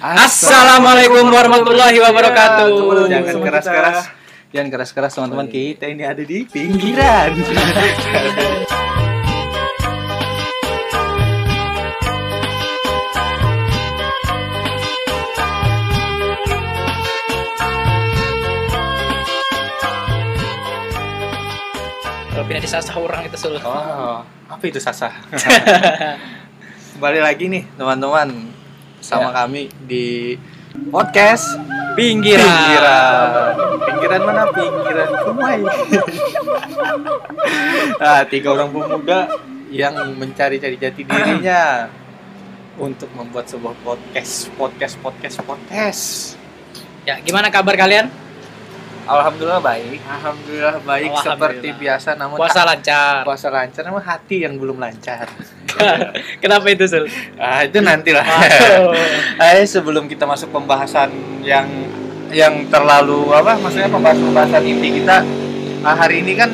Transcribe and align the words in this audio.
Assalamualaikum 0.00 1.28
warahmatullahi 1.28 2.00
wabarakatuh. 2.00 2.72
Jangan 3.12 3.36
keras-keras. 3.44 3.98
Jangan 4.48 4.68
keras-keras 4.72 5.12
teman-teman 5.12 5.44
kita 5.52 5.92
ini 5.92 6.08
ada 6.08 6.24
di 6.24 6.48
pinggiran. 6.48 7.36
Pindah 22.40 22.66
di 22.66 22.70
sasah 22.72 22.96
orang 22.96 23.28
itu 23.28 23.36
sul. 23.36 23.60
Oh, 23.62 24.24
apa 24.24 24.64
itu 24.64 24.80
sasa? 24.80 25.12
Kembali 26.96 27.20
lagi 27.20 27.52
nih 27.52 27.68
teman-teman 27.76 28.50
sama 29.00 29.28
Ya. 29.28 29.44
kami 29.44 29.68
di 29.84 30.36
podcast 30.88 31.44
Pinggiran. 31.90 32.46
Pinggiran. 32.46 33.52
Pinggiran 33.82 34.20
mana? 34.22 34.42
Pinggiran 34.48 35.08
Kumai. 35.26 35.58
nah, 37.98 38.22
tiga 38.24 38.48
orang 38.54 38.68
pemuda 38.70 39.18
yang 39.70 39.94
mencari-cari 40.14 40.76
jati 40.76 41.02
dirinya 41.02 41.90
untuk 42.78 43.10
membuat 43.12 43.46
sebuah 43.46 43.74
podcast, 43.82 44.48
podcast, 44.54 44.94
podcast, 44.98 45.36
podcast. 45.42 46.02
Ya, 47.02 47.18
gimana 47.20 47.50
kabar 47.50 47.74
kalian? 47.74 48.06
Alhamdulillah 49.04 49.58
baik. 49.58 49.98
Alhamdulillah 50.06 50.76
baik 50.80 51.10
Alhamdulillah. 51.10 51.26
seperti 51.26 51.68
biasa 51.74 52.08
namun 52.14 52.36
Puasa 52.38 52.62
lancar. 52.62 53.26
puasa 53.26 53.48
lancar 53.50 53.82
namun 53.82 54.00
hati 54.00 54.46
yang 54.46 54.54
belum 54.54 54.78
lancar. 54.78 55.26
Kenapa 56.42 56.66
itu 56.66 56.84
sul? 56.84 57.04
Ah, 57.36 57.62
itu 57.62 57.78
nanti 57.80 58.10
lah. 58.10 58.24
Masuk. 58.24 58.94
Eh 59.56 59.64
sebelum 59.64 60.04
kita 60.04 60.24
masuk 60.24 60.50
pembahasan 60.50 61.10
yang 61.40 61.66
yang 62.30 62.68
terlalu 62.68 63.32
apa 63.32 63.56
maksudnya 63.56 63.88
pembahasan-pembahasan 63.88 64.62
inti 64.62 65.02
kita 65.02 65.24
ah, 65.80 65.96
hari 65.96 66.22
ini 66.22 66.32
kan 66.34 66.50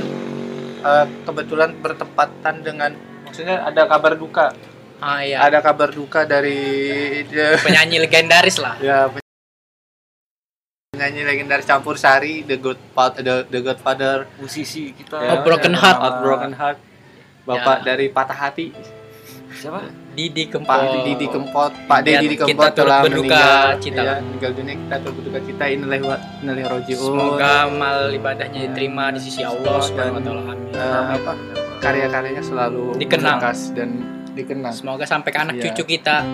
eh, 0.81 1.05
kebetulan 1.23 1.77
bertepatan 1.77 2.55
dengan 2.61 2.91
maksudnya 3.23 3.61
ada 3.63 3.85
kabar 3.85 4.15
duka. 4.15 4.55
Ah 4.97 5.21
iya. 5.21 5.43
Ada 5.43 5.61
kabar 5.61 5.91
duka 5.91 6.25
dari 6.25 6.57
Penyanyi 7.67 8.01
legendaris 8.01 8.57
lah. 8.57 8.81
ya 8.81 9.11
penyanyi 10.89 11.29
legendaris 11.29 11.69
campur 11.69 12.01
sari 12.01 12.41
The 12.41 12.57
Godfather 12.57 13.21
the, 13.21 13.35
the 13.51 13.61
Godfather 13.61 14.25
musisi 14.41 14.97
kita 14.97 15.21
Oh, 15.21 15.45
Broken 15.45 15.77
Heart. 15.77 15.99
Out 15.99 16.15
Broken 16.25 16.55
Heart. 16.55 16.79
Bapak 17.45 17.79
Ya. 17.79 17.93
dari 17.93 18.09
Patah 18.09 18.39
Hati. 18.41 18.73
Siapa 19.57 19.81
Didi 20.13 20.45
Kempot. 20.47 20.69
Pak 20.71 21.05
Didi 21.05 21.27
Kempot, 21.27 21.73
Pak 21.85 21.99
Dan 22.01 22.23
Dedi 22.23 22.27
kita 22.33 22.45
Kempot 22.47 22.73
telah 22.73 23.01
berduka 23.01 23.37
meninggal. 23.37 23.81
cita. 23.81 24.01
Iya, 24.01 24.15
meninggal 24.19 24.51
dunia 24.53 24.75
kita 24.77 24.95
turut 25.01 25.15
berduka 25.17 25.39
cita. 25.43 25.65
Inilah 25.67 25.99
wa 26.03 26.17
inilah 26.41 26.65
rojiun. 26.71 26.99
Semoga 27.03 27.51
amal 27.65 27.97
ibadahnya 28.11 28.61
diterima 28.65 29.05
di 29.11 29.21
sisi 29.21 29.41
Allah 29.41 29.77
Subhanahu 29.79 30.17
wa 30.17 30.23
taala. 30.23 30.43
Amin. 30.47 30.73
Eh, 30.73 31.05
apa 31.17 31.33
karya-karyanya 31.79 32.43
selalu 32.43 32.97
Dikenang. 32.97 33.39
dan 33.73 33.89
dikenang. 34.33 34.73
Semoga 34.73 35.05
sampai 35.05 35.31
ke 35.31 35.39
anak 35.39 35.55
Iya. 35.57 35.65
cucu 35.73 35.97
kita. 35.97 36.25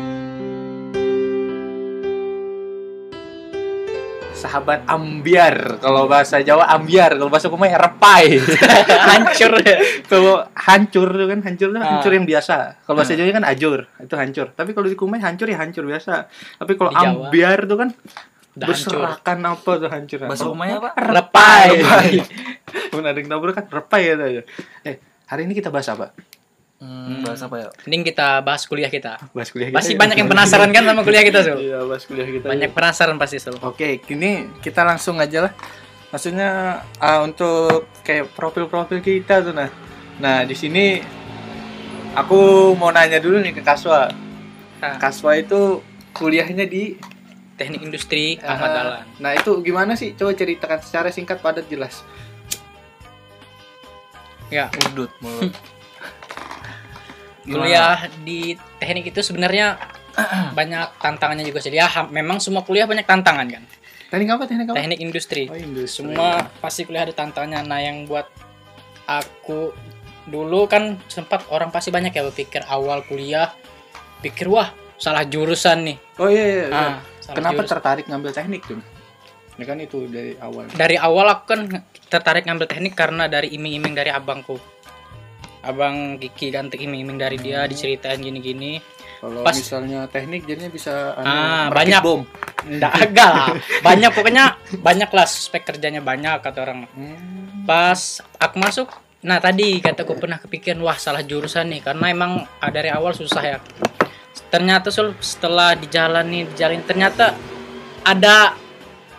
Sahabat 4.43 4.83
ambiar, 4.91 5.79
kalau 5.79 6.11
bahasa 6.11 6.43
Jawa 6.43 6.67
ambiar, 6.67 7.15
kalau 7.15 7.31
bahasa 7.31 7.47
Kumai 7.47 7.71
repai. 7.71 8.43
Hancur. 9.15 9.55
kalau 10.11 10.43
hancur 10.53 11.09
itu 11.15 11.27
kan 11.31 11.41
hancur 11.47 11.69
itu 11.71 11.79
Ah. 11.79 11.87
hancur 11.95 12.11
yang 12.11 12.27
biasa. 12.27 12.83
Kalau 12.83 12.97
bahasa 12.99 13.15
Ah. 13.15 13.19
Jawa 13.23 13.31
kan 13.39 13.47
ajur, 13.47 13.79
itu 13.99 14.15
hancur. 14.19 14.47
Tapi 14.51 14.71
kalau 14.75 14.87
di 14.91 14.99
Kumai 14.99 15.23
hancur 15.23 15.47
ya 15.47 15.63
hancur 15.63 15.87
biasa. 15.87 16.27
Tapi 16.59 16.73
kalau 16.75 16.91
ambiar 16.91 17.63
itu 17.63 17.77
kan 17.79 17.89
Udah 17.95 18.67
hancur. 18.67 18.67
berserakan 18.69 19.39
apa 19.47 19.71
tuh 19.79 19.91
hancur. 19.95 20.19
bahasa 20.27 20.45
rumahnya 20.45 20.77
apa 20.83 20.91
Repai. 20.99 21.71
Pun 22.91 23.07
ada 23.07 23.17
yang 23.17 23.31
kan 23.31 23.65
repai 23.71 24.03
ya. 24.11 24.43
Eh, 24.83 24.97
hari 25.31 25.47
ini 25.47 25.55
kita 25.55 25.71
bahas 25.71 25.87
apa? 25.87 26.11
Hmm, 26.83 27.23
bahasa 27.23 27.47
apa 27.47 27.57
ya 27.63 27.69
Mending 27.87 28.03
kita 28.11 28.29
bahas 28.43 28.63
kuliah 28.67 28.91
kita. 28.91 29.23
Bahas 29.31 29.49
kuliah 29.55 29.71
kita. 29.71 29.79
Pasti 29.79 29.95
ya? 29.95 29.99
banyak 30.03 30.17
yang 30.19 30.31
penasaran 30.31 30.71
kan 30.75 30.83
sama 30.83 31.01
kuliah 31.07 31.25
kita, 31.25 31.39
Sul? 31.47 31.59
Iya, 31.63 31.79
bahas 31.87 32.03
kuliah 32.05 32.29
kita. 32.29 32.47
Banyak 32.51 32.71
penasaran 32.75 33.17
pasti, 33.17 33.39
Sul. 33.39 33.57
Oke, 33.63 34.03
kini 34.03 34.51
kita 34.59 34.83
langsung 34.83 35.23
aja 35.23 35.49
lah. 35.49 35.53
Maksudnya 36.11 36.83
ah, 37.01 37.21
untuk 37.25 37.89
kayak 38.05 38.35
profil-profil 38.35 39.01
kita 39.01 39.41
tuh 39.41 39.55
nah. 39.55 39.71
Nah, 40.21 40.45
di 40.45 40.53
sini 40.53 41.01
aku 42.13 42.73
mau 42.77 42.93
nanya 42.93 43.23
dulu 43.23 43.41
nih 43.41 43.57
ke 43.57 43.63
Kaswa. 43.65 44.13
Nah, 44.83 44.99
Kaswa 45.01 45.39
itu 45.39 45.81
kuliahnya 46.13 46.69
di 46.69 46.99
Teknik 47.57 47.81
Industri 47.81 48.37
ah, 48.43 48.59
Ahmad 48.59 48.71
Dahlan. 48.75 49.05
Nah, 49.23 49.33
itu 49.39 49.51
gimana 49.65 49.97
sih? 49.97 50.13
Coba 50.13 50.37
ceritakan 50.37 50.83
secara 50.85 51.09
singkat 51.09 51.41
padat 51.41 51.65
jelas. 51.71 52.05
Ya, 54.53 54.69
udut 54.93 55.09
mulut 55.25 55.49
kuliah 57.45 58.07
di 58.23 58.55
teknik 58.79 59.11
itu 59.15 59.21
sebenarnya 59.23 59.79
banyak 60.59 60.99
tantangannya 61.01 61.45
juga 61.47 61.63
sih. 61.63 61.73
Ya, 61.73 61.89
memang 62.11 62.39
semua 62.39 62.63
kuliah 62.63 62.87
banyak 62.87 63.07
tantangan 63.07 63.47
kan. 63.49 63.65
Teknik 64.13 64.29
apa? 64.29 64.45
Teknik 64.45 64.67
apa? 64.71 64.77
Teknik 64.77 65.01
industri. 65.01 65.45
Oh, 65.49 65.57
industri. 65.57 66.05
Semua 66.05 66.53
pasti 66.61 66.85
kuliah 66.85 67.09
ada 67.09 67.15
tantangannya. 67.17 67.65
Nah, 67.65 67.81
yang 67.81 68.05
buat 68.05 68.29
aku 69.09 69.73
dulu 70.29 70.71
kan 70.71 71.01
sempat 71.11 71.49
orang 71.51 71.75
pasti 71.75 71.91
banyak 71.91 72.15
ya 72.15 72.23
berpikir 72.23 72.63
awal 72.71 73.03
kuliah 73.11 73.51
pikir 74.23 74.47
wah 74.47 74.71
salah 74.95 75.27
jurusan 75.27 75.83
nih. 75.83 75.97
Oh 76.23 76.31
iya 76.31 76.45
iya. 76.47 76.67
iya. 76.71 76.71
Ah, 76.71 76.95
Kenapa 77.35 77.67
jurusan. 77.67 77.73
tertarik 77.75 78.05
ngambil 78.07 78.31
teknik 78.31 78.63
tuh? 78.63 78.79
Ini 79.59 79.65
kan 79.69 79.79
itu 79.83 80.07
dari 80.09 80.33
awal. 80.39 80.65
dari 80.73 80.97
awal 80.97 81.27
aku 81.29 81.45
kan 81.51 81.61
tertarik 82.07 82.47
ngambil 82.47 82.71
teknik 82.71 82.95
karena 82.95 83.27
dari 83.27 83.51
iming-iming 83.53 83.93
dari 83.93 84.09
abangku 84.15 84.57
abang 85.63 85.97
Kiki 86.17 86.51
kan 86.51 86.67
iming-iming 86.69 87.17
dari 87.17 87.37
dia 87.37 87.63
diceritain 87.65 88.19
gini-gini 88.19 88.83
Kalau 89.19 89.47
Pas- 89.47 89.55
misalnya 89.55 90.07
teknik 90.07 90.43
jadinya 90.43 90.67
bisa 90.67 91.15
anu, 91.15 91.25
Ah, 91.25 91.67
banyak. 91.71 92.03
bom. 92.03 92.27
enggak 92.63 92.93
agak 92.97 93.29
lah 93.29 93.49
banyak 93.81 94.11
pokoknya 94.11 94.45
banyak 94.77 95.07
lah 95.09 95.23
spek 95.25 95.63
kerjanya 95.65 95.99
banyak 95.99 96.39
kata 96.39 96.59
orang 96.61 96.87
Hmm. 96.89 97.63
pas 97.63 97.99
aku 98.37 98.57
masuk 98.57 98.87
nah 99.21 99.39
tadi 99.39 99.79
kataku 99.79 100.15
pernah 100.17 100.39
kepikiran 100.39 100.79
wah 100.79 100.95
salah 100.95 101.23
jurusan 101.23 101.67
nih 101.69 101.79
karena 101.81 102.07
emang 102.09 102.33
dari 102.69 102.87
awal 102.89 103.11
susah 103.13 103.43
ya 103.45 103.59
ternyata 104.49 104.91
Sul, 104.91 105.15
setelah 105.19 105.75
dijalani 105.75 106.47
dijalani 106.49 106.83
ternyata 106.83 107.35
ada 108.03 108.55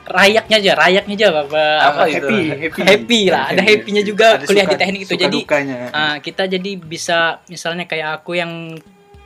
rayaknya 0.04 0.56
aja 0.58 0.72
rayaknya 0.76 1.16
aja 1.16 1.28
apa, 1.34 1.64
apa 1.82 2.02
happy, 2.06 2.40
happy, 2.60 2.82
happy 2.82 3.22
lah 3.28 3.44
ada 3.50 3.62
happynya 3.62 4.04
juga 4.04 4.36
Ada 4.36 4.44
kuliah 4.44 4.64
suka- 4.64 4.72
di 4.72 4.78
teknik 4.78 5.02
itu. 5.02 5.14
jadi 5.16 5.38
dukanya. 5.38 5.78
Ah, 5.90 6.16
kita 6.20 6.44
jadi 6.46 6.72
bisa 6.76 7.20
misalnya 7.48 7.86
kayak 7.86 8.20
aku 8.20 8.36
yang 8.36 8.76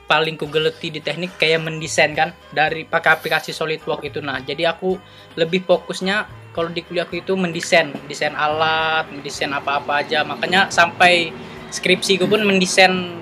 paling 0.04 0.34
kugeleti 0.34 0.88
di 0.88 1.00
teknik 1.00 1.36
kayak 1.36 1.60
mendesain 1.60 2.12
kan 2.12 2.32
dari 2.48 2.82
pakai 2.82 3.10
aplikasi 3.12 3.50
SolidWorks 3.50 4.06
itu. 4.06 4.18
Nah 4.18 4.38
jadi 4.40 4.70
aku 4.70 4.96
lebih 5.34 5.62
fokusnya 5.62 6.24
kalau 6.50 6.68
di 6.68 6.80
kuliahku 6.80 7.18
itu 7.18 7.34
mendesain 7.34 7.90
desain 8.06 8.32
alat 8.32 9.10
mendesain 9.10 9.50
apa-apa 9.50 10.00
aja. 10.00 10.22
Makanya 10.22 10.70
sampai 10.70 11.34
skripsiku 11.68 12.24
pun 12.24 12.40
mendesain 12.40 13.18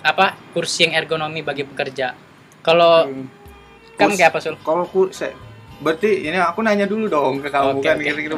apa 0.00 0.38
kursi 0.52 0.86
yang 0.86 0.94
ergonomi 0.94 1.40
bagi 1.40 1.64
pekerja. 1.64 2.14
Kalau 2.60 3.02
Hmm. 3.02 3.26
kamu 3.96 4.14
kayak 4.14 4.30
apa 4.30 4.38
sul? 4.38 4.54
Kalau 4.60 4.84
ku 4.84 5.10
saya 5.10 5.34
berarti 5.78 6.24
ini 6.24 6.36
aku 6.36 6.60
nanya 6.60 6.84
dulu 6.84 7.06
dong 7.06 7.34
ke 7.38 7.48
kamu 7.48 7.78
Oke, 7.78 7.84
kan 7.84 7.96
oke. 7.96 8.04
kira-kira 8.04 8.36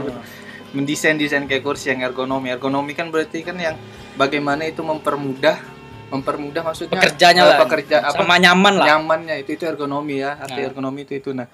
mendesain 0.69 1.15
desain 1.15 1.44
kayak 1.44 1.62
kursi 1.62 1.88
yang 1.88 2.03
ergonomi. 2.03 2.50
Ergonomi 2.50 2.93
kan 2.93 3.09
berarti 3.09 3.41
kan 3.41 3.56
yang 3.56 3.76
bagaimana 4.15 4.65
itu 4.65 4.82
mempermudah 4.82 5.56
mempermudah 6.09 6.62
maksudnya 6.62 6.93
pekerjanya 6.94 7.43
eh, 7.43 7.47
lah 7.47 7.56
pekerja 7.60 7.97
apa 8.03 8.16
sama 8.19 8.37
nyaman 8.37 8.75
lah 8.75 8.87
nyamannya 8.88 9.34
itu 9.38 9.54
itu 9.54 9.65
ergonomi 9.65 10.19
ya 10.19 10.37
arti 10.37 10.56
Nah. 10.56 10.66
ergonomi 10.66 11.04
itu 11.04 11.12
itu 11.14 11.31
nah 11.31 11.44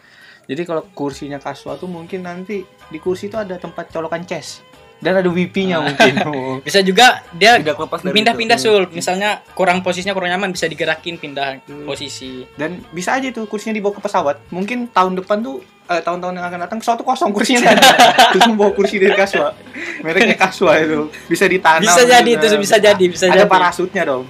jadi 0.44 0.62
kalau 0.62 0.86
kursinya 0.88 1.36
kasual 1.36 1.74
tuh 1.74 1.90
mungkin 1.90 2.22
nanti 2.22 2.62
di 2.62 2.98
kursi 2.98 3.26
itu 3.26 3.34
ada 3.34 3.58
tempat 3.58 3.90
colokan 3.90 4.22
chest 4.22 4.62
dan 4.96 5.18
ada 5.18 5.26
wipinya 5.26 5.82
Ah. 5.82 5.84
mungkin 5.84 6.14
Oh. 6.22 6.54
bisa 6.66 6.78
juga 6.80 7.18
dia 7.32 7.58
pindah-pindah 7.58 8.54
sul 8.54 8.86
misalnya 8.88 9.42
kurang 9.52 9.82
posisinya 9.82 10.14
kurang 10.14 10.30
nyaman 10.30 10.54
bisa 10.54 10.70
digerakin 10.70 11.18
pindah 11.18 11.58
Hmm. 11.60 11.82
posisi 11.84 12.46
dan 12.54 12.78
bisa 12.88 13.18
aja 13.18 13.34
tuh 13.34 13.44
kursinya 13.44 13.74
dibawa 13.74 13.90
ke 13.92 14.00
pesawat 14.00 14.38
mungkin 14.48 14.86
tahun 14.86 15.18
depan 15.18 15.42
tuh 15.42 15.66
eh, 15.84 16.00
tahun-tahun 16.00 16.32
yang 16.32 16.46
akan 16.48 16.60
datang 16.64 16.78
tuh 16.80 17.04
kosong 17.04 17.30
kursinya 17.30 17.76
ada 17.76 17.88
terus 18.32 18.48
membawa 18.48 18.72
kursi 18.72 18.96
dari 18.96 19.12
kaswa 19.12 19.52
mereknya 20.00 20.36
kaswa 20.36 20.72
itu 20.80 21.12
bisa 21.28 21.44
ditanam 21.44 21.84
bisa 21.84 22.02
jadi 22.08 22.30
itu 22.30 22.46
gitu. 22.46 22.56
bisa 22.56 22.76
jadi 22.80 23.04
bisa 23.04 23.24
ada 23.28 23.34
jadi 23.36 23.48
parasutnya 23.48 24.02
dong 24.08 24.24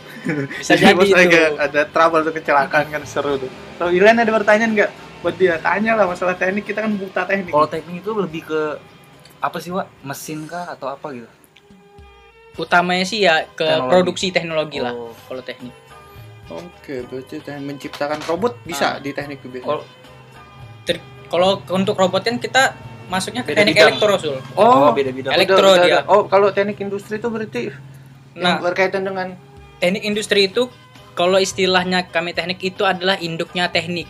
bisa 0.59 0.73
jadi 0.75 0.95
pas 0.99 1.07
itu 1.07 1.39
ada 1.55 1.81
trouble 1.87 2.23
tuh 2.27 2.33
kecelakaan 2.35 2.87
kan 2.91 3.03
seru 3.07 3.39
tuh 3.39 3.51
kalau 3.79 3.91
Ilan 3.95 4.19
ada 4.19 4.31
pertanyaan 4.35 4.73
nggak 4.75 4.91
buat 5.23 5.35
dia 5.39 5.57
tanya 5.63 5.97
lah 5.97 6.05
masalah 6.05 6.35
teknik 6.37 6.69
kita 6.69 6.85
kan 6.85 6.93
buta 6.99 7.23
teknik 7.25 7.55
kalau 7.55 7.69
teknik 7.71 8.03
itu 8.03 8.11
lebih 8.13 8.43
ke 8.45 8.61
apa 9.41 9.57
sih 9.63 9.71
Wak? 9.73 9.87
mesin 10.03 10.45
kah 10.51 10.75
atau 10.75 10.91
apa 10.91 11.07
gitu 11.15 11.29
utamanya 12.55 13.07
sih 13.07 13.25
ya 13.27 13.47
ke 13.51 13.67
Teknologi. 13.67 13.91
produksi 13.91 14.27
teknologi 14.31 14.79
lah 14.83 14.95
Oh. 14.95 15.15
kalau 15.31 15.43
teknik 15.43 15.75
Oke, 16.45 17.01
berarti 17.09 17.41
menciptakan 17.57 18.21
robot 18.29 18.61
bisa 18.69 19.01
Ah. 19.01 19.01
di 19.01 19.17
teknik 19.17 19.41
biasanya. 19.41 19.65
kalau 19.65 19.85
Ter- 20.85 21.14
kalau 21.35 21.59
untuk 21.75 21.99
robot 21.99 22.23
kan 22.23 22.39
kita 22.39 22.79
masuknya 23.11 23.43
ke 23.43 23.51
Beda 23.51 23.67
teknik 23.67 23.75
bidang. 23.75 23.91
elektro 23.91 24.15
sul. 24.17 24.39
Oh, 24.55 24.95
beda-beda. 24.95 25.35
Elek- 25.35 25.51
elektro 25.51 25.69
udah- 25.69 25.83
dia. 25.83 26.01
Oh, 26.07 26.31
kalau 26.31 26.55
teknik 26.55 26.79
industri 26.79 27.19
itu 27.19 27.27
berarti 27.27 27.63
yang 28.39 28.59
nah. 28.59 28.63
berkaitan 28.63 29.03
dengan 29.03 29.35
teknik 29.77 30.07
industri 30.07 30.47
itu 30.47 30.71
kalau 31.13 31.43
istilahnya 31.43 32.07
kami 32.07 32.31
teknik 32.31 32.63
itu 32.63 32.87
adalah 32.87 33.19
induknya 33.19 33.67
teknik. 33.67 34.07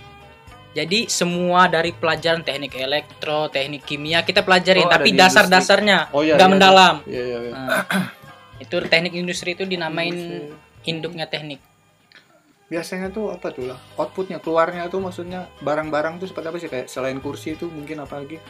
Jadi 0.74 1.06
semua 1.06 1.70
dari 1.70 1.94
pelajaran 1.94 2.42
teknik 2.42 2.74
elektro 2.74 3.46
teknik 3.48 3.86
kimia 3.86 4.20
kita 4.20 4.42
pelajarin 4.42 4.84
Oh, 4.84 4.92
tapi 4.92 5.14
dasar-dasarnya 5.14 6.10
Oh, 6.10 6.20
iya, 6.20 6.34
nggak 6.34 6.44
iya, 6.44 6.54
mendalam 6.58 6.94
Iya, 7.06 7.22
iya, 7.22 7.38
iya. 7.40 7.52
Nah, 7.54 7.82
itu 8.58 8.76
teknik 8.82 9.14
industri 9.14 9.54
itu 9.54 9.62
dinamain 9.64 10.50
induknya 10.82 11.30
teknik 11.30 11.62
biasanya 12.74 13.14
tuh 13.14 13.30
apa 13.30 13.54
tuh 13.54 13.70
lah 13.70 13.78
outputnya 13.94 14.42
keluarnya 14.42 14.90
tuh 14.90 14.98
maksudnya 14.98 15.46
barang-barang 15.62 16.18
tuh 16.18 16.26
seperti 16.26 16.46
apa 16.50 16.58
sih? 16.58 16.70
Kayak 16.70 16.86
selain 16.90 17.22
kursi 17.22 17.54
itu 17.54 17.70
mungkin 17.70 18.02
apa 18.02 18.18
lagi? 18.18 18.42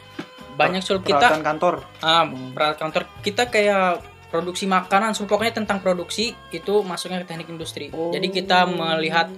Banyak 0.56 0.80
sul 0.80 1.04
kita 1.04 1.20
peralatan 1.20 1.44
kantor. 1.44 1.74
Ah, 2.00 2.24
peralatan 2.24 2.80
kantor. 2.88 3.02
Kita 3.20 3.52
kayak 3.52 4.00
produksi 4.32 4.64
makanan 4.64 5.14
pokoknya 5.14 5.62
tentang 5.62 5.78
produksi 5.78 6.32
itu 6.50 6.82
masuknya 6.82 7.22
ke 7.22 7.26
teknik 7.28 7.52
industri. 7.52 7.92
Jadi 7.92 8.32
kita 8.32 8.64
melihat 8.66 9.28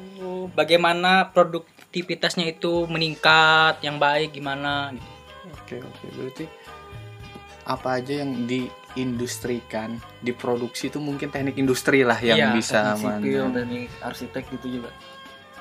bagaimana 0.54 1.28
produktivitasnya 1.34 2.48
itu 2.48 2.86
meningkat 2.86 3.82
yang 3.82 4.00
baik 4.00 4.32
gimana 4.32 4.94
gitu. 4.94 5.10
oke 5.52 5.76
oke. 5.82 6.04
Berarti 6.16 6.44
apa 7.66 7.98
aja 7.98 8.22
yang 8.22 8.46
diindustrikan 8.96 9.94
diproduksi 10.18 10.88
itu 10.88 10.96
mungkin 10.96 11.28
teknik 11.28 11.54
industri 11.54 12.00
lah 12.00 12.16
yang 12.16 12.40
Iya, 12.40 12.48
bisa 12.50 12.80
Teknik 12.90 13.04
sipil, 13.20 13.42
mana 13.42 13.54
teknik 13.54 13.88
arsitek 14.00 14.44
gitu 14.50 14.66
juga. 14.72 14.90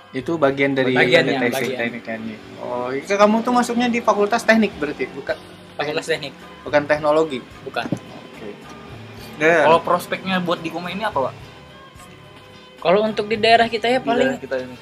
itu 0.10 0.32
bagian 0.34 0.72
dari 0.72 0.96
teknik 0.96 1.52
bagian. 1.52 1.76
teknik 1.78 2.04
teknik 2.04 2.40
oh 2.58 2.88
itu 2.90 3.12
kamu 3.12 3.44
tuh 3.44 3.52
masuknya 3.52 3.86
di 3.86 4.00
fakultas 4.00 4.42
teknik 4.42 4.72
berarti 4.74 5.12
bukan 5.12 5.36
fakultas 5.76 6.08
teknik 6.08 6.32
bukan 6.64 6.82
teknologi 6.86 7.44
bukan 7.62 7.84
oke 7.84 8.48
Dan- 9.36 9.68
Kalau 9.68 9.80
prospeknya 9.82 10.40
buat 10.40 10.64
di 10.64 10.72
Kuma 10.72 10.88
ini 10.88 11.04
apa, 11.04 11.20
Pak? 11.22 11.36
kalau 12.80 13.04
untuk 13.04 13.28
di 13.28 13.36
daerah 13.36 13.68
kita 13.68 13.86
ya 13.86 14.00
Di 14.00 14.08
paling 14.08 14.30
daerah 14.30 14.40
kita 14.40 14.56
ini. 14.58 14.76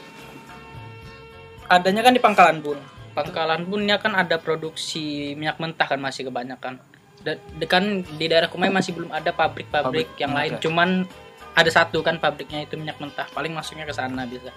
adanya 1.65 2.01
kan 2.01 2.13
di 2.13 2.21
Pangkalan 2.21 2.59
Bun. 2.59 2.77
Pangkalan 3.13 3.65
Bunnya 3.65 3.97
kan 3.97 4.13
ada 4.13 4.37
produksi 4.37 5.33
minyak 5.33 5.57
mentah 5.57 5.87
kan 5.87 5.97
masih 5.97 6.27
kebanyakan. 6.27 6.77
Dan 7.23 7.39
de- 7.55 7.65
kan 7.65 7.83
di 8.03 8.25
daerah 8.27 8.51
Kumai 8.51 8.67
masih 8.67 8.91
belum 8.91 9.09
ada 9.09 9.31
pabrik-pabrik 9.31 10.11
Pabrik 10.11 10.19
yang 10.19 10.31
minyak 10.31 10.43
lain. 10.43 10.53
Cuman 10.59 10.89
ada 11.53 11.69
satu 11.69 12.03
kan 12.03 12.19
pabriknya 12.19 12.63
itu 12.63 12.75
minyak 12.75 12.99
mentah. 12.99 13.25
Paling 13.31 13.55
masuknya 13.55 13.87
ke 13.87 13.93
sana 13.95 14.27
bisa. 14.27 14.51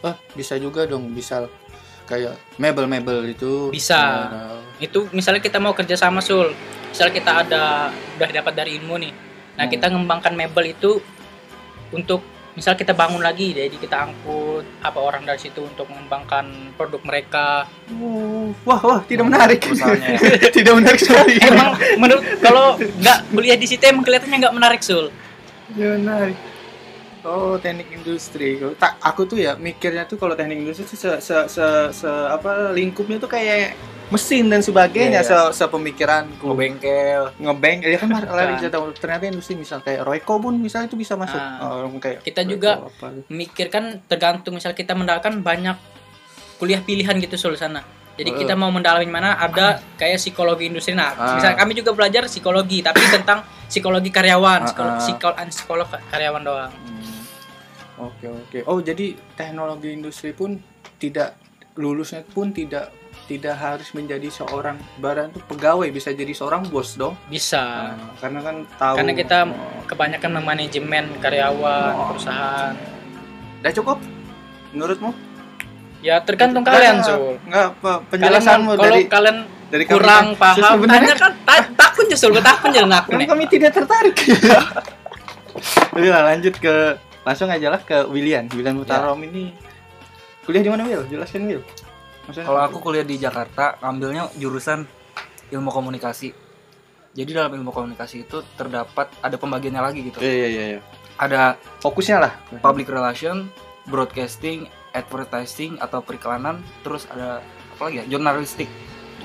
Ah, 0.00 0.14
bisa 0.32 0.54
juga 0.56 0.86
dong, 0.86 1.10
bisa 1.10 1.50
kayak 2.06 2.38
mebel-mebel 2.56 3.26
itu. 3.28 3.68
Bisa. 3.68 4.30
Nah, 4.30 4.58
Itu 4.78 5.10
misalnya 5.10 5.42
kita 5.42 5.58
mau 5.58 5.74
kerja 5.74 5.98
sama 5.98 6.22
Sul. 6.22 6.54
Misalnya 6.88 7.14
kita 7.14 7.32
ada 7.42 7.62
udah 7.90 8.30
dapat 8.30 8.54
dari 8.54 8.78
ilmu 8.78 8.94
nih. 8.96 9.12
Nah, 9.58 9.66
Hmm. 9.66 9.72
kita 9.74 9.90
ngembangkan 9.90 10.32
mebel 10.32 10.70
itu 10.70 11.02
untuk 11.90 12.22
misal 12.58 12.74
kita 12.74 12.90
bangun 12.90 13.22
lagi 13.22 13.54
jadi 13.54 13.70
kita 13.70 14.10
angkut 14.10 14.66
apa 14.82 14.98
orang 14.98 15.22
dari 15.22 15.38
situ 15.38 15.62
untuk 15.62 15.86
mengembangkan 15.86 16.74
produk 16.74 16.98
mereka 17.06 17.70
wah, 18.66 18.80
wah, 18.82 19.00
tidak 19.06 19.30
menarik. 19.30 19.62
Perusahaannya 19.62 20.18
ya. 20.18 20.50
tidak 20.58 20.74
menarik 20.74 20.98
sekali. 20.98 21.38
emang 21.38 21.78
menurut 22.02 22.24
kalau 22.42 22.74
nggak 22.76 23.18
kuliah 23.30 23.54
di 23.54 23.66
situ 23.70 23.82
emang 23.86 24.02
kelihatannya 24.02 24.38
nggak 24.42 24.56
menarik 24.58 24.82
sul 24.82 25.14
Tidak 25.70 26.02
menarik. 26.02 26.36
Oh, 27.26 27.58
teknik 27.60 27.92
industri. 27.92 28.56
Tak, 28.78 29.02
aku 29.04 29.26
tuh 29.26 29.36
ya 29.42 29.52
mikirnya 29.58 30.06
tuh 30.06 30.16
kalau 30.16 30.32
teknik 30.38 30.64
industri 30.64 30.86
tuh 30.86 30.96
se, 30.96 31.10
se, 31.20 31.36
se, 31.50 31.66
se- 31.92 32.28
apa 32.30 32.72
lingkupnya 32.72 33.18
tuh 33.20 33.28
kayak 33.28 33.74
mesin 34.08 34.48
dan 34.48 34.60
sebagainya 34.60 35.20
Iya, 35.20 35.22
se, 35.22 35.36
sepemikiranku. 35.54 36.40
Ke 36.42 36.54
bengkel. 36.54 37.22
ngebeng 37.36 37.78
ya 37.82 37.96
kan 37.96 38.08
lari 38.08 38.24
Bukan. 38.24 38.56
bisa 38.56 38.68
tahu 38.68 38.84
ternyata 38.92 39.24
industri 39.26 39.54
misal 39.54 39.78
kayak 39.78 40.00
Royco 40.02 40.34
pun 40.38 40.54
misal 40.56 40.84
itu 40.84 40.94
bisa 40.94 41.12
masuk 41.14 41.36
Ah. 41.36 41.60
Oh, 41.78 41.92
kayak 41.94 42.22
Kita 42.22 42.40
Royco 42.40 42.50
juga 42.50 42.70
apa. 42.84 43.06
mikirkan 43.28 43.84
tergantung 44.02 44.54
misal 44.54 44.72
kita 44.72 44.92
mendapatkan 44.92 45.36
banyak 45.36 45.76
kuliah 46.56 46.80
pilihan 46.80 47.14
gitu 47.18 47.36
sul 47.36 47.54
sana 47.54 47.84
jadi 48.14 48.34
kita 48.34 48.52
mau 48.52 48.66
mendalami 48.68 49.06
mana 49.06 49.36
ada 49.36 49.78
kayak 49.94 50.18
psikologi 50.18 50.66
industri 50.66 50.90
nah 50.90 51.12
Ah. 51.12 51.36
misal 51.36 51.54
kami 51.54 51.72
juga 51.72 51.92
belajar 51.92 52.26
psikologi 52.26 52.80
tapi 52.80 52.98
tentang 53.08 53.40
psikologi 53.64 54.08
karyawan 54.08 54.64
psikolog, 54.64 54.90
ah. 54.90 54.98
psikolog, 54.98 55.36
psikolog 55.46 55.88
karyawan 56.08 56.42
doang 56.42 56.72
Hmm. 56.72 56.96
Oke 58.00 58.26
oke. 58.26 58.58
Oh 58.64 58.78
jadi 58.78 59.10
teknologi 59.34 59.90
industri 59.92 60.30
pun 60.30 60.54
tidak 60.96 61.34
lulusnya 61.74 62.22
pun 62.24 62.50
tidak 62.50 62.90
tidak 63.28 63.54
harus 63.54 63.92
menjadi 63.92 64.24
seorang 64.26 64.80
barang 64.96 65.28
tuh 65.30 65.42
pegawai 65.46 65.84
bisa 65.88 66.10
jadi 66.10 66.32
seorang 66.32 66.64
bos 66.66 66.96
dong. 66.96 67.12
bisa 67.28 67.92
Nah, 67.92 68.16
karena 68.16 68.40
kan 68.40 68.56
tahu. 68.74 68.94
karena 68.96 69.12
kita 69.14 69.38
Oh, 69.44 69.54
kebanyakan 69.84 70.30
memanajemen 70.34 71.04
karyawan 71.18 71.92
Oh. 71.92 72.06
perusahaan 72.10 72.72
udah 73.58 73.72
cukup 73.74 73.98
menurutmu? 74.70 75.12
ya 75.98 76.22
tergantung 76.22 76.62
kalian 76.62 76.96
Nggak, 76.96 77.10
sul 77.10 77.34
Nggak 77.44 77.64
apa 77.68 77.90
kalian 77.90 78.08
penjelasanmu 78.08 78.70
kalau 78.70 78.84
dari 78.86 79.00
kalian 79.04 79.36
dari 79.68 79.84
kami 79.84 79.92
kurang 79.92 80.26
kan- 80.30 80.38
paham 80.38 80.70
sebenarnya 80.72 81.02
tanya 81.04 81.14
kan 81.18 81.32
ta- 81.42 81.70
takut 81.76 82.06
sul 82.08 82.32
takut 82.40 82.70
jalan 82.70 82.92
aku 82.94 83.10
nih 83.12 83.26
kami 83.26 83.44
tidak 83.46 83.70
tertarik. 83.72 84.14
Jadi 85.90 86.06
lah 86.06 86.22
lanjut 86.24 86.54
ke 86.56 86.74
langsung 87.20 87.50
aja 87.50 87.68
lah 87.68 87.80
ke 87.80 88.06
William. 88.06 88.46
William 88.48 88.78
Utarom 88.78 89.18
ini 89.20 89.50
kuliah 90.46 90.62
di 90.62 90.70
mana 90.70 90.86
Will? 90.86 91.02
Jelaskan 91.04 91.44
Will. 91.44 91.62
Kalau 92.28 92.60
aku 92.60 92.78
kuliah 92.84 93.04
di 93.04 93.16
Jakarta, 93.16 93.80
ngambilnya 93.80 94.28
jurusan 94.36 94.84
ilmu 95.48 95.70
komunikasi. 95.72 96.32
Jadi 97.16 97.30
dalam 97.32 97.50
ilmu 97.56 97.72
komunikasi 97.72 98.28
itu 98.28 98.44
terdapat 98.54 99.08
ada 99.24 99.36
pembagiannya 99.40 99.82
lagi 99.82 100.00
gitu. 100.04 100.20
Iya 100.20 100.32
iya 100.32 100.48
iya. 100.48 100.64
iya. 100.76 100.80
Ada 101.18 101.56
Fokusnya 101.82 102.18
lah. 102.20 102.32
public 102.62 102.86
relation, 102.92 103.48
broadcasting, 103.88 104.68
advertising 104.92 105.80
atau 105.80 106.04
periklanan, 106.04 106.62
terus 106.86 107.08
ada 107.10 107.40
apa 107.74 107.82
lagi 107.88 108.04
ya? 108.04 108.04
Jurnalistik. 108.06 108.68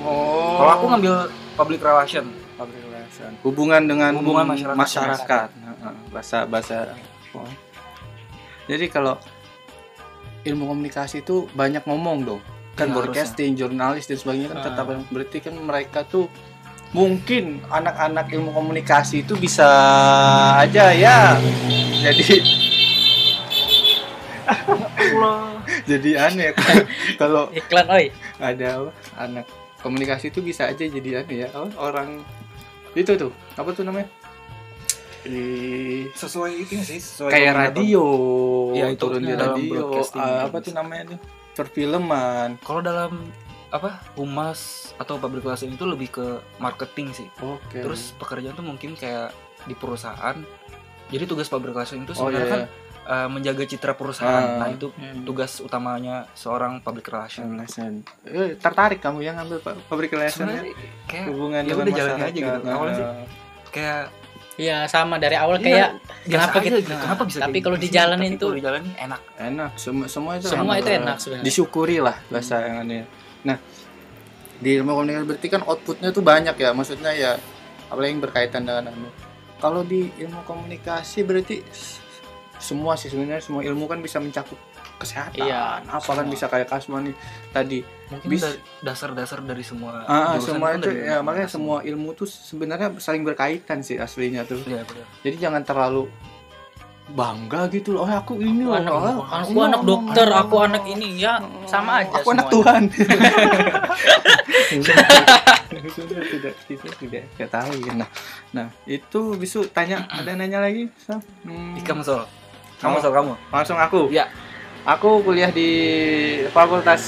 Oh. 0.01 0.57
Kalau 0.57 0.71
aku 0.73 0.85
ngambil 0.89 1.13
public 1.53 1.79
relation. 1.83 2.25
public 2.57 2.81
relation. 2.87 3.29
Hubungan 3.45 3.81
dengan 3.85 4.11
Hubungan 4.17 4.47
masyarakat. 4.47 4.77
masyarakat. 4.79 5.47
Heeh, 5.53 5.93
Bahasa 6.09 6.37
bahasa. 6.49 6.77
Oh. 7.35 7.45
Jadi 8.65 8.87
kalau 8.89 9.19
ilmu 10.47 10.65
komunikasi 10.71 11.21
itu 11.21 11.45
banyak 11.53 11.83
ngomong 11.85 12.25
dong. 12.25 12.41
Kan 12.73 12.89
Iya, 12.89 12.95
broadcasting, 12.95 13.53
jurnalis 13.53 14.09
dan 14.09 14.17
sebagainya 14.17 14.49
kan 14.49 14.59
Ah. 14.59 14.65
tetap 14.65 14.85
berarti 15.07 15.37
kan 15.39 15.53
mereka 15.53 16.01
tuh 16.03 16.25
mungkin 16.89 17.61
anak-anak 17.69 18.29
ilmu 18.29 18.49
komunikasi 18.49 19.21
itu 19.21 19.33
bisa 19.37 19.65
aja 20.57 20.89
ya. 20.89 21.37
Jadi 22.01 22.25
jadi 25.89 26.09
aneh 26.29 26.49
kan 26.53 26.85
kalau 27.21 27.49
iklan 27.51 27.87
oi. 27.89 28.05
ada 28.37 28.67
apa, 28.81 28.91
anak 29.17 29.45
komunikasi 29.79 30.29
itu 30.29 30.41
bisa 30.41 30.65
aja 30.65 30.81
jadi 30.81 31.21
aneh 31.21 31.45
ya. 31.45 31.47
Apa, 31.53 31.69
orang 31.77 32.21
itu 32.93 33.13
tuh 33.13 33.29
apa 33.53 33.69
tuh 33.69 33.85
namanya? 33.85 34.09
Di 35.23 35.45
Sesuai 36.11 36.51
itu 36.57 36.75
sih, 36.83 36.99
sesuai 36.99 37.31
kayak 37.31 37.53
radio 37.55 38.03
itu 38.75 38.99
turun 38.99 39.23
di 39.23 39.31
dalam 39.31 39.55
radio 39.55 40.03
juga 40.03 40.43
apa 40.43 40.57
tuh 40.59 40.73
namanya 40.75 41.15
tuh 41.15 41.19
perfilman 41.53 42.57
Kalau 42.59 42.81
dalam 42.81 43.29
apa 43.69 43.97
humas 44.13 44.93
atau 44.97 45.17
public 45.17 45.41
relation 45.41 45.69
itu 45.69 45.81
lebih 45.83 46.09
ke 46.11 46.25
marketing 46.57 47.09
sih. 47.09 47.27
oke 47.39 47.73
Terus 47.73 48.13
pekerjaan 48.13 48.53
tuh 48.53 48.61
mungkin 48.61 48.93
kayak 48.93 49.33
di 49.65 49.73
perusahaan. 49.73 50.37
Jadi 51.09 51.23
tugas 51.25 51.49
public 51.49 51.73
relation 51.73 52.01
itu 52.01 52.13
oh 52.13 52.29
sebenarnya 52.29 52.45
iya, 52.45 52.53
kan 52.53 52.61
uh, 53.05 53.27
menjaga 53.29 53.63
citra 53.65 53.93
perusahaan. 53.93 54.45
Ah. 54.45 54.57
Nah 54.61 54.69
itu 54.69 54.93
Hmm. 54.93 55.25
tugas 55.25 55.57
utamanya 55.57 56.29
seorang 56.33 56.81
public 56.81 57.09
relation. 57.09 57.49
relation 57.49 58.05
eh, 58.23 58.53
tertarik 58.55 59.01
kamu 59.01 59.25
yang 59.25 59.41
ngambil 59.41 59.57
public 59.89 60.13
relation 60.13 60.45
ya? 60.45 60.61
Sebenarnya 60.61 60.73
kayak 61.07 61.25
hubungan 61.29 61.61
ya 61.61 61.67
dengan 61.67 61.81
udah 61.81 61.93
masyarakat 61.93 62.25
aja 62.25 62.39
gitu. 62.39 62.59
Awalnya 62.63 62.93
sih 62.93 63.05
Ah. 63.05 63.25
kayak 63.69 64.03
Iya 64.53 64.85
sama 64.85 65.17
dari 65.17 65.33
awal 65.33 65.57
Iya, 65.57 65.65
kayak 65.65 65.89
kenapa 66.29 66.55
aja 66.61 66.65
gitu, 66.69 66.77
gitu. 66.85 66.91
nah, 66.93 67.01
Kenapa 67.01 67.21
bisa 67.25 67.37
tapi 67.41 67.57
kalau 67.57 67.77
dijalanin 67.77 68.31
tuh 68.37 68.53
kalau 68.53 68.57
dijalanin 68.61 68.93
enak. 69.01 69.21
enak 69.41 69.71
semua 69.75 70.05
semua 70.05 70.31
itu 70.37 70.45
semua 70.45 70.73
itu 70.77 70.89
enak. 70.93 71.17
sebenarnya 71.17 71.45
disyukuri 71.45 71.97
lah 71.97 72.17
bahasa 72.29 72.61
yang 72.61 72.85
aneh. 72.85 73.03
Nah, 73.41 73.57
di 74.61 74.69
ilmu 74.77 74.93
komunikasi 74.93 75.25
berarti 75.25 75.47
kan 75.49 75.61
outputnya 75.65 76.09
tuh 76.13 76.21
banyak 76.21 76.53
ya, 76.53 76.69
maksudnya 76.69 77.11
ya 77.11 77.31
apalagi 77.89 78.13
yang 78.13 78.21
berkaitan 78.21 78.61
dengan 78.61 78.93
anu. 78.93 79.09
Kalau 79.57 79.81
di 79.81 80.13
ilmu 80.21 80.45
komunikasi 80.45 81.25
berarti 81.25 81.65
semua 82.61 82.93
sih 82.93 83.09
sebenarnya 83.09 83.41
semua 83.41 83.65
ilmu 83.65 83.89
kan 83.89 83.99
bisa 83.99 84.21
mencakup 84.21 84.55
kesehatan. 84.95 85.43
Iya, 85.43 85.81
apa 85.81 85.97
kan 86.13 86.23
semua. 86.23 86.31
bisa 86.31 86.45
kayak 86.47 86.69
Kasmani 86.69 87.11
tadi. 87.49 87.81
Mungkin 88.13 88.29
Bis- 88.29 88.59
dasar-dasar 88.79 89.41
dari 89.41 89.61
semua 89.61 90.03
Ah, 90.03 90.05
ah, 90.05 90.23
jurusan 90.35 90.55
semua 90.55 90.67
kan 90.69 90.77
itu 90.77 90.87
dari 90.87 90.99
ya 91.03 91.17
makanya 91.19 91.49
semua 91.49 91.77
ilmu 91.81 92.13
tuh 92.13 92.25
sebenarnya 92.25 92.93
saling 92.97 93.21
berkaitan 93.21 93.81
sih 93.81 93.97
aslinya 93.97 94.43
tuh. 94.43 94.61
Iya, 94.63 94.85
benar. 94.85 95.05
Jadi 95.21 95.35
jangan 95.37 95.61
terlalu 95.61 96.07
bangga 97.03 97.67
gitu 97.67 97.91
loh 97.91 98.07
oh 98.07 98.09
aku 98.09 98.39
ini 98.39 98.63
loh 98.63 98.79
anak, 98.79 98.95
ah, 98.95 99.43
aku 99.43 99.51
ini 99.51 99.67
anak 99.67 99.81
dokter, 99.83 100.23
mama, 100.25 100.39
aku 100.39 100.55
anak 100.57 100.83
ini 100.87 101.19
ya 101.19 101.35
sama 101.67 101.99
aja. 101.99 102.15
aku 102.15 102.27
anak 102.31 102.47
semuanya. 102.47 102.55
Tuhan 102.55 102.81
tidak 105.83 105.83
tidak 105.83 106.53
tidak 106.71 106.93
tidak 106.95 107.23
tidak 107.29 107.49
tahu 107.49 107.71
ya. 107.75 107.91
nah 107.93 108.09
nah 108.51 108.67
itu 108.85 109.35
bisu 109.35 109.67
tanya 109.67 110.07
ada 110.07 110.31
nanya 110.31 110.63
lagi 110.63 110.87
Sam? 110.97 111.19
Hmm, 111.43 111.75
Ikam 111.75 111.99
Sol. 112.01 112.23
Kamu 112.79 112.99
Kamu. 112.99 113.01
Sol 113.01 113.11
kamu. 113.11 113.33
langsung 113.49 113.77
aku 113.77 114.07
Ya. 114.07 114.31
aku 114.83 115.23
kuliah 115.23 115.51
di 115.51 115.69
Fakultas 116.51 117.03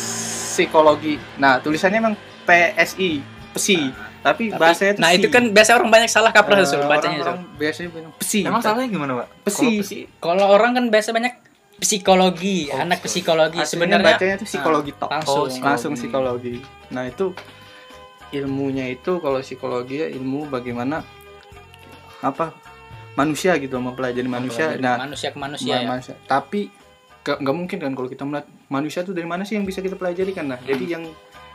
Psikologi 0.56 1.16
nah 1.36 1.60
tulisannya 1.60 2.00
emang 2.00 2.16
PSI 2.44 3.20
PSI 3.52 3.80
tapi, 4.22 4.50
Tapi- 4.50 4.58
bahasanya 4.58 4.92
tuh 4.92 5.02
Nah, 5.02 5.12
si. 5.12 5.16
itu 5.16 5.28
kan 5.30 5.44
biasa 5.48 5.70
orang 5.76 5.90
banyak 5.90 6.10
salah 6.10 6.32
kaprah 6.32 6.58
Eh, 6.58 6.66
Sul, 6.66 6.82
bacanya 6.82 6.98
Sul. 7.16 7.30
orang-orang 7.30 7.40
biasanya 7.56 7.90
bilang 7.92 8.14
pesi 8.16 8.40
Emang 8.42 8.58
salahnya 8.60 8.90
gimana, 8.90 9.12
Pak? 9.16 9.28
Pesi. 9.44 10.10
Kalau 10.18 10.46
orang 10.50 10.72
kan 10.74 10.86
biasa 10.90 11.10
banyak 11.12 11.34
psikologi, 11.78 12.68
Oh, 12.68 12.82
anak 12.82 13.00
psikologi. 13.02 13.62
sebenarnya 13.62 14.18
bacanya 14.18 14.36
tuh 14.36 14.48
psikologi 14.48 14.92
tok. 14.94 15.08
langsung. 15.08 15.30
Oh, 15.30 15.46
psikologi. 15.46 15.62
langsung 15.62 15.92
psikologi 15.94 16.56
nah 16.88 17.04
itu 17.04 17.38
ilmunya 18.32 18.90
itu 18.90 19.20
kalau 19.20 19.40
psikologi 19.40 19.96
ya 20.00 20.08
ilmu 20.10 20.48
bagaimana 20.48 21.06
apa 22.20 22.52
manusia 23.14 23.56
gitu 23.56 23.78
mempelajari 23.78 24.26
manusia 24.26 24.74
Mempelajari 24.74 24.82
nah 24.82 24.96
manusia 25.00 25.30
ke 25.30 25.38
manusia 25.38 25.72
ma- 25.72 25.80
ya. 25.80 25.88
manusia. 25.88 26.16
tapi 26.26 26.62
ke- 27.26 27.36
nggak 27.36 27.56
mungkin 27.56 27.78
kan 27.80 27.92
kalau 27.92 28.06
kita 28.06 28.22
melihat 28.22 28.46
manusia 28.68 29.02
tuh 29.02 29.12
dari 29.12 29.26
mana 29.26 29.42
sih 29.42 29.58
yang 29.58 29.66
bisa 29.66 29.82
kita 29.82 29.98
pelajari 29.98 30.30
kan 30.30 30.46
nah 30.46 30.56
Hmm. 30.56 30.68
jadi 30.68 30.86
yang 30.92 31.04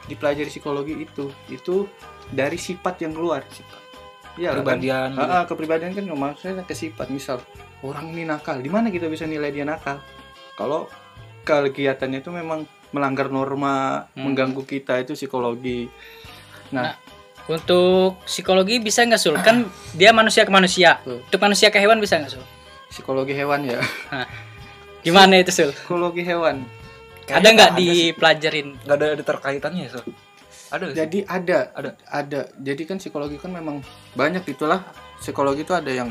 dipelajari 0.03 0.49
psikologi 0.49 0.99
itu 0.99 1.31
itu 1.47 1.87
dari 2.29 2.59
sifat 2.59 2.99
yang 3.01 3.13
keluar 3.13 3.47
sifat 3.47 3.79
ya 4.35 4.51
Kepribadian. 4.53 5.09
gitu. 5.11 5.21
Ah, 5.21 5.31
ah, 5.33 5.43
kepribadian 5.45 5.93
kan 5.93 6.05
maksudnya 6.09 6.63
ke 6.63 6.75
sifat 6.75 7.07
misal 7.09 7.39
orang 7.81 8.11
ini 8.11 8.25
nakal 8.25 8.59
di 8.59 8.67
mana 8.67 8.89
kita 8.89 9.07
bisa 9.07 9.25
nilai 9.25 9.49
dia 9.49 9.63
nakal 9.63 10.03
kalau 10.53 10.91
kegiatannya 11.41 12.19
itu 12.19 12.29
memang 12.29 12.65
melanggar 12.91 13.29
norma 13.29 14.07
Hmm. 14.11 14.27
mengganggu 14.27 14.63
kita 14.63 14.99
itu 14.99 15.15
psikologi 15.15 15.87
nah, 16.69 16.99
Untuk 17.47 18.23
psikologi 18.25 18.79
bisa 18.79 19.03
nggak 19.03 19.19
Sul? 19.19 19.35
Kan 19.37 19.67
dia 19.91 20.11
manusia 20.11 20.47
ke 20.47 20.53
manusia. 20.53 21.03
Tuh. 21.03 21.19
Untuk 21.19 21.41
manusia 21.41 21.67
ke 21.67 21.79
hewan 21.79 21.99
bisa 21.99 22.15
nggak 22.15 22.31
Sul? 22.31 22.45
psikologi 22.87 23.31
hewan 23.33 23.63
ya 23.65 23.79
Gimana 25.01 25.35
itu 25.37 25.51
Sul? 25.51 25.71
psikologi 25.71 26.23
hewan 26.23 26.65
Ada 27.25 27.47
nggak 27.49 27.69
ada 27.69 27.79
sih. 27.79 28.11
dipelajarin? 28.11 28.69
Nggak 28.81 28.97
ada, 28.97 29.07
ada 29.13 29.25
terkaitannya, 29.25 29.85
Sol. 29.89 30.03
Ada 30.69 30.83
nggak 30.83 30.91
sih? 30.91 30.99
jadi 31.01 31.19
ada 31.27 31.59
Ada. 31.73 31.91
ada 32.07 32.41
jadi 32.57 32.83
kan 32.85 32.97
psikologi 32.97 33.37
kan 33.37 33.51
memang 33.51 33.83
banyak 34.13 34.43
itulah 34.47 34.83
psikologi 35.17 35.63
itu 35.63 35.73
ada 35.73 35.91
yang 35.91 36.09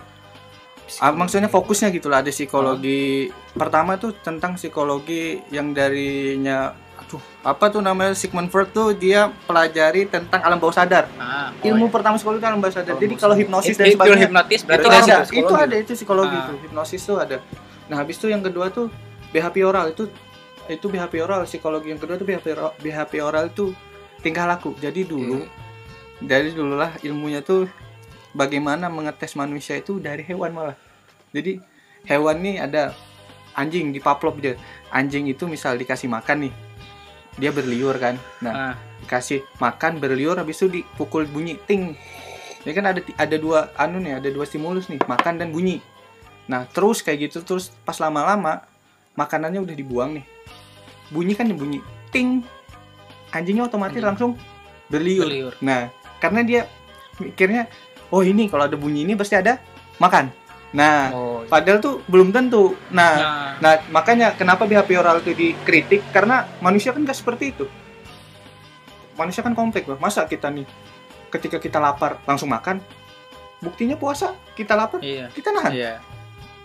ah, 0.97 1.11
maksudnya 1.11 1.47
fokusnya 1.47 1.91
gitulah 1.91 2.19
ada 2.19 2.29
psikologi 2.29 3.27
pertama 3.51 3.95
tuh 3.95 4.15
tentang 4.15 4.55
psikologi 4.55 5.23
yang 5.49 5.71
darinya 5.71 6.71
aduh 6.97 7.21
apa 7.41 7.69
tuh 7.69 7.79
namanya 7.79 8.11
Sigmund 8.11 8.47
Freud 8.47 8.69
tuh 8.69 8.91
dia 8.91 9.31
pelajari 9.43 10.03
tentang 10.05 10.39
alam 10.39 10.57
bawah 10.57 10.75
sadar 10.75 11.07
Ah, 11.15 11.55
ilmu 11.61 11.87
pertama 11.87 12.15
psikologi 12.15 12.39
itu 12.39 12.47
alam 12.47 12.59
bawah 12.59 12.75
sadar 12.75 12.93
Alam 12.93 13.01
jadi 13.01 13.13
kalau 13.15 13.35
hipnosis 13.35 13.71
itu, 13.71 13.79
dan 13.79 13.87
sebagainya 13.93 14.19
hipnotis 14.25 14.61
berarti 14.61 14.83
itu 14.83 14.91
ada 14.91 15.15
itu 15.25 15.53
ada 15.53 15.75
itu 15.77 15.91
psikologi 15.95 16.33
Ah. 16.33 16.43
itu 16.43 16.53
hipnosis 16.61 17.01
tuh 17.01 17.17
ada 17.17 17.37
nah 17.89 17.99
habis 17.99 18.21
itu 18.21 18.29
yang 18.29 18.45
kedua 18.45 18.69
tuh 18.69 18.87
BHP 19.33 19.65
oral. 19.65 19.93
Itu 19.93 20.09
itu 20.69 20.85
BHP 20.85 21.25
oral 21.25 21.49
psikologi 21.49 21.89
yang 21.89 22.01
kedua 22.01 22.15
tuh 22.21 22.27
BHP 22.29 22.47
oral, 22.53 22.71
BHP 22.77 23.13
oral 23.25 23.49
itu 23.49 23.73
tingkah 24.21 24.45
laku. 24.45 24.77
Jadi 24.77 25.05
dulu 25.05 25.45
dari 26.21 26.53
dululah 26.53 26.93
ilmunya 27.01 27.41
tuh 27.41 27.65
bagaimana 28.37 28.91
mengetes 28.91 29.33
manusia 29.33 29.81
itu 29.81 29.97
dari 29.97 30.21
hewan 30.21 30.53
malah. 30.53 30.77
Jadi 31.33 31.57
hewan 32.05 32.37
nih 32.41 32.61
ada 32.61 32.93
anjing 33.57 33.89
di 33.89 33.97
Pavlov 33.97 34.37
dia. 34.37 34.53
Anjing 34.93 35.29
itu 35.29 35.45
misal 35.49 35.77
dikasih 35.77 36.09
makan 36.09 36.49
nih 36.49 36.53
dia 37.39 37.49
berliur 37.49 37.95
kan. 37.97 38.17
Nah 38.45 38.53
Ah. 38.53 38.75
dikasih 39.05 39.41
makan 39.57 39.97
berliur 39.97 40.37
habis 40.37 40.59
itu 40.61 40.81
dipukul 40.81 41.25
bunyi 41.25 41.57
ting. 41.65 41.97
Ya 42.67 42.75
kan 42.75 42.85
ada 42.91 42.99
ada 43.15 43.35
dua 43.39 43.71
anu 43.79 44.03
nih 44.03 44.19
ada 44.19 44.29
dua 44.29 44.43
stimulus 44.43 44.91
nih 44.91 44.99
makan 45.07 45.39
dan 45.39 45.49
bunyi 45.55 45.79
nah 46.49 46.65
terus 46.65 47.05
kayak 47.05 47.29
gitu 47.29 47.45
terus 47.45 47.69
pas 47.85 47.95
lama-lama 48.01 48.65
makanannya 49.13 49.61
udah 49.61 49.75
dibuang 49.77 50.17
nih 50.17 50.25
bunyi 51.13 51.33
kan 51.37 51.45
bunyi 51.53 51.79
ting 52.09 52.41
anjingnya 53.29 53.69
otomatis 53.69 54.01
Anjing. 54.01 54.09
langsung 54.09 54.31
berliur. 54.89 55.29
Berliur. 55.29 55.53
nah 55.61 55.93
karena 56.17 56.41
dia 56.41 56.61
mikirnya 57.21 57.69
oh 58.09 58.25
ini 58.25 58.49
kalau 58.49 58.65
ada 58.65 58.73
bunyi 58.73 59.05
ini 59.05 59.13
pasti 59.13 59.37
ada 59.37 59.61
makan 60.01 60.33
nah 60.69 61.09
Oh, 61.13 61.41
iya. 61.45 61.49
padahal 61.49 61.77
tuh 61.81 62.01
belum 62.09 62.33
tentu 62.33 62.73
nah 62.89 63.13
Nah, 63.17 63.49
Nah, 63.59 63.75
makanya 63.91 64.31
kenapa 64.39 64.63
BHP 64.63 64.95
oral 64.95 65.19
itu 65.19 65.35
dikritik 65.35 65.99
karena 66.15 66.47
manusia 66.63 66.95
kan 66.95 67.03
gak 67.03 67.19
seperti 67.19 67.51
itu. 67.51 67.67
Manusia 69.19 69.43
kan 69.43 69.51
kompleks, 69.51 69.83
Bang. 69.83 69.99
Masa 69.99 70.23
kita 70.23 70.47
nih 70.47 70.63
ketika 71.27 71.59
kita 71.59 71.75
lapar 71.75 72.23
langsung 72.23 72.47
makan? 72.47 72.79
Buktinya 73.59 73.99
puasa, 73.99 74.31
kita 74.55 74.79
lapar, 74.79 75.03
iya. 75.03 75.27
kita 75.35 75.51
nahan. 75.51 75.71
Iya. 75.75 75.93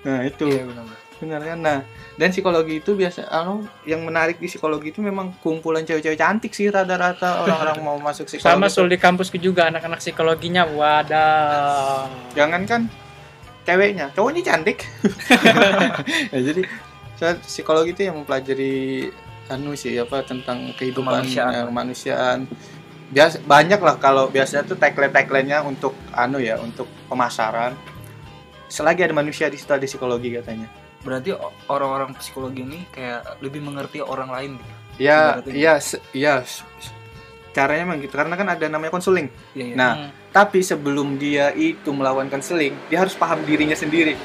Nah, 0.04 0.20
itu 0.22 0.44
Iya, 0.46 0.68
benar. 0.68 0.84
benar 1.14 1.40
kan. 1.40 1.58
Nah, 1.58 1.78
dan 2.14 2.28
psikologi 2.30 2.78
itu 2.78 2.92
biasa 2.92 3.26
anu 3.26 3.64
yang 3.82 4.04
menarik 4.04 4.36
di 4.36 4.46
psikologi 4.46 4.92
itu 4.92 5.00
memang 5.00 5.32
kumpulan 5.40 5.82
cewek-cewek 5.82 6.20
cantik 6.20 6.52
sih 6.52 6.68
rata-rata 6.68 7.40
orang-orang 7.42 7.80
mau 7.80 7.96
masuk 7.96 8.28
psikologi. 8.28 8.52
Sama 8.52 8.68
Sul 8.68 8.92
di 8.92 9.00
kampusku 9.00 9.40
juga 9.40 9.66
anak-anak 9.72 9.98
psikologinya 9.98 10.68
wadah. 10.68 12.06
Jangan 12.36 12.62
kan 12.68 12.82
ceweknya, 13.64 14.12
cowoknya 14.12 14.42
cantik. 14.44 14.84
ya, 16.34 16.40
jadi 16.44 16.62
psikologi 17.40 17.96
itu 17.96 18.02
yang 18.04 18.20
mempelajari 18.20 19.08
anu 19.48 19.72
sih 19.76 19.96
apa 19.96 20.24
tentang 20.24 20.72
kehidupan 20.76 21.24
Kemanusiaan. 21.24 21.52
eh, 21.52 21.64
kemanusiaan. 21.68 22.38
Biasa 23.14 23.36
banyak 23.44 23.80
lah 23.80 23.96
kalau 23.96 24.28
biasanya 24.28 24.66
tuh 24.66 24.76
tagline-tagline-nya 24.76 25.64
untuk 25.64 25.94
anu 26.12 26.36
ya, 26.40 26.60
untuk 26.60 26.88
pemasaran. 27.08 27.72
Selagi 28.66 29.04
ada 29.04 29.14
manusia 29.14 29.46
di 29.46 29.56
situ 29.56 29.70
ada 29.70 29.84
psikologi 29.84 30.34
katanya. 30.34 30.66
Berarti 31.04 31.36
orang-orang 31.68 32.16
psikologi 32.16 32.64
ini 32.64 32.88
kayak 32.88 33.38
lebih 33.40 33.60
mengerti 33.60 34.00
orang 34.00 34.32
lain 34.32 34.50
gitu. 34.56 34.72
Ya, 34.96 35.42
iya, 35.44 35.74
iya. 36.12 36.40
Caranya 37.50 37.86
memang 37.86 38.02
gitu 38.02 38.14
karena 38.14 38.34
kan 38.34 38.48
ada 38.50 38.66
namanya 38.66 38.90
konseling. 38.90 39.30
Iya, 39.52 39.64
iya. 39.64 39.74
Nah, 39.74 39.92
Hmm. 39.94 40.10
Tapi 40.34 40.66
sebelum 40.66 41.14
dia 41.14 41.54
itu 41.54 41.94
melawan 41.94 42.26
konseling, 42.26 42.74
dia 42.90 42.98
harus 42.98 43.14
paham 43.14 43.38
dirinya 43.46 43.78
sendiri. 43.78 44.18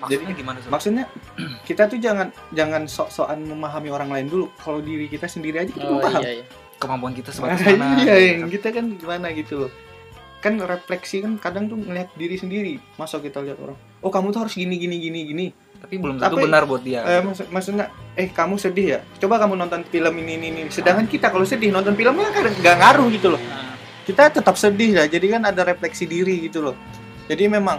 maksudnya 0.00 0.32
gimana 0.32 0.56
Sol? 0.64 0.72
Maksudnya 0.72 1.04
kita 1.68 1.84
tuh 1.84 2.00
jangan 2.00 2.32
jangan 2.56 2.88
sok-sokan 2.88 3.36
memahami 3.44 3.92
orang 3.92 4.08
lain 4.08 4.26
dulu. 4.32 4.48
Kalau 4.56 4.80
diri 4.80 5.12
kita 5.12 5.28
sendiri 5.28 5.60
aja 5.60 5.68
kita 5.68 5.84
Oh 5.84 5.88
belum 5.92 6.00
paham. 6.00 6.22
iya 6.24 6.32
iya. 6.40 6.44
Kemampuan 6.80 7.12
kita 7.12 7.28
sebatas 7.28 7.60
mana? 7.76 8.00
iya, 8.00 8.16
gitu 8.16 8.40
kan. 8.40 8.48
kita 8.48 8.68
kan 8.72 8.84
gimana 8.96 9.26
gitu 9.36 9.54
loh. 9.60 9.70
Kan 10.40 10.56
refleksi 10.56 11.20
kan 11.20 11.36
kadang 11.36 11.68
tuh 11.68 11.76
ngelihat 11.76 12.12
diri 12.16 12.36
sendiri. 12.36 12.74
Masa 12.96 13.20
kita 13.20 13.44
lihat 13.44 13.60
orang, 13.60 13.76
oh 14.00 14.08
kamu 14.08 14.32
tuh 14.32 14.48
harus 14.48 14.56
gini 14.56 14.76
gini 14.76 14.96
gini 14.96 15.20
gini. 15.24 15.46
Tapi 15.80 15.96
belum 15.96 16.20
tentu 16.20 16.36
Tapi- 16.36 16.44
benar 16.48 16.64
buat 16.68 16.80
dia. 16.84 17.00
Eh, 17.04 17.20
maksud- 17.24 17.48
maksudnya, 17.48 17.88
eh 18.12 18.28
kamu 18.28 18.56
sedih 18.56 18.86
ya? 18.96 19.00
Coba 19.20 19.40
kamu 19.40 19.56
nonton 19.56 19.80
film 19.84 20.12
ini 20.20 20.36
ini 20.36 20.46
ini. 20.50 20.60
Sedangkan 20.68 21.08
kita 21.08 21.28
kalau 21.28 21.44
sedih 21.44 21.72
nonton 21.72 21.92
filmnya 21.92 22.28
kan 22.32 22.48
nggak 22.48 22.76
ngaruh 22.76 23.08
gitu 23.12 23.32
loh. 23.32 23.42
Kita 24.00 24.26
tetap 24.26 24.56
sedih 24.58 24.96
ya 24.96 25.04
jadi 25.06 25.38
kan 25.38 25.46
ada 25.46 25.62
refleksi 25.62 26.02
diri 26.02 26.42
gitu 26.42 26.64
loh 26.66 26.74
jadi 27.30 27.46
memang 27.46 27.78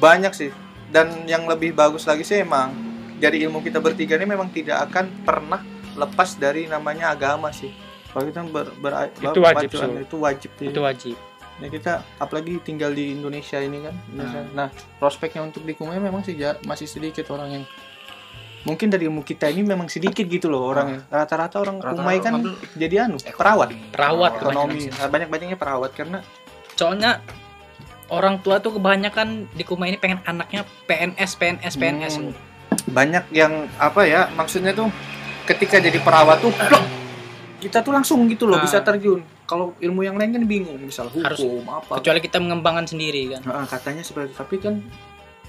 banyak 0.00 0.32
sih 0.32 0.48
dan 0.88 1.28
yang 1.28 1.44
lebih 1.44 1.76
bagus 1.76 2.08
lagi 2.08 2.24
sih 2.24 2.40
emang 2.40 2.72
dari 3.20 3.44
ilmu 3.44 3.60
kita 3.60 3.76
bertiga 3.76 4.16
ini 4.16 4.24
memang 4.24 4.48
tidak 4.48 4.88
akan 4.88 5.12
pernah 5.20 5.60
lepas 5.92 6.40
dari 6.40 6.64
namanya 6.64 7.12
agama 7.12 7.52
sih 7.52 7.76
kalau 8.08 8.24
kita 8.24 8.40
ber, 8.48 8.72
ber- 8.80 9.12
Itu 9.20 9.44
wajib, 9.44 9.68
berpacuan, 9.68 9.88
Sul. 9.92 10.00
itu 10.00 10.16
wajib 10.16 10.50
itu 10.56 10.80
wajib. 10.80 11.16
Ya, 11.56 11.72
kita 11.72 12.04
apalagi 12.20 12.60
tinggal 12.60 12.92
di 12.92 13.16
Indonesia 13.16 13.56
ini 13.56 13.80
kan 13.80 13.96
Indonesia. 14.12 14.44
nah 14.52 14.68
prospeknya 15.00 15.40
untuk 15.40 15.64
di 15.64 15.72
Kumai 15.72 15.96
memang 15.96 16.20
sih 16.20 16.36
masih 16.68 16.84
sedikit 16.84 17.32
orang 17.32 17.48
yang 17.48 17.64
mungkin 18.68 18.92
dari 18.92 19.08
ilmu 19.08 19.24
kita 19.24 19.48
ini 19.48 19.64
memang 19.64 19.88
sedikit 19.88 20.26
gitu 20.28 20.52
loh 20.52 20.68
orang 20.68 20.86
yang 20.98 21.02
rata-rata 21.08 21.56
orang 21.62 21.80
Rata-rata 21.80 21.96
Kumai 21.96 22.16
kan 22.20 22.32
ngambil 22.36 22.52
jadi 22.76 22.94
anu 23.08 23.16
ekonomi. 23.22 23.32
perawat 23.40 23.68
Perawat 23.88 24.32
Oh, 24.36 24.38
ekonomi 24.42 24.78
kebanyakan 24.84 25.08
banyak 25.08 25.28
banyaknya 25.32 25.56
perawat 25.56 25.90
karena 25.96 26.18
Soalnya 26.76 27.24
orang 28.12 28.44
tua 28.44 28.60
tuh 28.60 28.76
kebanyakan 28.76 29.48
di 29.56 29.64
Kuma 29.64 29.88
ini 29.88 29.96
pengen 29.96 30.20
anaknya 30.28 30.68
PNS 30.84 31.40
PNS 31.40 31.74
PNS. 31.80 32.14
Hmm. 32.20 32.34
banyak 32.86 33.24
yang 33.32 33.64
apa 33.80 34.04
ya 34.04 34.28
maksudnya 34.36 34.76
tuh 34.76 34.92
ketika 35.48 35.80
jadi 35.80 35.96
perawat 36.04 36.38
tuh 36.44 36.52
kita 37.58 37.80
tuh 37.80 37.90
langsung 37.90 38.24
gitu 38.26 38.44
loh 38.44 38.56
Nah. 38.56 38.62
bisa 38.62 38.80
terjun 38.80 39.20
kalau 39.44 39.72
ilmu 39.78 40.02
yang 40.02 40.14
lain 40.14 40.30
kan 40.30 40.42
bingung 40.44 40.76
misal 40.78 41.06
hukum 41.06 41.24
Harus- 41.24 41.42
apa 41.66 41.92
Kecuali 41.98 42.20
kita 42.20 42.36
mengembangkan 42.36 42.84
sendiri 42.84 43.32
kan. 43.32 43.40
Nah, 43.44 43.64
katanya 43.64 44.02
seperti 44.02 44.32
tapi 44.32 44.56
kan 44.58 44.74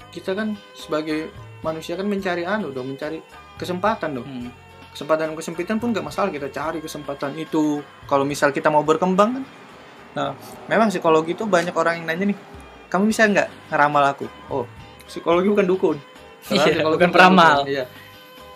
kita 0.08 0.32
kan 0.32 0.56
sebagai 0.72 1.28
manusia 1.60 1.94
kan 1.94 2.04
mencari 2.04 2.42
anu 2.42 2.70
dong 2.70 2.90
mencari 2.90 3.20
kesempatan 3.54 4.14
dong 4.14 4.24
Hmm. 4.24 4.50
kesempatan 4.88 5.34
kesempitan 5.34 5.76
pun 5.76 5.92
nggak 5.92 6.02
masalah 6.02 6.30
kita 6.30 6.48
cari 6.48 6.78
kesempatan 6.78 7.34
itu 7.34 7.78
kalau 8.04 8.22
misal 8.22 8.48
kita 8.48 8.66
mau 8.66 8.80
berkembang 8.80 9.36
kan 9.36 9.44
nah 10.10 10.30
memang 10.64 10.88
psikologi 10.88 11.32
itu 11.32 11.44
banyak 11.44 11.70
orang 11.72 12.00
yang 12.00 12.06
nanya 12.08 12.32
nih 12.32 12.38
kamu 12.88 13.04
bisa 13.06 13.26
nggak 13.26 13.46
ngeramal 13.68 14.02
aku 14.06 14.26
oh 14.48 14.64
psikologi 15.04 15.46
bukan 15.46 15.66
dukun 15.66 15.98
Iya, 16.48 16.80
bukan 16.80 17.10
peramal. 17.10 17.68
Iya. 17.68 17.84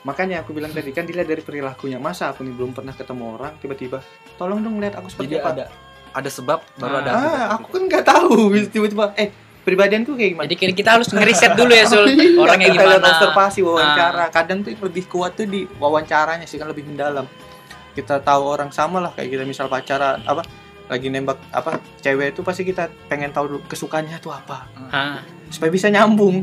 Makanya 0.03 0.43
aku 0.43 0.51
bilang 0.51 0.71
tadi 0.71 0.91
kan 0.91 1.05
dilihat 1.05 1.27
dari 1.27 1.41
perilakunya. 1.41 1.97
Masa 1.97 2.29
aku 2.29 2.43
nih 2.43 2.51
belum 2.51 2.73
pernah 2.73 2.91
ketemu 2.91 3.39
orang 3.39 3.55
tiba-tiba 3.57 4.03
tolong 4.35 4.59
dong 4.59 4.77
lihat 4.77 4.99
aku 4.99 5.07
seperti 5.09 5.31
Jadi 5.31 5.37
apa. 5.39 5.51
ada 5.53 5.65
ada 6.13 6.29
sebab 6.29 6.59
baru 6.77 6.95
ada 6.99 7.11
ah, 7.11 7.45
aku 7.55 7.73
kan 7.73 7.83
nggak 7.87 8.05
tahu 8.05 8.37
tiba-tiba 8.67 9.15
eh 9.15 9.31
pribadianku 9.63 10.13
kayak 10.13 10.31
gimana? 10.35 10.47
Jadi 10.47 10.75
kita- 10.75 10.93
harus 10.93 11.09
ngeriset 11.09 11.55
dulu 11.55 11.71
ya 11.71 11.87
Sul, 11.87 12.03
Iya, 12.11 12.35
orangnya 12.35 12.69
kita 12.69 12.83
lihat 12.83 12.99
gimana. 12.99 13.07
Ah. 13.07 13.13
observasi 13.15 13.61
wawancara. 13.63 14.25
Kadang 14.29 14.59
tuh 14.61 14.71
yang 14.71 14.83
lebih 14.83 15.05
kuat 15.07 15.33
tuh 15.33 15.47
di 15.47 15.65
wawancaranya 15.73 16.45
sih 16.45 16.59
kan 16.59 16.67
lebih 16.67 16.83
mendalam. 16.85 17.25
Kita 17.93 18.19
tahu 18.19 18.43
orang 18.45 18.69
sama 18.69 18.99
lah 18.99 19.13
kayak 19.13 19.31
kita 19.31 19.45
misal 19.45 19.69
pacaran 19.69 20.19
apa 20.25 20.43
lagi 20.85 21.09
nembak 21.09 21.39
apa 21.49 21.71
cewek 22.03 22.35
itu 22.35 22.43
pasti 22.43 22.63
kita 22.63 22.91
pengen 23.07 23.31
tahu 23.31 23.49
dulu 23.49 23.61
kesukaannya 23.65 24.19
tuh 24.19 24.35
apa 24.35 24.67
Ah, 24.91 25.23
supaya 25.47 25.71
bisa 25.71 25.87
nyambung. 25.87 26.43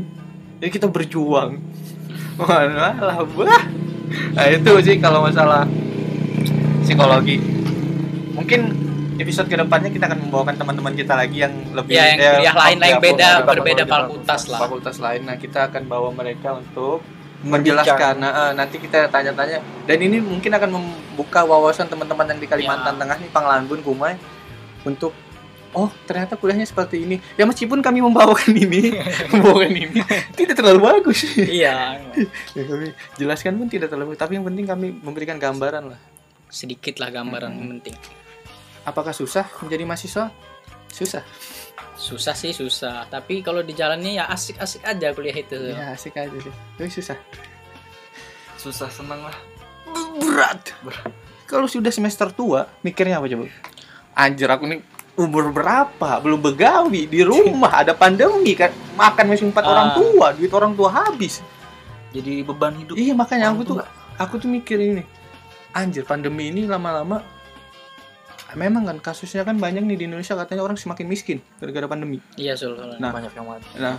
Jadi 0.58 0.70
kita 0.72 0.88
berjuang. 0.88 1.60
Wah, 2.38 2.62
lah, 2.98 3.18
wah. 3.24 3.62
Nah, 4.34 4.46
itu 4.50 4.72
sih 4.82 4.96
kalau 4.98 5.22
masalah 5.26 5.66
psikologi. 6.82 7.38
Mungkin 8.34 8.60
episode 9.20 9.52
ke 9.52 9.56
depannya 9.58 9.92
kita 9.92 10.08
akan 10.08 10.18
membawakan 10.26 10.54
teman-teman 10.56 10.92
kita 10.96 11.12
lagi 11.12 11.44
yang 11.44 11.54
lebih 11.76 11.92
Ya, 11.92 12.16
yang 12.16 12.40
kuliah 12.40 12.56
lain 12.56 12.76
ya, 12.80 12.96
beda, 12.96 13.28
berbeda 13.44 13.82
fakultas- 13.84 13.92
fakultas 13.92 14.40
lah. 14.48 14.58
Fakultas 14.64 14.96
lain. 14.98 15.20
Nah, 15.28 15.36
kita 15.36 15.68
akan 15.68 15.82
bawa 15.86 16.08
mereka 16.10 16.56
untuk 16.56 17.04
menjelaskan. 17.44 18.20
Nah, 18.20 18.30
eh, 18.48 18.52
nanti 18.56 18.76
kita 18.80 19.08
tanya-tanya. 19.08 19.60
Dan 19.84 19.98
ini 20.00 20.20
mungkin 20.20 20.52
akan 20.52 20.70
membuka 20.76 21.44
wawasan 21.44 21.88
teman-teman 21.88 22.28
yang 22.32 22.40
di 22.40 22.48
Kalimantan 22.48 22.96
Ya. 22.96 23.00
Tengah 23.00 23.16
nih, 23.20 23.30
Panglanbun, 23.32 23.80
Kumai 23.84 24.16
untuk 24.84 25.12
Oh, 25.70 25.86
ternyata 26.02 26.34
kuliahnya 26.34 26.66
seperti 26.66 27.06
ini. 27.06 27.16
Ya 27.38 27.46
meskipun 27.46 27.78
kami 27.78 28.02
membawakan 28.02 28.50
ini, 28.58 28.90
membawakan 29.32 29.70
ini 29.70 30.02
tidak 30.34 30.58
terlalu 30.58 30.80
bagus. 30.82 31.22
iya, 31.38 31.94
ya, 32.58 32.62
kami 32.66 32.90
jelaskan 33.14 33.54
pun 33.54 33.70
tidak 33.70 33.86
terlalu 33.86 34.18
tapi 34.18 34.34
yang 34.34 34.46
penting 34.46 34.66
kami 34.66 34.90
memberikan 34.90 35.38
gambaran 35.38 35.94
lah. 35.94 36.00
sedikit 36.50 36.98
lah 36.98 37.14
gambaran 37.14 37.54
yang 37.54 37.70
penting. 37.78 37.94
Apakah 38.82 39.14
susah 39.14 39.46
menjadi 39.62 39.86
mahasiswa? 39.86 40.34
Susah. 40.90 41.22
Susah 41.94 42.34
sih 42.34 42.50
susah, 42.50 43.06
tapi 43.06 43.38
kalau 43.38 43.62
di 43.62 43.70
jalannya 43.70 44.18
ya 44.18 44.26
asik-asik 44.26 44.82
aja 44.82 45.14
kuliah 45.14 45.36
itu. 45.38 45.54
Ya, 45.70 45.94
asik 45.94 46.18
aja 46.18 46.34
sih. 46.34 46.50
Tapi 46.74 46.90
susah. 46.90 47.14
Susah 48.58 48.90
senang 48.90 49.22
lah. 49.22 49.36
berat. 50.82 51.06
Kalau 51.46 51.70
sudah 51.70 51.94
semester 51.94 52.34
tua, 52.34 52.66
mikirnya 52.82 53.22
apa 53.22 53.30
coba? 53.30 53.46
Anjir 54.18 54.50
aku 54.50 54.66
nih 54.66 54.82
umur 55.18 55.50
berapa? 55.50 56.18
Belum 56.22 56.38
begawi 56.38 57.06
di 57.06 57.20
rumah, 57.22 57.82
ada 57.82 57.92
pandemi 57.94 58.54
kan. 58.54 58.70
Makan 58.94 59.24
masih 59.30 59.50
empat 59.50 59.64
Ah. 59.64 59.70
orang 59.70 59.88
tua, 59.96 60.26
duit 60.34 60.52
orang 60.52 60.72
tua 60.74 60.88
habis. 60.90 61.40
Jadi 62.10 62.42
beban 62.42 62.74
hidup. 62.74 62.98
Iya 62.98 63.14
makanya 63.14 63.54
aku 63.54 63.62
tuh 63.62 63.76
tua. 63.78 63.86
aku 64.18 64.34
tuh 64.42 64.50
mikir 64.50 64.78
ini. 64.78 65.02
Anjir 65.70 66.02
pandemi 66.02 66.50
ini 66.50 66.66
lama-lama 66.66 67.22
memang 68.58 68.82
kan 68.82 68.98
kasusnya 68.98 69.46
kan 69.46 69.54
banyak 69.54 69.86
nih 69.86 69.94
di 69.94 70.04
Indonesia 70.10 70.34
katanya 70.34 70.66
orang 70.66 70.74
semakin 70.74 71.06
miskin 71.06 71.38
gara-gara 71.62 71.86
pandemi. 71.86 72.18
Iya 72.34 72.58
Sul. 72.58 72.74
Nah, 72.98 73.14
banyak 73.14 73.30
yang 73.30 73.46
mati. 73.46 73.66
nah. 73.78 73.94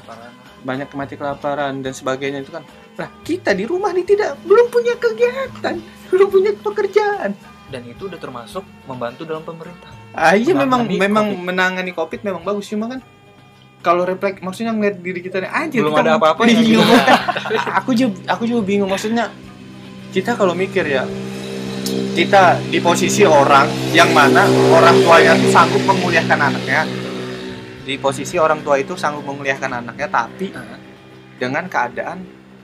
Banyak 0.62 0.91
mati 0.91 1.15
kelaparan 1.15 1.80
dan 1.80 1.94
sebagainya 1.96 2.44
itu 2.44 2.51
kan. 2.51 2.63
Nah, 3.00 3.08
kita 3.24 3.56
di 3.56 3.63
rumah 3.63 3.96
nih 3.96 4.03
tidak 4.03 4.36
belum 4.44 4.68
punya 4.68 5.00
kegiatan, 5.00 5.80
belum 6.12 6.27
punya 6.27 6.51
pekerjaan. 6.60 7.32
Dan 7.72 7.88
itu 7.88 8.06
udah 8.06 8.20
termasuk 8.20 8.62
membantu 8.84 9.24
dalam 9.24 9.42
pemerintah. 9.42 9.88
Ah, 10.12 10.36
iya 10.36 10.51
memang 10.51 10.86
memang 10.86 11.32
COVID. 11.32 11.40
menangani 11.42 11.92
Covid 11.92 12.20
memang 12.22 12.44
bagus 12.44 12.68
cuma 12.68 12.86
kan 12.86 13.00
kalau 13.80 14.04
refleks 14.04 14.38
maksudnya 14.38 14.70
ngeliat 14.70 15.00
diri 15.00 15.24
kita 15.24 15.40
nih 15.40 15.50
anjir 15.50 15.80
Belum 15.82 15.96
kita- 15.96 16.04
ada 16.04 16.12
apa-apanya 16.20 16.51
Iya, 16.54 16.68
gitu. 16.78 16.84
aku 17.80 17.92
juga 17.96 18.20
aku 18.28 18.44
juga 18.44 18.62
bingung 18.62 18.92
maksudnya 18.92 19.32
kita 20.12 20.36
kalau 20.36 20.51
mikir 20.51 20.84
ya 20.84 21.08
kita 22.12 22.60
di 22.62 22.78
posisi 22.78 23.24
orang 23.24 23.66
yang 23.90 24.12
mana 24.12 24.44
orang 24.70 25.00
tuanya 25.00 25.32
tuh 25.34 25.50
sanggup 25.50 25.82
menguliahkan 25.82 26.38
anaknya 26.38 26.84
di 27.81 27.96
posisi 27.96 28.36
orang 28.36 28.60
tua 28.60 28.77
itu 28.77 28.94
sanggup 28.94 29.24
menguliahkan 29.24 29.72
anaknya 29.74 30.07
tapi 30.07 30.51
dengan 31.36 31.66
keadaan 31.66 32.20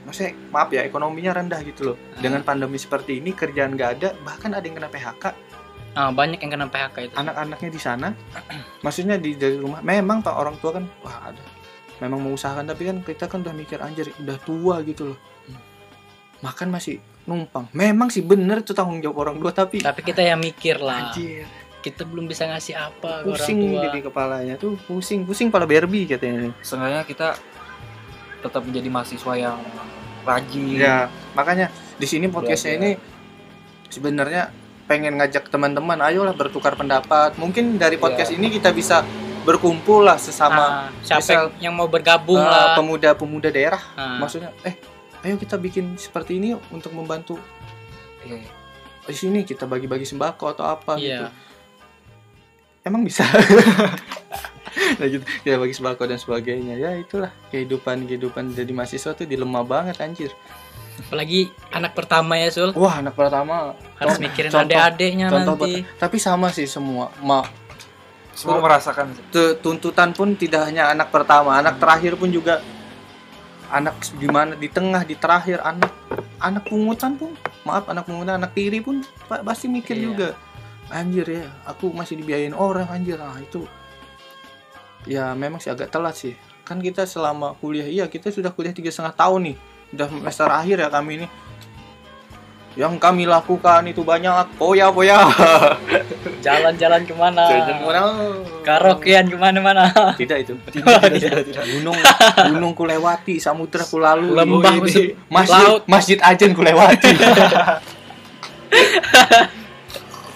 maksudnya 0.08 0.32
maaf 0.48 0.68
ya 0.68 0.82
ekonominya 0.82 1.36
rendah 1.36 1.60
gitu 1.62 1.92
loh. 1.92 1.96
Ah. 2.16 2.18
dengan 2.18 2.40
pandemi 2.40 2.76
seperti 2.76 3.20
ini 3.20 3.30
kerjaan 3.30 3.76
nggak 3.76 3.90
ada 3.94 4.08
bahkan 4.24 4.50
ada 4.50 4.64
yang 4.64 4.74
kena 4.74 4.88
PHK 4.88 5.24
Ah, 5.92 6.14
banyak 6.14 6.38
yang 6.38 6.52
kena 6.52 6.70
PHK 6.70 7.10
itu. 7.10 7.14
anak-anaknya 7.16 7.70
di 7.74 7.80
sana. 7.80 8.08
Maksudnya 8.86 9.18
di 9.18 9.34
dari 9.34 9.58
rumah. 9.58 9.82
Memang 9.82 10.22
pak 10.22 10.30
orang 10.30 10.54
tua 10.56 10.78
kan 10.78 10.86
wah 11.02 11.26
ada. 11.26 11.42
Memang 11.98 12.22
mengusahakan 12.22 12.70
tapi 12.70 12.86
kan 12.86 12.96
kita 13.02 13.26
kan 13.26 13.42
udah 13.42 13.50
mikir 13.50 13.82
anjir 13.82 14.06
udah 14.16 14.38
tua 14.38 14.78
gitu 14.86 15.10
loh. 15.10 15.18
Makan 16.38 16.70
masih 16.70 17.02
numpang. 17.26 17.66
Memang 17.74 18.14
sih 18.14 18.22
bener 18.22 18.62
itu 18.62 18.70
tanggung 18.70 19.02
jawab 19.02 19.26
orang 19.26 19.42
tua 19.42 19.50
tapi 19.50 19.82
Tapi 19.82 20.00
kita 20.06 20.22
yang 20.22 20.38
mikir 20.38 20.78
lah. 20.78 21.10
anjir. 21.10 21.50
Kita 21.82 22.06
belum 22.06 22.30
bisa 22.30 22.46
ngasih 22.46 22.78
apa 22.78 23.26
ke 23.26 23.26
orang 23.26 23.34
pusing 23.34 23.58
tua. 23.58 23.82
jadi 23.90 23.98
kepalanya 24.06 24.54
tuh 24.54 24.78
pusing. 24.86 25.26
Pusing 25.26 25.48
pala 25.50 25.66
Barbie 25.66 26.06
katanya 26.06 26.54
Seenggaknya 26.62 27.02
kita 27.02 27.34
tetap 28.38 28.62
menjadi 28.62 28.86
mahasiswa 28.86 29.32
yang 29.34 29.58
rajin. 30.28 30.76
ya 30.76 30.96
makanya 31.32 31.66
di 31.94 32.04
sini 32.04 32.26
podcastnya 32.26 32.76
ini 32.76 32.90
sebenarnya 33.88 34.52
pengen 34.84 35.16
ngajak 35.16 35.48
teman-teman 35.48 36.00
ayolah 36.00 36.32
bertukar 36.32 36.72
pendapat 36.72 37.36
mungkin 37.36 37.76
dari 37.76 37.96
podcast 37.96 38.30
ini 38.30 38.48
kita 38.50 38.70
bisa 38.70 39.04
berkumpul 39.40 40.04
lah 40.04 40.16
sesama 40.16 40.60
Ah, 40.60 40.88
siapa 41.00 41.20
misal, 41.22 41.44
yang 41.58 41.72
mau 41.72 41.86
bergabung 41.86 42.36
eh, 42.36 42.44
lah. 42.44 42.76
pemuda-pemuda 42.76 43.48
daerah 43.48 43.80
Ah, 43.94 44.16
maksudnya 44.18 44.52
eh 44.62 44.76
ayo 45.20 45.36
kita 45.36 45.56
bikin 45.56 45.96
seperti 45.96 46.36
ini 46.36 46.52
untuk 46.70 46.92
membantu 46.92 47.40
Iya. 48.20 48.44
di 49.02 49.14
sini 49.14 49.40
kita 49.40 49.64
bagi-bagi 49.64 50.04
sembako 50.04 50.52
atau 50.52 50.64
apa 50.66 50.96
gitu 50.96 51.24
iya. 51.24 51.32
Emang 52.88 53.02
bisa? 53.02 53.22
Nah 54.78 55.06
gitu. 55.06 55.24
Kita 55.42 55.58
bagi 55.58 55.74
sembako 55.74 56.02
dan 56.06 56.16
sebagainya. 56.16 56.74
Ya 56.74 56.94
itulah. 56.94 57.34
Kehidupan 57.50 58.06
kehidupan 58.06 58.54
jadi 58.54 58.70
mahasiswa 58.70 59.10
tuh 59.12 59.26
dilema 59.26 59.60
banget 59.60 59.98
anjir. 59.98 60.30
Apalagi 60.98 61.46
anak 61.70 61.92
pertama 61.92 62.34
ya 62.34 62.48
Sul. 62.48 62.70
wah 62.72 62.98
anak 62.98 63.12
pertama. 63.12 63.74
Harus 63.96 64.16
Contoh- 64.16 64.22
mikirin 64.24 64.50
contoh- 64.50 64.64
adik-adiknya 64.64 65.26
nanti. 65.28 65.82
buat- 65.82 65.98
tapi 65.98 66.16
sama 66.18 66.48
sih 66.48 66.64
semua. 66.64 67.10
Ma 67.20 67.42
Semua 68.32 68.62
merasakan. 68.62 69.10
tu- 69.28 69.58
tuntutan 69.58 70.14
pun 70.14 70.32
tidak 70.32 70.62
hanya 70.64 70.88
anak 70.88 71.10
pertama. 71.10 71.58
Anak 71.58 71.78
terakhir 71.78 72.14
pun 72.14 72.30
juga 72.30 72.62
anak 73.68 73.98
di 74.12 74.26
mana 74.26 74.54
di 74.54 74.68
tengah 74.68 75.02
di 75.02 75.14
terakhir. 75.14 75.58
Anak 75.60 75.90
anak 76.38 76.64
pungutan 76.64 77.18
pun. 77.18 77.34
Maaf 77.62 77.86
anak 77.88 78.06
pungutan 78.06 78.38
anak 78.38 78.54
tiri 78.54 78.78
pun 78.78 79.02
pa- 79.26 79.42
pasti 79.42 79.66
mikir 79.66 79.94
Iya. 79.94 80.04
juga 80.04 80.28
anjir 80.88 81.26
ya 81.28 81.46
aku 81.64 81.92
masih 81.92 82.16
dibiayain 82.16 82.56
orang 82.56 82.88
anjir 82.88 83.20
nah 83.20 83.36
itu 83.38 83.64
ya 85.04 85.32
memang 85.36 85.60
sih 85.60 85.72
agak 85.72 85.92
telat 85.92 86.16
sih 86.16 86.34
kan 86.64 86.80
kita 86.80 87.08
selama 87.08 87.56
kuliah 87.60 87.88
iya 87.88 88.04
kita 88.08 88.28
sudah 88.28 88.52
kuliah 88.52 88.76
tiga 88.76 88.92
setengah 88.92 89.16
tahun 89.16 89.40
nih 89.52 89.56
udah 89.96 90.06
semester 90.12 90.48
akhir 90.52 90.76
ya 90.84 90.88
kami 90.92 91.24
ini 91.24 91.28
yang 92.76 92.94
kami 93.00 93.26
lakukan 93.26 93.82
itu 93.90 94.06
banyak 94.06 94.54
poya 94.54 94.92
poya 94.94 95.18
Jalan-jalan 96.38 97.02
ke 97.02 97.10
mana? 97.18 97.50
Jalan 97.50 97.66
ke 97.66 97.84
mana? 97.90 98.02
Karaokean 98.62 99.26
ke 99.26 99.34
mana-mana. 99.34 99.90
tidak 100.22 100.46
itu 100.46 100.54
Tidak, 100.70 101.10
tidak, 101.18 101.42
tidak. 101.50 101.64
gunung 101.74 101.98
gunung 102.54 102.72
ku 102.78 102.86
lewati 102.86 103.42
samudra 103.42 103.82
ku 103.82 103.98
lalu 103.98 104.30
Lembah 104.30 104.78
masjid 105.26 105.66
laut. 105.66 105.82
masjid 105.90 106.18
ajen 106.22 106.54
ku 106.54 106.62
lewati 106.62 107.10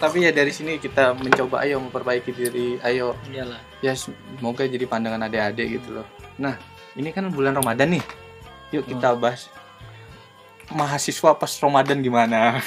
tapi 0.03 0.27
ya 0.27 0.35
dari 0.35 0.51
sini 0.51 0.83
kita 0.83 1.15
mencoba 1.15 1.63
ayo 1.63 1.79
memperbaiki 1.79 2.35
diri 2.35 2.75
ayo. 2.83 3.15
Iyalah. 3.31 3.63
ya 3.79 3.95
semoga 3.95 4.67
jadi 4.67 4.83
pandangan 4.91 5.31
adik-adik 5.31 5.79
gitu 5.79 6.03
loh. 6.03 6.07
Nah 6.43 6.59
ini 6.99 7.15
kan 7.15 7.31
bulan 7.31 7.55
Ramadan 7.55 7.95
nih. 7.95 8.05
Yuk 8.75 8.91
kita 8.91 9.15
bahas 9.15 9.47
mahasiswa 10.75 11.39
pas 11.39 11.53
Ramadan 11.63 12.03
gimana? 12.03 12.59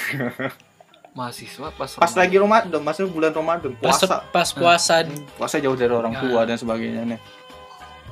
Mahasiswa 1.16 1.68
pas 1.76 1.90
pas 1.96 2.12
lagi 2.16 2.36
Ramadan 2.40 2.80
masuk 2.80 3.08
bulan 3.08 3.32
Ramadan 3.32 3.72
Pas, 3.80 3.96
puasa. 4.00 4.20
pas 4.32 4.48
puasa, 4.52 4.94
puasa 5.36 5.56
jauh 5.60 5.76
dari 5.76 5.92
orang 5.92 6.16
tua 6.16 6.44
dan 6.48 6.56
sebagainya 6.56 7.04
nih. 7.04 7.20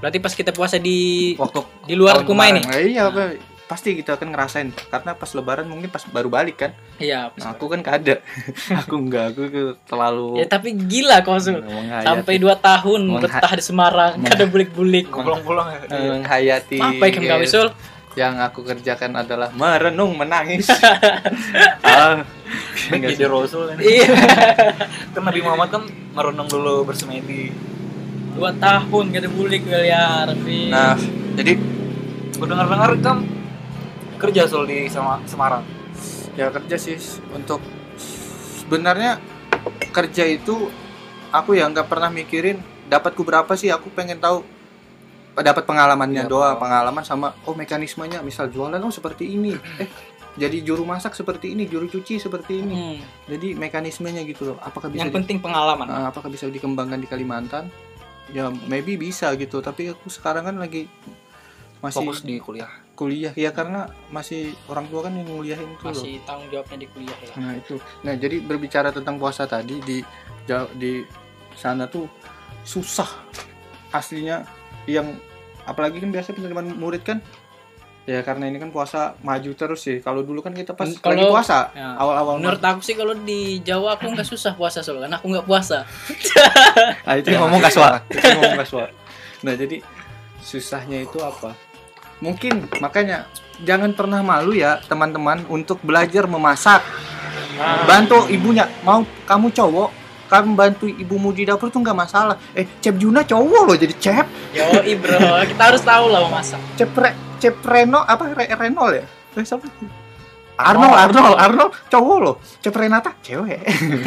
Berarti 0.05 0.19
pas 0.21 0.33
kita 0.37 0.53
puasa 0.53 0.77
di 0.77 1.33
waktu 1.41 1.65
di 1.89 1.97
luar 1.97 2.25
kemarin. 2.29 2.61
Eh, 2.77 2.93
iya 2.93 3.09
Pak. 3.09 3.54
Pasti 3.75 3.99
kita 3.99 4.15
akan 4.15 4.31
ngerasain 4.31 4.71
karena 4.87 5.19
pas 5.19 5.27
lebaran 5.35 5.67
mungkin 5.67 5.91
pas 5.91 6.07
baru 6.07 6.31
balik 6.31 6.63
kan 6.63 6.71
Iya. 6.95 7.35
nah, 7.35 7.51
aku 7.51 7.67
kan 7.67 7.83
kada 7.83 8.23
aku 8.81 8.95
enggak 8.97 9.35
aku 9.35 9.43
terlalu 9.83 10.39
Ya 10.39 10.47
tapi 10.47 10.79
gila 10.79 11.27
kau 11.27 11.35
Sampai 11.43 12.39
2 12.39 12.55
tahun 12.55 13.01
Mengha- 13.11 13.27
betah 13.27 13.53
di 13.53 13.65
Semarang, 13.67 14.13
Meng- 14.15 14.31
kada 14.31 14.47
bulik-bulik. 14.47 15.11
pulang-pulang 15.11 15.75
ya. 15.75 15.79
menghayati 15.91 16.79
Apa 16.79 17.03
yang 17.03 17.27
kau 17.27 17.43
Sul? 17.43 17.69
yang 18.15 18.39
aku 18.39 18.63
kerjakan 18.63 19.19
adalah 19.19 19.51
merenung 19.51 20.15
menangis 20.15 20.71
ah, 21.83 22.23
jadi 22.87 23.27
rasul 23.27 23.75
kan. 23.75 23.83
Iya. 23.83 24.07
kan 25.19 25.23
Nabi 25.27 25.43
Muhammad 25.43 25.69
kan 25.69 25.83
merenung 26.15 26.47
dulu 26.47 26.87
bersemedi. 26.87 27.51
2 28.39 28.39
tahun 28.55 29.05
kada 29.11 29.27
bulik 29.27 29.67
ya 29.67 30.31
Rabbi. 30.31 30.71
nah 30.71 30.95
jadi 31.35 31.59
Gue 32.35 32.51
dengar-dengar 32.51 32.99
kan 32.99 33.23
kerja 34.17 34.47
Sul 34.47 34.65
di 34.65 34.87
sama 34.87 35.21
Semarang? 35.25 35.63
Ya 36.35 36.51
kerja 36.51 36.77
sih. 36.77 36.99
Untuk 37.31 37.63
sebenarnya 38.61 39.19
kerja 39.91 40.25
itu 40.25 40.69
aku 41.31 41.55
ya 41.55 41.67
nggak 41.67 41.87
pernah 41.87 42.11
mikirin 42.11 42.59
dapatku 42.87 43.23
berapa 43.23 43.53
sih. 43.55 43.71
Aku 43.71 43.91
pengen 43.91 44.19
tahu 44.19 44.43
dapat 45.35 45.67
pengalamannya 45.67 46.25
Iya, 46.25 46.31
doa 46.31 46.55
pengalaman 46.55 47.03
sama 47.03 47.35
oh 47.45 47.55
mekanismenya. 47.55 48.23
Misal 48.23 48.51
jualan 48.51 48.79
oh 48.79 48.93
seperti 48.93 49.31
ini. 49.31 49.55
Eh 49.79 49.89
jadi 50.35 50.67
juru 50.67 50.83
masak 50.83 51.15
seperti 51.15 51.55
ini 51.55 51.63
juru 51.65 51.87
cuci 51.87 52.19
seperti 52.19 52.59
ini. 52.59 52.75
Hmm. 52.75 52.99
jadi 53.31 53.55
mekanismenya 53.55 54.27
gitu 54.27 54.51
loh. 54.51 54.59
Apakah 54.59 54.91
bisa 54.91 55.07
Yang 55.07 55.11
di- 55.11 55.17
penting 55.23 55.39
pengalaman. 55.39 55.87
uh, 55.87 56.11
apakah 56.11 56.27
bisa 56.27 56.51
dikembangkan 56.51 56.99
di 56.99 57.07
Kalimantan? 57.07 57.71
Ya 58.35 58.51
maybe 58.67 58.99
bisa 58.99 59.31
gitu. 59.39 59.63
Tapi 59.63 59.95
aku 59.95 60.11
sekarang 60.11 60.51
kan 60.51 60.57
lagi 60.59 60.91
masih 61.85 62.01
fokus 62.01 62.19
di 62.21 62.37
kuliah. 62.39 62.71
Kuliah 62.95 63.35
ya 63.35 63.51
karena 63.51 63.85
masih 64.09 64.41
orang 64.67 64.87
tua 64.87 65.05
kan 65.05 65.13
yang 65.13 65.27
nguliahin 65.27 65.69
itu 65.69 65.83
loh 65.83 65.93
Masih 65.93 66.17
tanggung 66.25 66.49
jawabnya 66.49 66.79
di 66.79 66.89
kuliah 66.89 67.17
ya. 67.21 67.29
Nah 67.37 67.53
itu, 67.53 67.75
nah 68.01 68.15
jadi 68.15 68.37
berbicara 68.41 68.89
tentang 68.89 69.15
puasa 69.15 69.45
tadi 69.45 69.77
di 69.79 69.99
di 70.75 70.93
sana 71.53 71.85
tuh 71.85 72.09
susah. 72.63 73.07
Aslinya 73.91 74.43
yang 74.85 75.15
apalagi 75.63 75.99
kan 75.99 76.09
biasa 76.09 76.33
penerimaan 76.33 76.73
murid 76.73 77.03
kan? 77.03 77.19
Ya 78.05 78.21
karena 78.21 78.45
ini 78.45 78.59
kan 78.59 78.69
puasa 78.69 79.17
maju 79.21 79.51
terus 79.51 79.81
sih. 79.81 79.97
Kalau 79.99 80.21
dulu 80.21 80.39
kan 80.39 80.53
kita 80.53 80.73
pas 80.73 80.85
Kalau- 80.93 81.17
lagi 81.17 81.25
puasa 81.25 81.73
Ya. 81.73 81.97
awal-awal 81.97 82.37
Menurut 82.37 82.61
aku 82.61 82.81
sih 82.81 82.93
kalau 82.93 83.17
di 83.17 83.59
Jawa 83.61 83.97
aku 83.97 84.07
nggak 84.07 84.27
susah 84.27 84.53
puasa 84.53 84.81
soalnya 84.81 85.09
karena 85.09 85.17
aku 85.17 85.27
nggak 85.31 85.47
puasa. 85.47 85.89
nah, 87.03 87.15
itu 87.19 87.29
Ya, 87.29 87.41
ngomong 87.41 87.61
kaswa 87.61 87.97
itu 88.13 88.29
ngomong 88.31 88.61
kaswa 88.61 88.85
nah 89.41 89.53
jadi 89.53 89.77
susahnya 90.41 91.01
itu 91.01 91.17
apa 91.19 91.53
mungkin 92.25 92.65
makanya 92.81 93.29
jangan 93.61 93.93
pernah 93.93 94.25
malu 94.25 94.57
ya 94.57 94.81
teman-teman 94.89 95.45
untuk 95.53 95.77
belajar 95.85 96.25
memasak. 96.25 96.81
Bantu 97.85 98.25
ibunya. 98.33 98.67
Mau 98.83 99.05
kamu 99.29 99.53
cowok 99.53 99.91
kamu 100.25 100.57
bantu 100.57 100.89
ibumu 100.89 101.31
di 101.31 101.45
dapur 101.45 101.69
tuh 101.69 101.85
nggak 101.85 101.95
masalah. 101.95 102.37
Eh 102.57 102.65
Cep 102.81 102.97
Juna 102.97 103.23
cowok 103.23 103.63
loh 103.69 103.77
jadi 103.77 103.95
Cep 104.01 104.27
Yo, 104.57 104.67
bro, 104.99 105.45
kita 105.45 105.63
harus 105.63 105.83
tahu 105.85 106.09
lah 106.09 106.25
memasak. 106.27 106.61
Cep 106.81 106.91
Re, 106.97 107.11
Cep 107.39 107.61
Reno 107.61 108.01
apa 108.03 108.33
Re, 108.33 108.49
Renol 108.51 108.91
ya? 108.99 109.07
Eh, 109.37 109.45
siapa? 109.45 109.69
Arnold 110.59 110.97
Arnold 110.97 111.37
Arnold. 111.39 111.73
Cowok 111.93 112.19
loh. 112.19 112.37
Cep 112.65 112.75
Renata 112.75 113.13
cewek. 113.21 113.61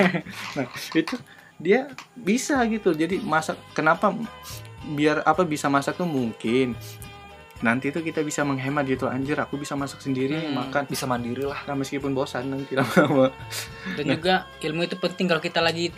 Nah 0.57 0.65
itu 0.95 1.15
dia 1.61 1.91
bisa 2.17 2.57
gitu. 2.65 2.91
Jadi 2.91 3.21
masak 3.21 3.55
kenapa 3.71 4.11
biar 4.87 5.21
apa 5.27 5.43
bisa 5.43 5.67
masak 5.67 5.99
tuh 5.99 6.07
mungkin 6.07 6.73
nanti 7.59 7.89
tuh 7.89 7.99
kita 7.99 8.21
bisa 8.21 8.41
menghemat 8.41 8.85
gitu 8.85 9.05
anjir 9.05 9.33
aku 9.35 9.55
bisa 9.55 9.73
masak 9.73 9.97
sendiri 9.99 10.37
Hmm. 10.37 10.53
makan 10.59 10.85
bisa 10.85 11.03
mandiri 11.03 11.41
lah 11.41 11.57
nah, 11.63 11.73
meskipun 11.73 12.11
bosan 12.11 12.47
nanti 12.47 12.73
lama-lama 12.73 13.33
Dan 13.93 14.05
juga 14.11 14.33
ilmu 14.59 14.83
itu 14.83 14.95
penting 14.95 15.25
kalau 15.25 15.39
kita 15.39 15.57
lagi 15.59 15.89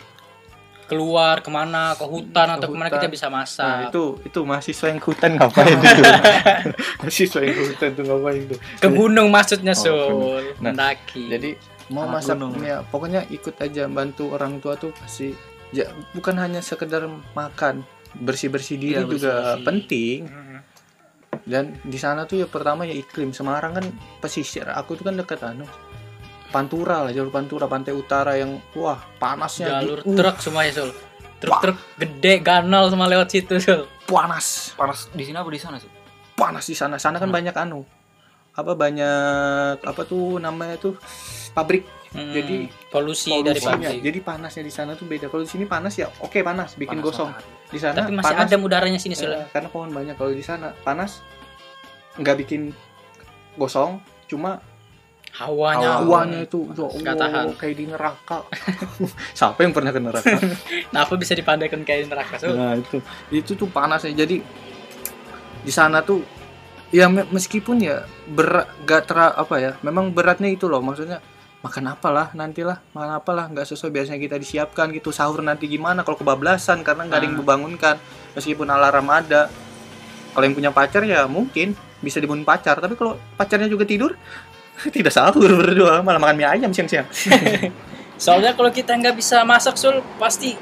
keluar 0.86 1.38
ke 1.38 1.46
mana 1.48 1.94
ke 1.94 2.02
hutan 2.02 2.48
Ke 2.48 2.54
atau 2.56 2.66
ke 2.66 2.74
mana 2.74 2.88
hutan. 2.88 2.98
kita 2.98 3.06
bisa 3.08 3.26
Nah, 3.26 3.34
masak. 3.36 3.76
itu 3.86 4.02
itu 4.24 4.38
mahasiswa 4.42 4.86
yang 4.88 4.98
ke 4.98 5.06
hutan 5.06 5.30
ngapain 5.36 5.76
itu? 5.76 6.02
mahasiswa 6.98 7.40
yang 7.40 7.54
ke 7.54 7.64
hutan 7.68 7.88
tuh 7.92 8.04
ngapain 8.04 8.42
tuh? 8.46 8.58
Ke 8.76 8.88
gunung 8.90 9.28
maksudnya 9.28 9.72
Oh, 9.72 9.78
Sul, 9.78 10.42
Nah, 10.58 10.72
mendaki. 10.72 11.24
Jadi 11.28 11.50
mau 11.88 12.04
Anak 12.04 12.14
masak 12.16 12.36
gunung. 12.36 12.52
ya 12.60 12.82
pokoknya 12.82 13.22
ikut 13.28 13.54
aja 13.56 13.86
bantu 13.86 14.30
orang 14.30 14.58
tua 14.58 14.74
tuh 14.74 14.90
pasti 14.92 15.30
ya 15.70 15.86
bukan 16.10 16.34
hanya 16.36 16.58
sekedar 16.60 17.06
makan 17.32 17.82
bersih-bersih 18.16 18.74
diri 18.76 18.94
Iya, 18.96 19.04
juga 19.04 19.14
bersih-bersih. 19.30 19.62
penting 19.62 20.18
Hmm. 20.24 20.49
Dan 21.50 21.74
di 21.82 21.96
sana 21.96 22.24
tuh 22.24 22.36
ya 22.36 22.46
pertama 22.46 22.82
ya 22.82 22.94
iklim 22.94 23.30
Semarang 23.30 23.74
kan 23.74 23.84
pesisir 24.18 24.64
aku 24.64 24.94
tuh 24.94 25.04
kan 25.04 25.14
dekat 25.14 25.42
anu 25.42 25.66
Pantura 26.48 27.02
lah 27.02 27.10
jalur 27.10 27.28
Pantura 27.28 27.66
pantai 27.66 27.90
utara 27.92 28.34
yang 28.34 28.58
wah 28.72 28.98
panasnya 29.16 29.78
jalur 29.78 29.98
uh, 30.00 30.10
truk 30.12 30.36
semuanya 30.38 30.72
Sul. 30.72 30.90
Truk-truk 31.38 31.78
gede 31.96 32.38
ganal 32.40 32.86
semua 32.86 33.06
lewat 33.06 33.28
situ 33.28 33.58
Sul. 33.58 33.86
panas 34.04 34.74
panas 34.74 35.06
di 35.08 35.22
sini 35.22 35.34
apa 35.34 35.46
di 35.46 35.58
sana 35.58 35.76
sih 35.76 35.86
panas 36.32 36.64
di 36.64 36.74
sana 36.74 36.94
sana 36.96 37.16
kan 37.16 37.26
Hmm. 37.26 37.36
banyak 37.36 37.54
anu 37.56 37.86
apa 38.52 38.74
banyak 38.74 39.78
apa 39.80 40.02
tuh 40.02 40.38
namanya 40.38 40.74
tuh 40.76 40.94
pabrik 41.50 41.86
Hmm, 42.10 42.34
Jadi, 42.34 42.66
polusi, 42.90 43.30
dari 43.30 43.54
polusinya. 43.56 43.86
pabrik. 43.86 44.02
jadi 44.02 44.18
panasnya 44.20 44.62
di 44.64 44.72
sana 44.72 44.92
tuh 44.92 45.06
beda 45.06 45.30
kalau 45.30 45.46
di 45.46 45.48
sini 45.48 45.62
panas 45.62 45.94
ya 45.94 46.10
oke 46.18 46.42
panas 46.42 46.74
bikin 46.74 46.98
Panas 46.98 47.06
gosong 47.06 47.30
matahari. 47.30 47.70
di 47.70 47.78
sana 47.78 47.94
Tapi 47.94 48.10
masih 48.10 48.26
panas 48.26 48.48
adem 48.50 48.60
udaranya 48.60 48.98
sini 48.98 49.14
Sul. 49.14 49.30
eh, 49.30 49.46
karena 49.46 49.68
pohon 49.68 49.88
banyak 49.88 50.18
kalau 50.18 50.32
di 50.32 50.42
sana 50.42 50.74
panas 50.76 51.22
nggak 52.16 52.36
bikin 52.38 52.74
gosong 53.54 54.00
cuma 54.26 54.58
Hawanya. 55.30 56.02
hawanya 56.02 56.42
itu 56.42 56.66
ya 56.66 56.90
Nggak 56.90 57.14
Allah, 57.14 57.30
tahan. 57.30 57.46
kayak 57.54 57.74
di 57.78 57.84
neraka. 57.86 58.38
Siapa 59.38 59.62
yang 59.62 59.70
pernah 59.70 59.94
ke 59.94 60.02
neraka? 60.02 60.26
Nah, 60.92 61.06
apa 61.06 61.14
bisa 61.14 61.38
dipandaikan 61.38 61.86
kayak 61.86 62.10
neraka 62.10 62.34
Sul? 62.34 62.58
nah 62.58 62.74
itu. 62.74 62.98
Itu 63.30 63.54
tuh 63.54 63.70
panasnya 63.70 64.10
jadi 64.16 64.42
di 65.60 65.70
sana 65.70 66.02
tuh 66.02 66.26
ya 66.90 67.06
me- 67.06 67.30
meskipun 67.30 67.78
ya 67.78 68.02
berat 68.26 68.66
gak 68.82 69.06
tera 69.06 69.30
apa 69.30 69.54
ya 69.56 69.72
memang 69.80 70.10
beratnya 70.10 70.50
itu 70.50 70.66
loh. 70.66 70.82
Maksudnya 70.82 71.22
makan 71.62 71.94
apalah 71.94 72.34
nantilah 72.34 72.82
makan 72.90 73.10
apalah 73.14 73.44
nggak 73.46 73.70
sesuai 73.70 73.94
biasanya 73.94 74.18
kita 74.18 74.34
disiapkan 74.34 74.90
gitu. 74.90 75.14
Sahur 75.14 75.46
nanti 75.46 75.70
gimana? 75.70 76.02
Kalau 76.02 76.18
kebablasan 76.18 76.82
karena 76.82 77.06
nggak 77.06 77.18
ada 77.22 77.26
yang 77.30 77.38
membangunkan 77.38 78.02
meskipun 78.34 78.66
alarm 78.66 79.06
ada 79.06 79.46
kalau 80.34 80.42
yang 80.42 80.58
punya 80.58 80.74
pacar 80.74 81.06
ya 81.06 81.30
mungkin 81.30 81.78
bisa 82.00 82.16
dibangun 82.18 82.44
pacar 82.44 82.80
tapi 82.80 82.96
kalau 82.96 83.16
pacarnya 83.36 83.68
juga 83.68 83.84
tidur 83.84 84.16
tidak 84.94 85.12
sahur 85.12 85.48
berdua 85.60 86.00
malah 86.00 86.20
makan 86.20 86.36
mie 86.36 86.48
ayam 86.48 86.72
siang-siang 86.72 87.06
Soalnya 88.20 88.52
kalau 88.52 88.68
kita 88.68 88.92
nggak 89.00 89.16
bisa 89.16 89.40
masak 89.48 89.80
Sul, 89.80 90.04
pasti 90.20 90.52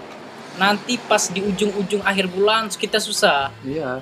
nanti 0.62 0.94
pas 0.94 1.26
di 1.26 1.42
ujung-ujung 1.42 2.06
akhir 2.06 2.30
bulan 2.30 2.70
kita 2.70 3.02
susah. 3.02 3.50
iya 3.66 3.98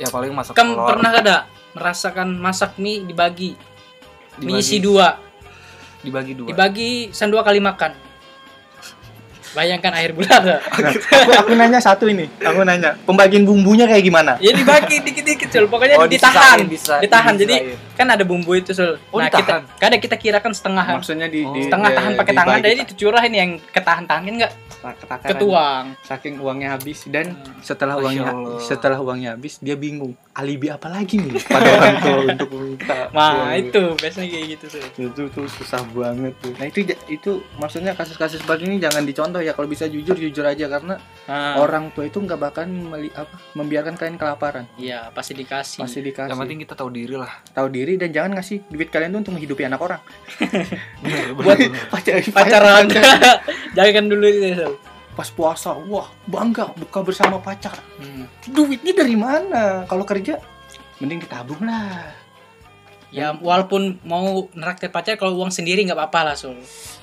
ya 0.00 0.08
paling 0.08 0.32
masak 0.32 0.56
Kan 0.56 0.72
telur 0.72 0.88
pernah 0.88 1.12
ada 1.12 1.36
merasakan 1.76 2.32
masak 2.40 2.80
mie 2.80 3.04
dibagi, 3.04 3.52
mie 4.40 4.56
Dibagi. 4.56 4.60
isi 4.64 4.76
dua, 4.80 5.20
dibagi 6.00 6.32
dua 6.32 6.48
dibagi 6.48 7.12
san 7.12 7.28
dua 7.28 7.44
kali 7.44 7.60
makan. 7.60 7.92
Bayangkan 9.58 9.90
akhir 9.90 10.14
bulan. 10.14 10.38
Nah, 10.38 10.60
aku, 11.18 11.30
aku 11.34 11.52
nanya 11.52 11.80
satu 11.82 12.06
ini 12.06 12.30
aku 12.38 12.62
nanya 12.62 12.94
pembagian 13.02 13.42
bumbunya 13.42 13.84
kayak 13.84 14.06
gimana 14.06 14.32
ya 14.38 14.54
dibagi 14.54 15.02
dikit-dikit 15.02 15.50
Sul, 15.50 15.66
pokoknya 15.66 15.98
Oh, 15.98 16.06
ditahan. 16.06 16.62
disisain, 16.62 16.66
bisa- 16.70 17.00
ditahan. 17.02 17.34
Jadi 17.34 17.54
disisain. 17.58 17.96
kan 17.98 18.06
ada 18.06 18.22
bumbu 18.22 18.54
itu 18.54 18.70
Sul. 18.70 19.02
Oh, 19.10 19.18
nah, 19.18 19.26
ditahan? 19.26 19.66
kita 19.66 19.80
kadang 19.82 20.00
kita 20.00 20.16
kirakan 20.16 20.52
setengah 20.54 20.84
maksudnya 20.94 21.26
di, 21.26 21.42
Oh. 21.42 21.58
setengah 21.58 21.90
di- 21.90 21.96
tahan 21.98 22.12
pakai 22.14 22.32
tangan 22.32 22.58
jadi 22.62 22.82
dicurah 22.86 23.22
ini 23.26 23.36
yang 23.36 23.50
ketahan-tahan 23.74 24.22
kan 24.22 24.34
enggak 24.38 24.52
Takaran. 24.80 25.20
ketuang. 25.28 25.84
saking 26.00 26.34
uangnya 26.38 26.68
habis 26.72 27.04
dan 27.04 27.34
Hmm. 27.34 27.58
setelah 27.60 27.94
Masya 27.94 28.04
uangnya 28.04 28.24
Allah. 28.28 28.58
setelah 28.60 28.98
uangnya 28.98 29.30
habis 29.32 29.58
dia 29.58 29.74
bingung 29.74 30.14
alibi 30.32 30.68
apa 30.68 30.86
lagi 30.86 31.16
nih 31.16 31.34
pada 31.50 31.68
orang 31.68 31.96
tua 31.98 32.18
untuk 32.24 32.48
minta 32.52 32.98
Nah, 33.12 33.52
itu 33.52 33.82
biasanya 33.94 34.28
kayak 34.28 34.46
gitu 34.50 34.64
Sul. 34.70 34.82
itu 35.04 35.22
tuh 35.28 35.46
susah 35.48 35.82
banget 35.88 36.34
tuh 36.38 36.52
nah 36.54 36.64
itu 36.64 36.78
itu 37.08 37.30
maksudnya 37.54 37.92
kasus-kasus 37.92 38.38
seperti 38.38 38.64
ini 38.64 38.78
jangan 38.78 39.02
dicontoh 39.02 39.38
ya 39.38 39.50
kalau 39.50 39.66
bisa 39.66 39.84
jujur 39.84 40.14
jujur 40.14 40.44
aja 40.44 40.66
karena 40.66 40.96
Nah, 41.26 41.58
orang 41.58 41.92
tua 41.92 42.04
itu 42.04 42.16
nggak 42.18 42.38
bakal 42.38 42.64
meli, 42.64 43.12
apa 43.12 43.28
membiarkan 43.52 43.94
kalian 43.94 44.16
kelaparan 44.16 44.64
Iya, 44.74 45.10
pasti 45.10 45.34
dikasih. 45.34 45.78
pasti 45.78 46.00
dikasih 46.00 46.28
yang 46.28 46.38
penting 46.38 46.58
kita 46.60 46.72
tahu 46.72 46.88
diri 46.88 47.14
lah 47.14 47.28
tahu 47.50 47.68
diri 47.68 47.94
dan 47.94 48.08
jangan 48.08 48.32
ngasih 48.34 48.64
duit 48.66 48.88
kalian 48.88 49.10
tuh 49.10 49.20
untuk 49.20 49.32
menghidupi 49.34 49.62
anak 49.62 49.76
orang 49.78 50.00
Buat 51.38 51.58
pacar 51.90 52.16
pacaran. 52.24 52.84
Jangan 53.70 54.04
dulu. 54.06 54.26
Sul. 54.28 54.74
pas 55.10 55.26
puasa 55.28 55.74
wah 55.74 56.06
bangga 56.24 56.70
buka 56.72 57.02
bersama 57.02 57.36
pacar 57.38 57.74
Hmm. 57.96 58.30
duitnya 58.46 58.94
dari 58.94 59.12
mana 59.12 59.82
kalau 59.84 60.04
kerja 60.04 60.38
mending 60.96 61.18
ditabung 61.20 61.58
lah 61.60 62.14
Ya 63.08 63.32
walaupun 63.32 63.98
mau 64.04 64.22
neraktir 64.52 64.88
pacar 64.88 65.16
kalau 65.16 65.34
uang 65.34 65.48
sendiri 65.48 65.82
nggak 65.82 65.96
apa-apa 65.96 66.20
lah 66.22 66.34
Sul. 66.36 66.54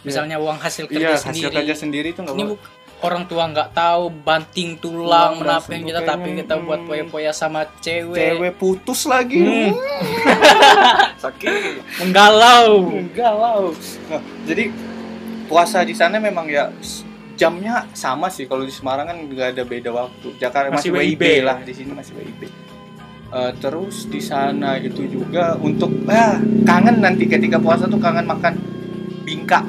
Misalnya 0.02 0.38
uang 0.38 0.56
hasil 0.56 0.86
kerja 0.86 1.12
iya 1.12 1.18
sendiri. 1.18 1.44
hasil 1.44 1.60
kerja 1.60 1.76
sendiri 1.76 2.08
itu 2.10 2.22
nggak 2.22 2.32
Ini 2.32 2.44
apa 2.46 2.52
bu- 2.52 2.62
orang 3.02 3.24
tua 3.26 3.44
nggak 3.44 3.70
tahu 3.74 4.04
banting 4.16 4.70
tulang 4.78 5.36
menapain 5.36 5.82
kita 5.82 6.02
tapi 6.02 6.28
kita 6.38 6.56
buat 6.58 6.80
Hmm. 6.80 6.88
poya-poya 6.88 7.32
sama 7.32 7.68
cewek, 7.78 8.16
cewek 8.16 8.54
putus 8.56 9.04
lagi 9.06 9.44
Hmm. 9.44 9.76
sakit 11.20 11.52
menggalau. 12.00 12.96
galau 13.12 13.76
nah, 14.08 14.22
jadi 14.46 14.72
puasa 15.46 15.86
di 15.86 15.94
sana 15.94 16.18
memang 16.18 16.46
ya 16.50 16.72
jamnya 17.36 17.86
sama 17.92 18.32
sih. 18.32 18.48
Kalau 18.48 18.64
di 18.64 18.72
Semarang 18.72 19.08
kan 19.12 19.18
nggak 19.20 19.58
ada 19.58 19.64
beda 19.68 19.90
waktu. 19.92 20.36
Jakarta 20.40 20.72
masih, 20.72 20.92
Masih 20.92 21.16
WIB, 21.16 21.22
WIB. 21.22 21.46
lah 21.46 21.58
di 21.62 21.74
sini 21.76 21.92
masih 21.92 22.14
WIB 22.16 22.42
Eh, 23.36 23.52
terus 23.60 24.08
di 24.08 24.22
sana 24.24 24.80
itu 24.80 25.04
juga 25.12 25.60
untuk 25.60 25.92
ah, 26.08 26.40
kangen 26.64 27.04
nanti 27.04 27.28
ketika 27.28 27.60
puasa 27.60 27.84
tuh 27.90 28.00
kangen 28.00 28.24
makan 28.24 28.56
bingka. 29.28 29.60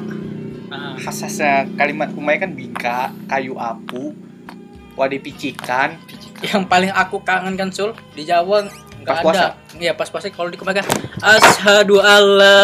Nah, 0.71 0.95
khasnya 0.95 1.67
kalimat 1.75 2.13
Kumai 2.15 2.39
kan 2.39 2.55
bingka 2.55 3.11
kayu 3.27 3.59
apu 3.59 4.15
wadah 4.95 5.19
picikan. 5.19 5.99
Yang 6.39 6.63
paling 6.69 6.93
aku 6.95 7.19
kangen 7.25 7.59
kan 7.59 7.67
Sul 7.73 7.91
di 8.15 8.23
Jawa 8.23 8.69
Pas 9.07 9.19
puasa. 9.21 9.39
ada. 9.39 9.47
Iya 9.73 9.91
pas 9.93 10.07
puasa 10.07 10.27
kalau 10.27 10.47
di 10.47 10.57
Kumai 10.57 10.73
kan 10.73 10.85
asyhadu 11.17 11.97
alla 11.97 12.59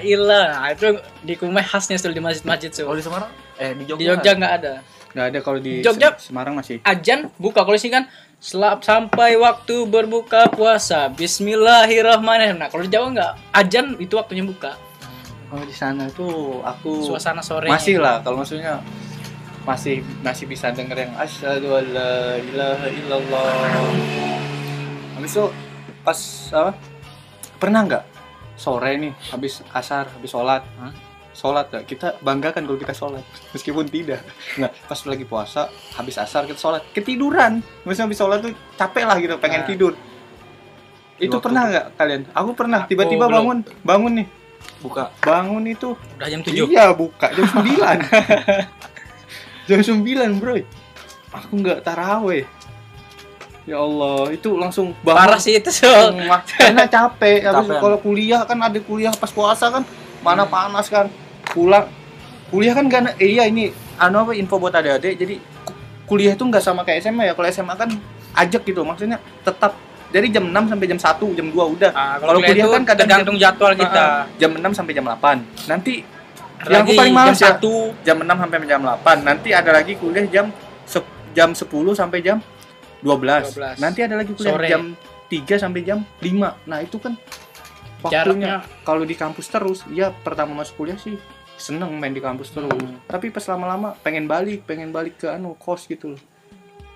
ilah 0.00 0.66
itu 0.68 0.90
di 1.20 1.34
Kumai 1.34 1.62
khasnya 1.62 1.96
Sul 1.96 2.10
di 2.10 2.18
masjid-masjid 2.18 2.68
Kalau 2.68 2.90
Sul. 2.90 2.98
di 2.98 3.04
Semarang 3.04 3.30
eh 3.56 3.72
di 3.72 3.84
Jogja. 3.84 3.96
Di 3.96 4.06
Jogja 4.08 4.32
nggak 4.34 4.54
ada. 4.54 4.74
nggak 5.12 5.26
ada 5.28 5.38
kalau 5.40 5.58
di 5.58 5.72
Jogja. 5.80 6.08
Sem- 6.12 6.32
Semarang 6.32 6.54
masih 6.54 6.80
Ajan 6.82 7.30
buka 7.36 7.62
kalau 7.62 7.76
di 7.76 7.80
sini 7.80 7.94
kan 7.94 8.04
selap 8.36 8.82
sampai 8.82 9.36
waktu 9.36 9.86
berbuka 9.86 10.50
puasa. 10.50 11.06
Bismillahirrahmanirrahim. 11.08 12.58
Nah, 12.58 12.66
kalau 12.66 12.82
di 12.82 12.90
Jawa 12.90 13.06
nggak. 13.10 13.32
Ajan 13.52 13.86
itu 13.96 14.14
waktunya 14.14 14.42
buka. 14.42 14.74
kalau 15.46 15.62
di 15.62 15.76
sana 15.76 16.08
tuh 16.08 16.58
aku 16.60 17.04
Suasana 17.04 17.38
sore. 17.38 17.68
masih 17.68 18.00
lah 18.00 18.18
kalau 18.18 18.40
maksudnya 18.40 18.80
masih 19.62 20.00
masih 20.18 20.48
bisa 20.48 20.72
denger 20.72 20.96
yang 20.98 21.12
asyhadu 21.14 21.70
alla 21.70 22.40
ilaha 22.40 22.86
illallah 22.88 23.52
habis 25.22 25.38
itu 25.38 25.46
pas 26.02 26.18
apa? 26.50 26.72
Pernah 27.62 27.80
nggak? 27.86 28.04
Sore 28.58 28.92
nih 28.98 29.12
habis 29.30 29.62
asar 29.70 30.10
habis 30.10 30.30
sholat. 30.34 30.66
Hah? 30.82 30.92
sholat 31.32 31.72
gak 31.72 31.88
kita 31.88 32.20
banggakan 32.20 32.68
kalau 32.68 32.76
kita 32.76 32.92
sholat 32.92 33.24
meskipun 33.56 33.88
tidak. 33.88 34.20
Nah 34.60 34.68
pas 34.84 35.00
lagi 35.08 35.24
puasa 35.24 35.72
habis 35.96 36.20
asar 36.20 36.44
kita 36.44 36.60
sholat. 36.60 36.84
Ketiduran. 36.92 37.64
Misalnya 37.88 38.12
habis 38.12 38.18
sholat 38.20 38.38
tuh 38.44 38.52
capek 38.76 39.04
lah 39.08 39.16
gitu 39.16 39.40
pengen 39.40 39.64
Nah. 39.64 39.68
tidur. 39.70 39.92
Itu 41.16 41.40
pernah 41.40 41.70
nggak 41.72 41.86
kalian? 41.96 42.22
Aku 42.36 42.50
pernah 42.52 42.84
tiba-tiba 42.84 43.30
belum. 43.30 43.36
bangun. 43.38 43.58
Bangun 43.80 44.12
nih. 44.20 44.28
Buka. 44.82 45.14
bangun 45.22 45.62
itu. 45.66 45.94
Udah 46.18 46.26
jam 46.28 46.40
7. 46.42 46.52
Iya 46.68 46.86
buka. 46.92 47.30
Jam 47.32 47.46
9 47.46 47.62
Jam 49.70 49.78
9 49.80 50.38
bro. 50.42 50.54
Aku 51.32 51.52
nggak 51.56 51.80
taraweh 51.86 52.44
Ya 53.62 53.78
Allah 53.78 54.34
itu 54.34 54.58
langsung 54.58 54.90
Parah 55.06 55.38
sih 55.38 55.54
itu 55.54 55.70
Sul. 55.70 56.18
Karena 56.58 56.84
capek 56.86 57.38
Habis 57.46 57.78
kalau 57.78 57.98
kuliah 58.02 58.42
kan 58.42 58.58
ada 58.58 58.78
kuliah 58.82 59.14
pas 59.14 59.30
puasa 59.30 59.70
kan 59.70 59.86
Mana 60.18 60.42
panas 60.46 60.90
kan 60.90 61.06
Pulang 61.54 61.86
Kuliah 62.50 62.74
kan 62.74 62.90
gak 62.90 63.22
eh, 63.22 63.38
Iya 63.38 63.46
ini 63.46 63.70
Anu 64.02 64.26
apa 64.26 64.34
info 64.34 64.58
buat 64.58 64.74
adik-adik 64.74 65.14
Jadi 65.14 65.34
ku- 65.62 65.78
kuliah 66.10 66.34
itu 66.34 66.42
nggak 66.42 66.62
sama 66.62 66.82
kayak 66.82 67.06
SMA 67.06 67.30
ya 67.30 67.34
Kalau 67.38 67.48
SMA 67.54 67.74
kan 67.78 67.90
ajak 68.34 68.66
gitu 68.66 68.82
Maksudnya 68.82 69.22
tetap 69.46 69.78
dari 70.12 70.28
jam 70.28 70.44
6 70.44 70.68
sampai 70.68 70.86
jam 70.86 71.00
1, 71.00 71.38
jam 71.40 71.46
2 71.48 71.56
udah. 71.56 71.90
Ah, 71.96 72.20
Kalau 72.20 72.44
kuliah 72.44 72.68
kan 72.68 72.84
kadang 72.84 73.08
tergantung 73.08 73.36
jadwal 73.40 73.72
kita. 73.72 74.28
Jam 74.36 74.50
6 74.60 74.76
sampai 74.76 74.92
jam 74.92 75.04
8. 75.08 75.40
Nanti 75.72 76.04
Ada 76.60 76.68
yang 76.68 76.84
aku 76.84 76.92
lagi 76.92 77.00
paling 77.00 77.14
males 77.16 77.38
jam 77.40 77.48
ya. 77.48 77.56
1 77.56 78.04
jam 78.04 78.16
6 78.20 78.42
sampai 78.44 78.56
jam 78.68 78.80
8. 78.84 79.24
Nanti 79.24 79.48
ada 79.56 79.70
lagi 79.72 79.92
kuliah 79.96 80.28
jam 80.28 80.46
jam 81.32 81.56
10 81.56 81.64
sampai 81.96 82.20
jam 82.20 82.44
12. 83.02 83.78
12. 83.78 83.82
Nanti 83.82 84.00
ada 84.06 84.14
lagi 84.14 84.32
kuliah 84.32 84.54
Sore. 84.56 84.68
jam 84.70 84.82
3 85.28 85.62
sampai 85.62 85.80
jam 85.82 85.98
5. 86.22 86.70
Nah, 86.70 86.78
itu 86.80 86.96
kan 87.02 87.18
waktunya 88.02 88.62
kalau 88.86 89.02
di 89.02 89.14
kampus 89.18 89.46
terus, 89.50 89.82
ya 89.90 90.10
pertama 90.10 90.54
masuk 90.62 90.86
kuliah 90.86 90.98
sih 90.98 91.18
seneng 91.58 91.94
main 91.98 92.14
di 92.14 92.22
kampus 92.22 92.50
terus. 92.50 92.70
Hmm. 92.70 92.98
Tapi 93.06 93.30
pas 93.30 93.44
lama-lama 93.50 93.94
pengen 94.02 94.26
balik, 94.26 94.66
pengen 94.66 94.90
balik 94.90 95.18
ke 95.18 95.30
anu 95.30 95.54
kos 95.58 95.86
gitu 95.86 96.14
loh. 96.14 96.22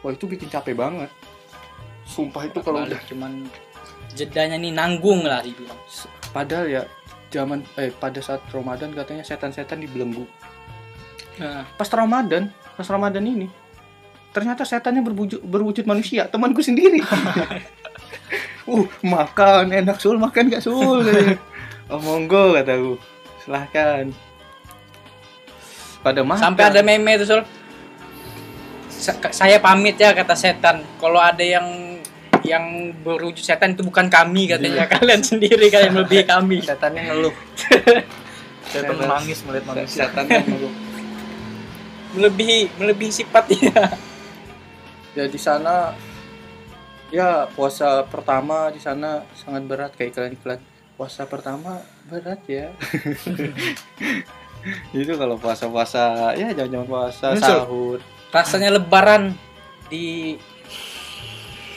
Wah, 0.03 0.11
itu 0.15 0.27
bikin 0.27 0.51
capek 0.51 0.75
banget. 0.75 1.11
Sumpah 2.07 2.47
itu 2.47 2.59
kalau 2.63 2.87
udah 2.87 3.03
cuman 3.11 3.47
jedanya 4.15 4.57
nih 4.57 4.73
nanggung 4.73 5.27
lah 5.27 5.45
dibilang. 5.45 5.77
padahal 6.33 6.69
ya 6.69 6.83
zaman 7.33 7.65
eh 7.81 7.93
pada 7.93 8.21
saat 8.21 8.45
Ramadan 8.53 8.93
katanya 8.95 9.25
setan-setan 9.27 9.83
dibelenggu. 9.83 10.25
Nah, 11.37 11.69
Pas 11.77 11.89
Ramadan, 11.93 12.49
pas 12.77 12.89
Ramadan 12.89 13.25
ini 13.25 13.49
ternyata 14.37 14.69
setannya 14.69 15.01
berwujud 15.01 15.41
berwujud 15.41 15.89
manusia, 15.89 16.29
temanku 16.29 16.61
sendiri. 16.61 17.01
uh, 18.69 18.85
makan 19.01 19.73
enak 19.73 19.97
sul, 19.97 20.21
makan 20.21 20.53
gak 20.53 20.61
sul? 20.61 21.01
oh 21.91 22.01
monggo 22.05 22.53
kataku. 22.53 23.01
Silahkan. 23.41 24.13
Pada 26.05 26.21
makan. 26.21 26.43
sampai 26.53 26.63
ada 26.69 26.85
meme 26.85 27.17
itu 27.17 27.25
Sul. 27.25 27.43
Sa- 28.93 29.33
saya 29.33 29.57
pamit 29.57 29.97
ya 29.97 30.13
kata 30.13 30.37
setan. 30.37 30.85
Kalau 31.01 31.17
ada 31.17 31.41
yang 31.41 31.97
yang 32.45 32.93
berwujud 33.01 33.41
setan 33.41 33.73
itu 33.73 33.83
bukan 33.83 34.07
kami 34.07 34.47
katanya 34.47 34.87
kalian 34.87 35.25
sendiri 35.25 35.73
kalian 35.73 35.97
lebih 35.97 36.29
kami. 36.29 36.61
setannya 36.61 37.09
ngeluh. 37.09 37.35
Setan 38.67 38.99
menangis 38.99 39.41
melihat 39.47 39.65
manusia. 39.73 40.11
Setannya 40.11 40.43
ngeluh. 40.45 40.75
Melebihi 42.19 42.59
melebihi 42.77 43.13
sifatnya. 43.15 43.95
Ya 45.17 45.25
di 45.25 45.41
sana 45.41 45.97
ya 47.09 47.49
puasa 47.57 48.05
pertama 48.05 48.69
di 48.69 48.77
sana 48.77 49.25
sangat 49.33 49.65
berat 49.65 49.91
kayak 49.97 50.13
iklan-iklan. 50.13 50.61
Puasa 50.97 51.25
pertama 51.25 51.81
berat 52.09 52.41
ya. 52.45 52.73
Itu 54.93 55.15
kalau 55.15 55.39
puasa-puasa 55.41 56.35
ya 56.37 56.53
jangan-jangan 56.53 56.89
puasa 56.89 57.27
sahur. 57.41 57.99
Rasanya 58.33 58.77
lebaran 58.77 59.33
di 59.89 60.37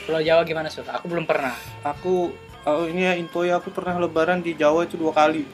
Pulau 0.04 0.26
Jawa 0.26 0.42
gimana 0.42 0.74
Sul? 0.74 0.90
Aku 0.90 1.06
belum 1.06 1.30
pernah. 1.30 1.54
aku 1.86 2.34
oh, 2.66 2.86
ini 2.90 3.06
ya 3.06 3.14
info 3.16 3.46
ya 3.46 3.62
aku 3.62 3.70
pernah 3.70 4.02
lebaran 4.02 4.42
di 4.42 4.58
Jawa 4.58 4.90
itu 4.90 4.98
dua 4.98 5.14
kali. 5.14 5.46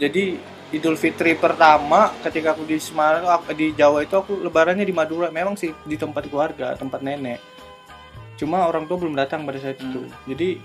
Jadi 0.00 0.40
Idul 0.74 0.94
Fitri 0.94 1.34
pertama 1.34 2.10
ketika 2.20 2.50
aku 2.50 2.62
di 2.62 2.76
Semarang 2.76 3.24
aku- 3.24 3.52
di 3.52 3.70
Jawa 3.70 4.00
itu 4.00 4.12
aku 4.12 4.36
lebarannya 4.36 4.82
di 4.82 4.90
Madura. 4.90 5.28
Memang 5.28 5.54
sih 5.54 5.70
di 5.80 5.94
tempat 5.94 6.26
keluarga 6.26 6.74
tempat 6.74 6.98
nenek. 7.00 7.38
Cuma 8.34 8.64
orang 8.64 8.84
tua 8.84 8.98
belum 8.98 9.14
datang 9.14 9.42
pada 9.42 9.56
saat 9.56 9.78
itu. 9.78 10.02
Jadi 10.24 10.58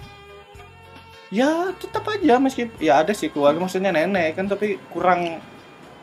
ya 1.29 1.69
tetap 1.71 2.01
aja 2.09 2.35
meski 2.37 2.67
ya 2.77 2.99
ada 2.99 3.13
sih 3.13 3.29
keluarga. 3.29 3.59
Maksudnya 3.59 3.89
nenek 3.89 4.33
kan 4.33 4.45
tapi 4.45 4.81
kurang 4.89 5.37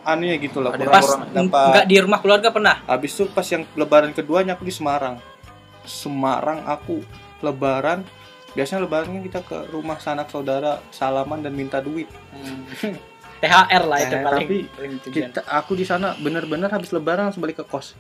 anunya 0.02 0.38
gitu 0.38 0.62
lah 0.62 0.70
kurang, 0.70 0.92
Pas 0.92 1.02
kurang 1.02 1.20
n- 1.26 1.50
dapat 1.50 1.66
nggak 1.72 1.86
di 1.86 1.96
rumah 1.98 2.20
keluarga 2.20 2.48
pernah. 2.48 2.76
habis 2.86 3.10
itu 3.10 3.26
pas 3.26 3.42
yang 3.44 3.66
lebaran 3.74 4.14
keduanya 4.14 4.54
aku 4.54 4.62
di 4.62 4.70
Semarang. 4.70 5.18
Semarang 5.82 6.62
aku 6.64 7.02
lebaran 7.40 8.06
biasanya 8.52 8.80
lebaran 8.82 9.10
kan 9.10 9.22
kita 9.22 9.40
ke 9.42 9.58
rumah 9.68 9.98
sanak 9.98 10.26
saudara 10.26 10.80
salaman 10.88 11.42
dan 11.42 11.52
minta 11.52 11.76
duit 11.78 12.08
THR 13.40 13.82
lah 13.84 13.98
itu 14.00 14.14
Eh, 14.16 14.22
paling, 14.24 14.46
tapi 14.46 14.56
paling 14.72 14.92
kita 15.04 15.40
aku 15.44 15.76
di 15.76 15.84
sana 15.84 16.16
bener-bener 16.16 16.72
habis 16.72 16.90
lebaran 16.90 17.28
langsung 17.28 17.44
balik 17.44 17.60
ke 17.60 17.66
kos. 17.68 17.92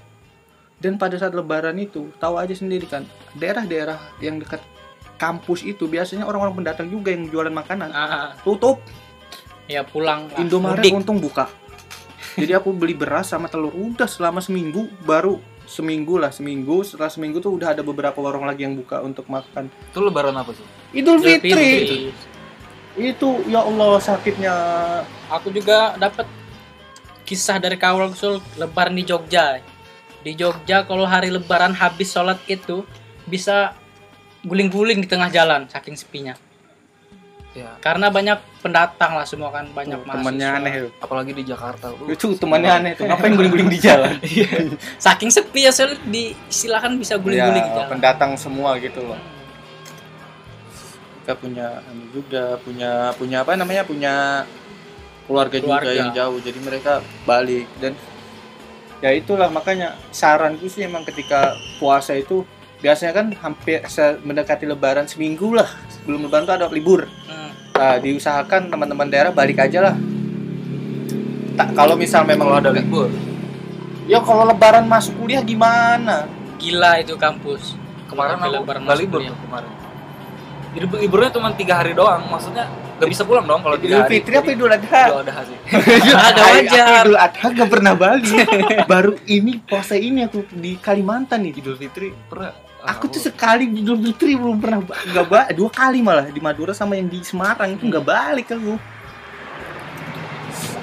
Dan 0.76 1.00
pada 1.00 1.16
saat 1.16 1.32
lebaran 1.32 1.76
itu 1.80 2.12
tahu 2.20 2.36
aja 2.36 2.52
sendiri 2.52 2.84
kan 2.84 3.08
daerah-daerah 3.32 3.96
yang 4.20 4.36
dekat 4.40 4.60
kampus 5.16 5.64
itu 5.64 5.88
biasanya 5.88 6.28
orang-orang 6.28 6.64
pendatang 6.64 6.88
juga 6.92 7.12
yang 7.12 7.28
jualan 7.32 7.52
makanan. 7.52 7.88
Ah, 7.92 8.36
tutup. 8.44 8.80
Ya 9.66 9.82
pulang. 9.82 10.28
Lah. 10.30 10.38
Indomaret 10.40 10.84
Mudik. 10.84 10.92
untung 10.94 11.18
buka. 11.18 11.48
Jadi 12.36 12.52
aku 12.52 12.76
beli 12.76 12.92
beras 12.92 13.32
sama 13.32 13.48
telur 13.48 13.72
udah 13.72 14.04
selama 14.04 14.44
seminggu 14.44 14.92
baru 15.08 15.40
seminggu 15.64 16.20
lah 16.20 16.30
seminggu. 16.30 16.84
Setelah 16.84 17.08
seminggu 17.08 17.40
tuh 17.40 17.56
udah 17.56 17.72
ada 17.72 17.80
beberapa 17.80 18.20
warung 18.20 18.44
lagi 18.44 18.68
yang 18.68 18.76
buka 18.76 19.00
untuk 19.00 19.24
makan. 19.26 19.72
Itu 19.90 20.04
lebaran 20.04 20.36
apa 20.36 20.52
tuh? 20.52 20.66
Idul 20.92 21.18
Idul 21.18 21.40
Fitri. 21.40 21.50
Fitri. 21.50 22.35
Itu 22.96 23.44
ya 23.46 23.60
Allah 23.62 24.00
sakitnya. 24.00 24.54
Aku 25.28 25.52
juga 25.52 25.94
dapat 26.00 26.24
kisah 27.28 27.60
dari 27.60 27.76
kawan 27.76 28.16
Sul 28.16 28.40
lebaran 28.56 28.96
di 28.96 29.04
Jogja. 29.04 29.60
Di 30.24 30.32
Jogja 30.32 30.82
kalau 30.88 31.04
hari 31.04 31.28
lebaran 31.30 31.76
habis 31.76 32.10
sholat 32.10 32.40
itu 32.48 32.82
bisa 33.28 33.76
guling-guling 34.46 35.04
di 35.04 35.08
tengah 35.08 35.28
jalan 35.28 35.68
saking 35.68 35.94
sepinya. 35.94 36.34
Ya, 37.56 37.72
Karena 37.80 38.12
banyak 38.12 38.36
pendatang 38.60 39.16
lah 39.16 39.24
semua 39.24 39.48
kan 39.48 39.64
banyak 39.72 40.04
Tuh, 40.04 40.12
temannya 40.12 40.48
aneh 40.60 40.72
apalagi 41.00 41.32
di 41.32 41.40
Jakarta. 41.40 41.88
Uh, 41.88 42.12
itu 42.12 42.36
temannya 42.36 42.68
aneh 42.68 42.92
tuh. 42.92 43.08
Ngapain 43.08 43.32
guling-guling 43.32 43.72
di 43.72 43.80
jalan? 43.80 44.20
Saking 45.04 45.32
sepi 45.32 45.64
ya 45.64 45.72
Sul 45.72 45.96
di 46.04 46.36
silakan 46.52 47.00
bisa 47.00 47.16
guling-guling 47.16 47.64
di 47.64 47.72
ya, 47.72 47.76
jalan. 47.80 47.90
pendatang 47.96 48.36
semua 48.36 48.76
gitu 48.76 49.00
loh 49.00 49.35
kita 51.26 51.34
punya 51.34 51.82
anu 51.82 52.06
juga 52.14 52.54
punya 52.62 52.90
punya 53.12 53.42
apa 53.42 53.58
namanya 53.58 53.82
punya 53.82 54.46
keluarga, 55.26 55.58
juga 55.58 55.82
Keluarga. 55.82 55.90
yang 55.90 56.14
jauh 56.14 56.38
jadi 56.38 56.58
mereka 56.62 56.92
balik 57.26 57.66
dan 57.76 57.98
ya 58.96 59.10
itulah 59.10 59.50
makanya 59.50 59.98
saranku 60.08 60.70
sih 60.70 60.86
emang 60.86 61.02
ketika 61.02 61.50
puasa 61.76 62.14
itu 62.14 62.46
biasanya 62.78 63.10
kan 63.12 63.26
hampir 63.36 63.82
se- 63.90 64.22
mendekati 64.22 64.64
lebaran 64.64 65.04
seminggu 65.04 65.50
lah 65.50 65.66
sebelum 65.90 66.30
lebaran 66.30 66.46
tuh 66.46 66.54
ada 66.54 66.70
libur 66.70 67.10
Hmm. 67.26 67.50
nah, 67.74 67.98
diusahakan 67.98 68.70
teman-teman 68.70 69.10
daerah 69.10 69.34
balik 69.34 69.58
aja 69.58 69.82
lah 69.82 69.98
tak 71.58 71.74
kalau 71.74 71.98
misal 71.98 72.22
memang 72.22 72.46
kalau 72.46 72.58
ada 72.60 72.70
libur. 72.70 73.10
ya 74.06 74.22
kalau 74.22 74.46
lebaran 74.46 74.86
masuk 74.86 75.18
kuliah 75.18 75.42
gimana 75.42 76.30
Gila 76.56 77.02
itu 77.02 77.18
kampus. 77.18 77.74
Kemarin 78.06 78.38
aku 78.38 78.62
lebaran 78.62 78.82
libur 78.94 79.20
kuliah. 79.20 79.34
kemarin. 79.36 79.70
Jadi 80.76 80.86
liburnya 81.08 81.32
cuma 81.32 81.48
tiga 81.56 81.80
hari 81.80 81.96
doang. 81.96 82.28
Maksudnya 82.28 82.68
nggak 83.00 83.08
bisa 83.08 83.22
pulang 83.24 83.48
dong 83.48 83.64
kalau 83.64 83.76
Idul. 83.80 84.04
Fitri 84.04 84.34
apa 84.36 84.50
Idul 84.52 84.72
Adha? 84.72 85.02
Idul 85.08 85.20
Adha 85.24 85.40
sih. 85.48 85.58
Wajar. 86.12 86.84
aku 86.84 87.00
Idul 87.00 87.18
Adha 87.18 87.46
gak 87.56 87.70
pernah 87.72 87.92
balik. 87.96 88.48
Baru 88.84 89.12
ini 89.24 89.52
puasa 89.64 89.96
ini 89.96 90.28
aku 90.28 90.44
di 90.52 90.76
Kalimantan 90.76 91.48
nih. 91.48 91.56
Idul 91.56 91.80
Fitri 91.80 92.12
pernah 92.28 92.52
aku 92.86 93.10
tuh 93.10 93.22
sekali 93.24 93.66
di 93.66 93.82
Idul 93.82 93.98
Fitri 93.98 94.38
belum 94.38 94.62
pernah 94.62 94.78
nggak 94.86 95.26
ba 95.26 95.50
dua 95.50 95.70
kali 95.74 96.00
malah 96.00 96.30
di 96.30 96.38
Madura 96.38 96.70
sama 96.70 96.94
yang 96.94 97.10
di 97.10 97.18
Semarang 97.26 97.74
itu 97.74 97.82
nggak 97.82 98.06
balik 98.06 98.54
aku 98.54 98.78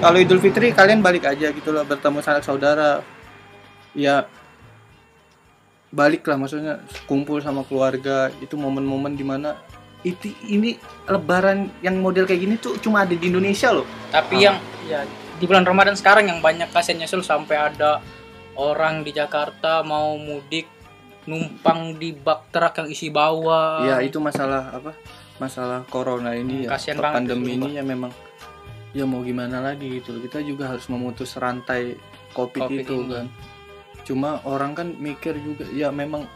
kalau 0.04 0.18
Idul 0.20 0.40
Fitri 0.44 0.76
kalian 0.76 1.00
balik 1.00 1.24
aja 1.24 1.48
gitu 1.48 1.72
loh 1.72 1.82
bertemu 1.88 2.20
sanak 2.20 2.44
saudara 2.44 3.00
ya 3.96 4.28
balik 5.94 6.26
lah 6.26 6.36
maksudnya 6.36 6.82
kumpul 7.08 7.40
sama 7.40 7.62
keluarga 7.64 8.28
itu 8.42 8.58
momen-momen 8.58 9.14
di 9.14 9.24
mana 9.24 9.56
itu 10.04 10.28
ini 10.44 10.76
lebaran 11.04 11.72
yang 11.80 11.96
model 11.98 12.24
kayak 12.24 12.40
gini 12.40 12.54
tuh 12.56 12.76
cuma 12.78 13.02
ada 13.02 13.12
di 13.12 13.24
Indonesia 13.24 13.72
loh. 13.72 13.88
Tapi 14.08 14.36
Ah. 14.36 14.42
yang 14.42 14.56
ya 14.84 15.00
di 15.34 15.44
bulan 15.44 15.64
Ramadan 15.64 15.96
sekarang 15.96 16.28
yang 16.28 16.38
banyak 16.38 16.68
kasihan 16.68 17.00
nyusul 17.00 17.20
sampai 17.20 17.56
ada 17.72 18.04
orang 18.54 19.00
di 19.00 19.10
Jakarta 19.10 19.80
mau 19.80 20.14
mudik 20.14 20.68
numpang 21.24 21.96
di 21.96 22.12
bak 22.12 22.52
truk 22.52 22.74
yang 22.78 22.88
isi 22.88 23.08
bawah. 23.08 23.80
ya 23.82 23.96
itu 23.98 24.20
masalah 24.20 24.70
apa? 24.70 24.92
Masalah 25.34 25.82
corona 25.88 26.30
ini 26.32 26.62
ya 26.62 26.68
Hmm, 26.68 26.72
kasihan 26.76 26.96
banget 27.00 27.16
pandemi 27.18 27.50
ini 27.56 27.68
ya 27.72 27.82
memang. 27.82 28.12
Ya 28.92 29.02
mau 29.02 29.24
gimana 29.24 29.58
lagi 29.58 29.98
gitu 29.98 30.20
kita 30.20 30.38
juga 30.38 30.70
harus 30.70 30.86
memutus 30.86 31.34
rantai 31.34 31.98
covid, 32.30 32.62
Covid 32.62 32.84
itu 32.84 32.94
ini. 32.94 33.10
kan. 33.10 33.26
Cuma 34.04 34.38
orang 34.44 34.76
kan 34.76 34.88
mikir 34.94 35.34
juga 35.36 35.64
ya 35.66 35.88
memang 35.90 36.28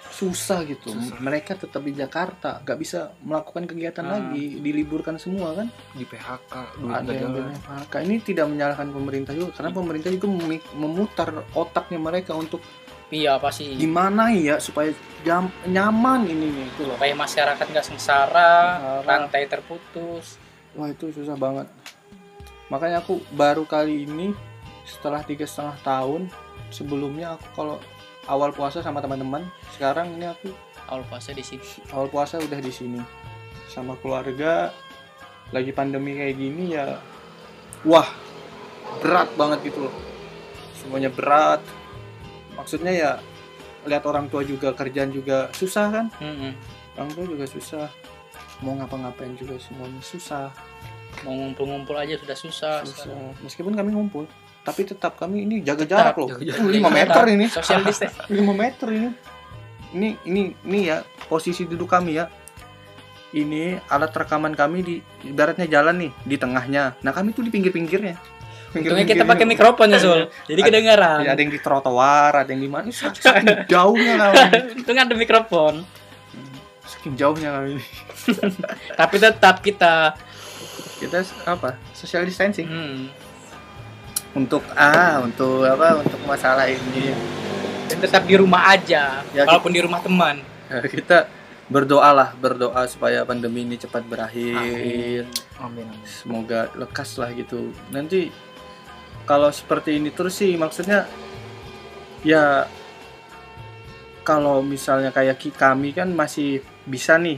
susah 0.00 0.62
gitu 0.62 0.88
Susah. 0.88 1.18
mereka 1.18 1.52
tetap 1.52 1.78
di 1.80 1.90
Jakarta 1.90 2.58
nggak 2.60 2.78
bisa 2.78 3.12
melakukan 3.20 3.64
kegiatan 3.64 4.00
Hmm. 4.00 4.14
lagi 4.30 4.58
diliburkan 4.58 5.14
semua 5.14 5.52
kan 5.52 5.66
di 5.92 6.02
PHK 6.02 6.52
ada 6.88 7.12
yang 7.12 7.30
jalan. 7.30 7.54
PHK. 7.56 7.94
ini 8.02 8.14
tidak 8.20 8.46
menyalahkan 8.46 8.88
pemerintah 8.88 9.32
juga 9.32 9.50
karena 9.52 9.70
pemerintah 9.70 10.10
juga 10.10 10.26
memutar 10.74 11.28
otaknya 11.52 11.98
mereka 11.98 12.32
untuk 12.32 12.62
Iya 13.08 13.36
pasti. 13.36 13.72
gimana 13.74 14.28
ya 14.30 14.56
supaya 14.58 14.92
jam, 15.22 15.48
nyaman 15.64 16.24
ini 16.24 16.68
gitu 16.68 16.84
loh 16.84 16.94
Supaya 16.94 17.14
masyarakat 17.14 17.64
nggak 17.64 17.86
sengsara, 17.86 18.52
Sengsara. 18.76 19.02
rantai 19.02 19.42
terputus. 19.44 20.36
Wah 20.74 20.86
itu 20.86 21.08
susah 21.10 21.32
banget. 21.34 21.64
Makanya 22.68 23.00
aku 23.00 23.24
baru 23.32 23.64
kali 23.64 24.04
ini 24.04 24.36
setelah 24.84 25.20
tiga 25.20 25.42
setengah 25.42 25.80
tahun 25.80 26.28
sebelumnya 26.68 27.32
aku 27.34 27.46
kalau 27.54 27.76
awal 28.28 28.52
puasa 28.52 28.84
sama 28.84 29.00
teman-teman. 29.00 29.42
Sekarang 29.74 30.14
ini 30.14 30.28
aku 30.28 30.52
Awal 30.88 31.04
puasa 31.04 31.36
di 31.36 31.44
sini. 31.44 31.60
awal 31.92 32.08
puasa 32.08 32.40
udah 32.40 32.60
di 32.60 32.72
sini. 32.72 33.00
Sama 33.68 33.92
keluarga. 34.00 34.72
Lagi 35.52 35.72
pandemi 35.72 36.16
kayak 36.16 36.36
gini 36.36 36.76
ya 36.76 37.00
wah 37.84 38.08
berat 39.00 39.28
banget 39.36 39.68
gitu 39.72 39.88
loh. 39.88 39.94
Semuanya 40.76 41.12
berat. 41.12 41.60
Maksudnya 42.56 42.92
ya 42.92 43.10
lihat 43.84 44.04
orang 44.04 44.28
tua 44.28 44.44
juga 44.44 44.72
kerjaan 44.72 45.12
juga 45.12 45.48
susah 45.52 45.86
kan? 45.88 46.06
Mm-mm. 46.20 46.52
orang 46.96 47.10
tua 47.14 47.24
juga 47.28 47.44
susah. 47.46 47.86
Mau 48.64 48.74
ngapa-ngapain 48.74 49.36
juga 49.36 49.54
semuanya 49.60 50.00
susah. 50.02 50.50
Mau 51.22 51.32
ngumpul-ngumpul 51.32 51.94
aja 51.94 52.16
sudah 52.18 52.36
susah. 52.36 52.76
Susah. 52.82 53.12
Meskipun 53.44 53.76
kami 53.76 53.94
ngumpul, 53.94 54.24
tapi 54.68 54.80
tetap 54.84 55.12
kami 55.16 55.48
ini 55.48 55.56
jaga 55.64 55.88
Tetap 55.88 56.12
jarak 56.12 56.16
loh. 56.20 56.28
5 56.36 56.68
meter 56.92 57.22
ini. 57.32 57.46
Social 57.48 57.80
distance. 57.88 58.16
5 58.28 58.36
meter 58.52 58.88
ini. 58.92 59.08
Ini 59.88 60.08
ini 60.28 60.42
ini 60.68 60.78
ya 60.84 61.00
posisi 61.32 61.64
duduk 61.64 61.88
kami 61.88 62.20
ya. 62.20 62.28
Ini 63.32 63.80
alat 63.88 64.12
rekaman 64.12 64.52
kami 64.52 64.78
di 64.84 64.94
ibaratnya 65.24 65.68
jalan 65.68 66.00
nih 66.00 66.10
di 66.24 66.36
tengahnya. 66.40 66.96
Nah, 67.04 67.12
kami 67.12 67.36
tuh 67.36 67.44
di 67.44 67.52
pinggir-pinggirnya. 67.52 68.16
Untungnya 68.68 69.04
kita 69.08 69.24
pakai 69.24 69.48
mikrofon 69.48 69.88
ya 69.92 70.00
Sul. 70.00 70.28
Jadi 70.44 70.60
kedengaran. 70.60 71.24
Ya, 71.24 71.32
ada 71.32 71.40
yang 71.40 71.52
di 71.52 71.60
trotoar, 71.60 72.32
ada 72.44 72.48
yang 72.52 72.60
di 72.60 72.68
mana. 72.68 72.92
Saking 72.92 73.64
jauhnya 73.68 74.14
kami. 74.20 74.36
Untungnya 74.84 75.04
ada 75.08 75.16
mikrofon. 75.16 75.84
Saking 76.84 77.16
jauhnya 77.16 77.48
kami. 77.56 77.80
Tapi 79.00 79.16
tetap 79.16 79.64
kita 79.64 80.12
Kita 80.98 81.22
apa? 81.46 81.78
Social 81.94 82.26
distancing. 82.26 82.66
hmm, 82.66 83.08
Untuk 84.38 84.62
ah, 84.78 85.18
untuk 85.26 85.66
apa? 85.66 85.98
Untuk 85.98 86.20
masalah 86.22 86.70
ini. 86.70 87.10
dan 87.88 87.98
tetap 88.04 88.28
di 88.28 88.36
rumah 88.36 88.68
aja. 88.68 89.24
Ya, 89.32 89.42
walaupun 89.48 89.72
di 89.72 89.80
rumah 89.80 89.98
teman. 90.04 90.44
Ya, 90.68 90.84
kita 90.84 91.24
berdoalah 91.68 92.32
berdoa 92.40 92.88
supaya 92.88 93.28
pandemi 93.28 93.60
ini 93.60 93.76
cepat 93.76 94.00
berakhir 94.08 94.56
amin 94.56 95.28
amin 95.60 95.88
semoga 96.08 96.72
lekas 96.72 97.20
lah 97.20 97.28
gitu 97.36 97.76
nanti 97.92 98.32
kalau 99.28 99.52
seperti 99.52 100.00
ini 100.00 100.08
terus 100.08 100.40
sih 100.40 100.56
maksudnya 100.56 101.04
ya 102.24 102.64
kalau 104.24 104.64
misalnya 104.64 105.12
kayak 105.12 105.44
kami 105.60 105.92
kan 105.92 106.08
masih 106.08 106.64
bisa 106.88 107.20
nih 107.20 107.36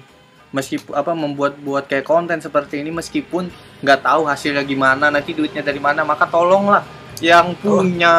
meskipun 0.51 0.93
apa 0.99 1.13
membuat 1.15 1.59
buat 1.63 1.87
kayak 1.87 2.07
konten 2.07 2.43
seperti 2.43 2.83
ini 2.83 2.91
meskipun 2.91 3.51
nggak 3.81 4.03
tahu 4.03 4.27
hasilnya 4.27 4.67
gimana 4.67 5.07
nanti 5.09 5.31
duitnya 5.35 5.63
dari 5.63 5.79
mana 5.79 6.03
maka 6.03 6.27
tolonglah 6.27 6.83
yang 7.23 7.55
punya 7.61 8.17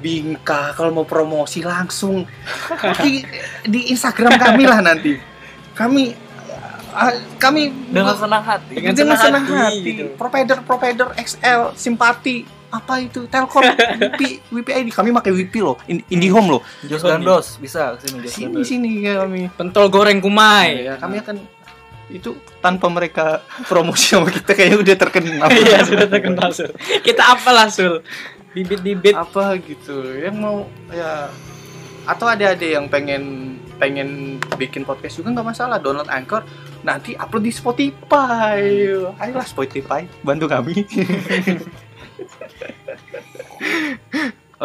bingka 0.00 0.76
kalau 0.76 0.92
mau 0.92 1.06
promosi 1.08 1.64
langsung. 1.64 2.24
Di, 3.02 3.24
di 3.64 3.80
Instagram 3.92 4.36
kami 4.36 4.64
lah 4.68 4.80
nanti. 4.84 5.16
Kami 5.72 6.12
ah, 6.92 7.12
kami 7.40 7.72
dengan 7.92 8.16
senang 8.16 8.44
hati. 8.44 8.74
Dengan 8.76 8.92
dengan 8.96 9.16
senang 9.16 9.44
senang 9.44 9.60
hati, 9.66 9.80
hati, 9.80 9.90
gitu. 9.92 10.04
provider 10.16 10.58
provider 10.64 11.08
XL 11.16 11.76
simpati 11.76 12.55
apa 12.68 12.98
itu? 12.98 13.24
Telkom 13.26 13.62
WP 13.62 14.20
WP 14.50 14.68
ID 14.72 14.88
kami 14.90 15.10
pakai 15.10 15.32
WP 15.32 15.54
loh. 15.60 15.76
In- 15.86 16.04
IndiHome 16.06 16.58
loh. 16.58 16.62
Jos 16.82 17.00
dan 17.00 17.22
Dos 17.22 17.56
bisa 17.56 17.94
ke 17.96 18.06
sini 18.06 18.18
Jos 18.22 18.32
sini 18.32 18.52
Dos 18.52 18.66
sini 18.66 18.90
kami. 19.06 19.42
Pentol 19.54 19.86
goreng 19.88 20.18
kumai. 20.18 20.84
ya 20.84 20.94
kami 20.98 21.22
akan 21.22 21.36
itu 22.06 22.38
tanpa 22.62 22.86
mereka 22.86 23.42
promosi 23.66 24.14
sama 24.14 24.30
kita 24.30 24.54
kayaknya 24.54 24.78
udah 24.78 24.96
terkenal. 24.96 25.48
Iya 25.58 25.82
sudah 25.82 26.06
terkenal 26.06 26.48
Sul. 26.54 26.70
Kita 27.02 27.34
apalah 27.34 27.66
Sul. 27.66 28.02
Bibit-bibit. 28.54 29.12
Apa 29.12 29.58
gitu? 29.58 30.06
Yang 30.14 30.36
mau 30.38 30.56
ya 30.88 31.28
atau 32.06 32.30
ada 32.30 32.54
ada 32.54 32.62
yang 32.62 32.86
pengen 32.86 33.54
pengen 33.76 34.38
bikin 34.56 34.86
podcast 34.86 35.18
juga 35.18 35.34
nggak 35.34 35.48
masalah. 35.50 35.76
Download 35.82 36.06
Anchor 36.06 36.46
nanti 36.86 37.18
upload 37.18 37.42
di 37.42 37.52
Spotify. 37.52 38.62
Ayolah 39.18 39.44
Spotify. 39.44 40.06
Bantu 40.22 40.46
kami 40.46 40.86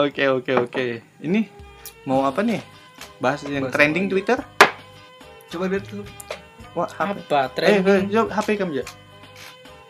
oke 0.05 0.23
oke 0.41 0.51
oke. 0.67 0.85
Ini 1.21 1.41
mau 2.07 2.25
apa 2.25 2.41
nih? 2.43 2.61
Bahas 3.21 3.45
yang 3.45 3.65
Bahas 3.67 3.73
trending 3.75 4.05
apa? 4.07 4.11
Twitter? 4.17 4.39
Coba 5.51 5.63
lihat 5.67 5.85
tuh 5.87 6.03
wah 6.75 6.87
HP 6.87 7.17
apa? 7.27 7.39
Eh 7.39 7.49
trending? 7.51 7.85
eh, 7.87 8.01
jawab 8.11 8.29
HP 8.31 8.47
kamu 8.59 8.73
ya 8.83 8.85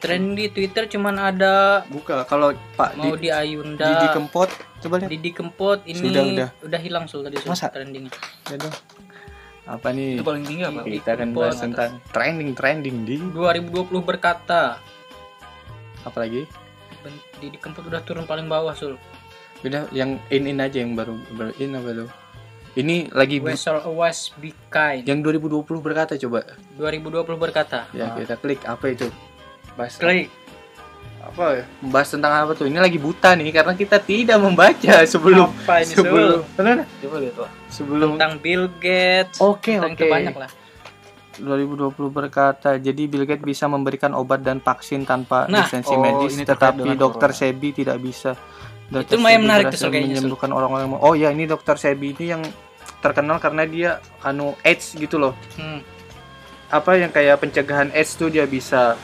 trending 0.02 0.34
di 0.34 0.46
Twitter 0.50 0.90
cuman 0.90 1.16
ada 1.22 1.86
buka. 1.86 2.26
Kalau 2.26 2.58
Pak 2.74 2.98
mau 2.98 3.14
di, 3.14 3.30
di 3.30 3.30
Ayunda 3.30 3.86
Didi 3.86 4.08
Kempot 4.10 4.50
coba 4.82 4.96
lihat. 4.98 5.10
Didi 5.14 5.30
Kempot 5.30 5.80
ini 5.86 6.02
Sudah, 6.02 6.50
udah. 6.66 6.82
hilang 6.82 7.06
Sul 7.06 7.22
tadi 7.22 7.38
Sul 7.38 7.54
Masa? 7.54 7.70
trendingnya. 7.70 8.10
Ya 8.50 8.58
dong. 8.58 8.74
apa 9.62 9.94
nih? 9.94 10.18
Itu 10.18 10.26
paling 10.26 10.44
tinggi 10.44 10.64
apa? 10.66 10.82
Di- 10.82 10.98
kita 10.98 11.10
akan 11.14 11.30
bahas 11.38 11.62
tentang 11.62 12.02
trending 12.10 12.58
trending 12.58 12.98
di 13.06 13.16
2020 13.30 14.02
berkata. 14.02 14.82
Apalagi 16.02 16.50
Didi 17.38 17.62
Kempot 17.62 17.86
udah 17.86 18.02
turun 18.02 18.26
paling 18.26 18.50
bawah 18.50 18.74
Sul. 18.74 18.98
Udah 19.64 19.84
yang 19.92 20.18
in 20.28 20.46
in 20.46 20.58
aja 20.58 20.78
yang 20.78 20.94
baru 20.94 21.14
baru 21.32 21.52
in 21.58 21.74
apa 21.74 21.90
lo 21.94 22.06
ini 22.74 23.12
lagi 23.12 23.38
West 23.38 23.68
West 23.86 24.34
Be 24.36 24.56
Kind. 24.68 25.04
yang 25.04 25.20
2020 25.20 25.62
berkata 25.78 26.16
coba 26.18 26.48
2020 26.76 27.36
berkata. 27.36 27.86
ya 27.92 28.08
Ah. 28.08 28.16
kita 28.16 28.36
klik 28.36 28.64
apa 28.64 28.86
itu 28.88 29.08
bahas 29.74 29.96
Klik. 29.96 30.32
apa 31.22 31.46
ya 31.54 31.66
membahas 31.80 32.10
tentang 32.10 32.34
apa 32.34 32.52
tuh 32.54 32.66
ini 32.66 32.76
lagi 32.76 32.98
buta 32.98 33.36
nih 33.36 33.54
karena 33.54 33.74
kita 33.76 33.98
tidak 34.00 34.38
membaca 34.38 35.04
sebelum 35.14 35.54
Apa 35.54 35.86
ini 35.86 35.94
sebelum 35.94 36.42
Bener? 36.56 36.78
coba 36.98 37.16
lihat 37.20 37.36
Pak 37.38 37.50
sebelum 37.70 38.10
Tentang 38.16 38.34
Bill 38.40 38.64
Gates. 38.78 39.38
oke 39.38 39.62
Tentang 39.72 39.94
oke 39.94 40.02
itu 40.02 40.10
banyak 40.10 40.36
lah. 40.36 40.52
2020 41.38 41.96
berkata 42.12 42.76
jadi 42.76 43.02
Bill 43.06 43.24
Gates 43.24 43.42
bisa 43.42 43.66
memberikan 43.66 44.12
obat 44.12 44.42
dan 44.42 44.60
vaksin 44.60 45.04
tanpa 45.04 45.46
Nah, 45.46 45.64
lisensi 45.64 45.90
oh, 45.90 46.02
medis 46.02 46.36
tetapi 46.38 46.94
dokter. 46.96 47.32
Sebi 47.32 47.72
tidak 47.72 47.98
bisa 48.00 48.36
Itu 48.92 49.16
lumayan 49.16 49.48
menarik 49.48 49.72
tuh, 49.72 49.88
kayaknya, 49.88 50.20
menyembuhkan 50.20 50.52
orang-orang 50.52 51.00
oh 51.00 51.16
ya 51.16 51.32
ini 51.32 51.48
dokter 51.48 51.80
Sebi 51.80 52.12
ini 52.12 52.36
yang 52.36 52.44
terkenal 53.00 53.40
karena 53.40 53.64
dia 53.64 53.90
anu 54.20 54.54
AIDS 54.62 55.00
gitu 55.00 55.16
loh 55.16 55.34
Hmm. 55.56 55.80
apa 56.68 57.00
yang 57.00 57.12
kayak 57.12 57.40
pencegahan 57.40 57.88
AIDS 57.96 58.20
tuh 58.20 58.28
dia 58.28 58.44
bisa 58.44 59.00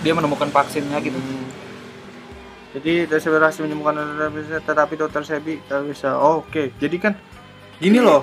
dia 0.00 0.16
menemukan 0.16 0.48
vaksinnya 0.48 0.96
gitu 1.04 1.20
Hmm. 1.20 1.46
Jadi 2.70 3.10
dia 3.10 3.18
berhasil 3.18 3.66
menyembuhkan 3.66 3.98
tetapi 4.62 4.94
dokter 4.94 5.26
Sebi 5.26 5.58
tidak 5.66 5.90
bisa. 5.90 6.14
Oh, 6.14 6.46
Oke, 6.46 6.70
jadi 6.78 6.96
kan 7.02 7.12
gini 7.82 7.98
loh. 7.98 8.22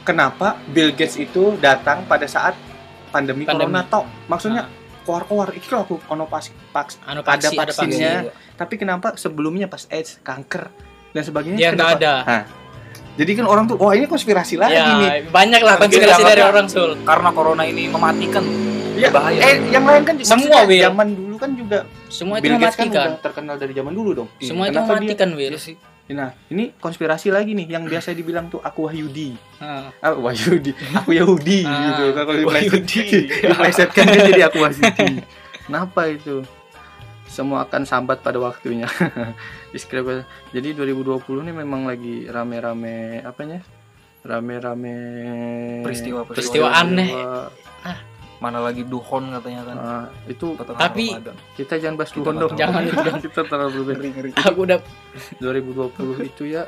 Kenapa 0.00 0.56
Bill 0.72 0.96
Gates 0.96 1.20
itu 1.20 1.60
datang 1.60 2.08
pada 2.08 2.24
saat 2.24 2.56
pandemi, 3.12 3.44
Pandemi. 3.44 3.68
corona 3.68 3.84
tok? 3.84 4.08
Maksudnya 4.32 4.64
keluar-keluar 5.00 5.48
itu 5.52 5.70
aku 5.70 5.98
ono 6.06 6.24
pas, 6.24 6.44
pas 6.68 6.88
Anu 7.02 7.20
ada 7.20 7.28
paksi, 7.30 7.54
ada 7.54 7.68
vaksinnya. 7.68 8.12
Iya. 8.22 8.32
Tapi 8.54 8.74
kenapa 8.74 9.14
sebelumnya 9.14 9.66
pas 9.66 9.84
AIDS, 9.86 10.20
kanker 10.20 10.68
dan 11.10 11.22
sebagainya 11.22 11.56
Dia 11.56 11.70
kenapa? 11.72 11.96
ada. 11.96 12.12
Nah, 12.22 12.42
jadi 13.12 13.30
kan 13.34 13.46
orang 13.46 13.64
tuh 13.66 13.76
oh 13.76 13.90
ini 13.90 14.06
konspirasi 14.06 14.54
lagi 14.54 14.74
ya 14.74 14.96
nih 14.96 15.28
banyak 15.28 15.60
lah 15.60 15.76
konspirasi 15.76 16.22
dari 16.22 16.40
orang 16.40 16.66
sul 16.66 16.96
karena 17.02 17.28
corona 17.30 17.62
ini 17.62 17.86
mematikan 17.86 18.44
Ya, 18.92 19.08
bahaya. 19.08 19.40
eh 19.40 19.56
yang 19.72 19.82
lain 19.82 20.04
kan 20.04 20.12
Semua, 20.20 20.60
Will. 20.62 20.84
zaman 20.84 21.08
dulu 21.10 21.36
kan 21.36 21.50
juga 21.52 21.78
semua 22.06 22.36
itu 22.36 22.44
Bill 22.44 22.56
Gates 22.58 22.76
kan 22.76 22.84
mematikan 22.84 23.08
udah 23.08 23.22
terkenal 23.22 23.54
dari 23.56 23.72
zaman 23.72 23.92
dulu 23.92 24.10
dong 24.14 24.28
semua 24.38 24.64
itu 24.66 24.76
Kenapa 24.76 24.84
dia- 24.84 24.96
mematikan 25.00 25.28
Will 25.32 25.52
Iya 25.52 25.58
sih 25.58 25.74
nah 26.10 26.34
ini 26.50 26.74
konspirasi 26.74 27.30
lagi 27.30 27.54
nih 27.54 27.70
yang 27.70 27.86
biasa 27.86 28.10
dibilang 28.10 28.50
tuh 28.50 28.58
aku 28.58 28.90
Wahyudi. 28.90 29.38
Ah. 29.62 29.94
ah 30.02 30.14
Wahyudi. 30.14 30.74
Aku 30.98 31.14
Yahudi 31.14 31.62
Ah, 31.62 31.78
gitu. 31.86 32.04
Kalau 32.18 32.32
diplesetkan 33.46 34.04
kan 34.10 34.18
jadi 34.26 34.42
aku 34.50 34.58
Wahyudi. 34.58 35.22
Kenapa 35.70 36.10
itu? 36.10 36.42
Semua 37.30 37.62
akan 37.62 37.86
sambat 37.86 38.26
pada 38.26 38.42
waktunya. 38.42 38.90
Jadi 40.50 40.74
2020 40.74 41.46
ini 41.46 41.52
memang 41.54 41.86
lagi 41.86 42.26
rame-rame 42.26 43.22
apanya? 43.22 43.62
Rame-rame 44.26 44.96
Peristiwa- 45.86 46.26
peristiwa 46.26 46.74
aneh. 46.74 47.14
Mana 48.40 48.58
lagi 48.58 48.82
duhon 48.82 49.28
katanya 49.30 49.62
kan. 49.62 49.76
Ah, 49.76 50.06
itu 50.24 50.56
Pertengahan 50.56 50.82
Tapi- 50.82 51.08
Ramadan. 51.12 51.36
kita 51.54 51.74
jangan 51.76 51.94
bahas 51.94 52.10
nggak 52.10 52.34
dong. 52.34 52.52
Jangan. 52.56 52.82
Kita 53.24 53.40
terlalu 53.44 53.80
ngeri 53.86 54.08
ngeri. 54.10 54.30
Aku 54.34 54.58
udah 54.64 54.78
2020 55.38 56.24
itu 56.24 56.42
ya 56.48 56.64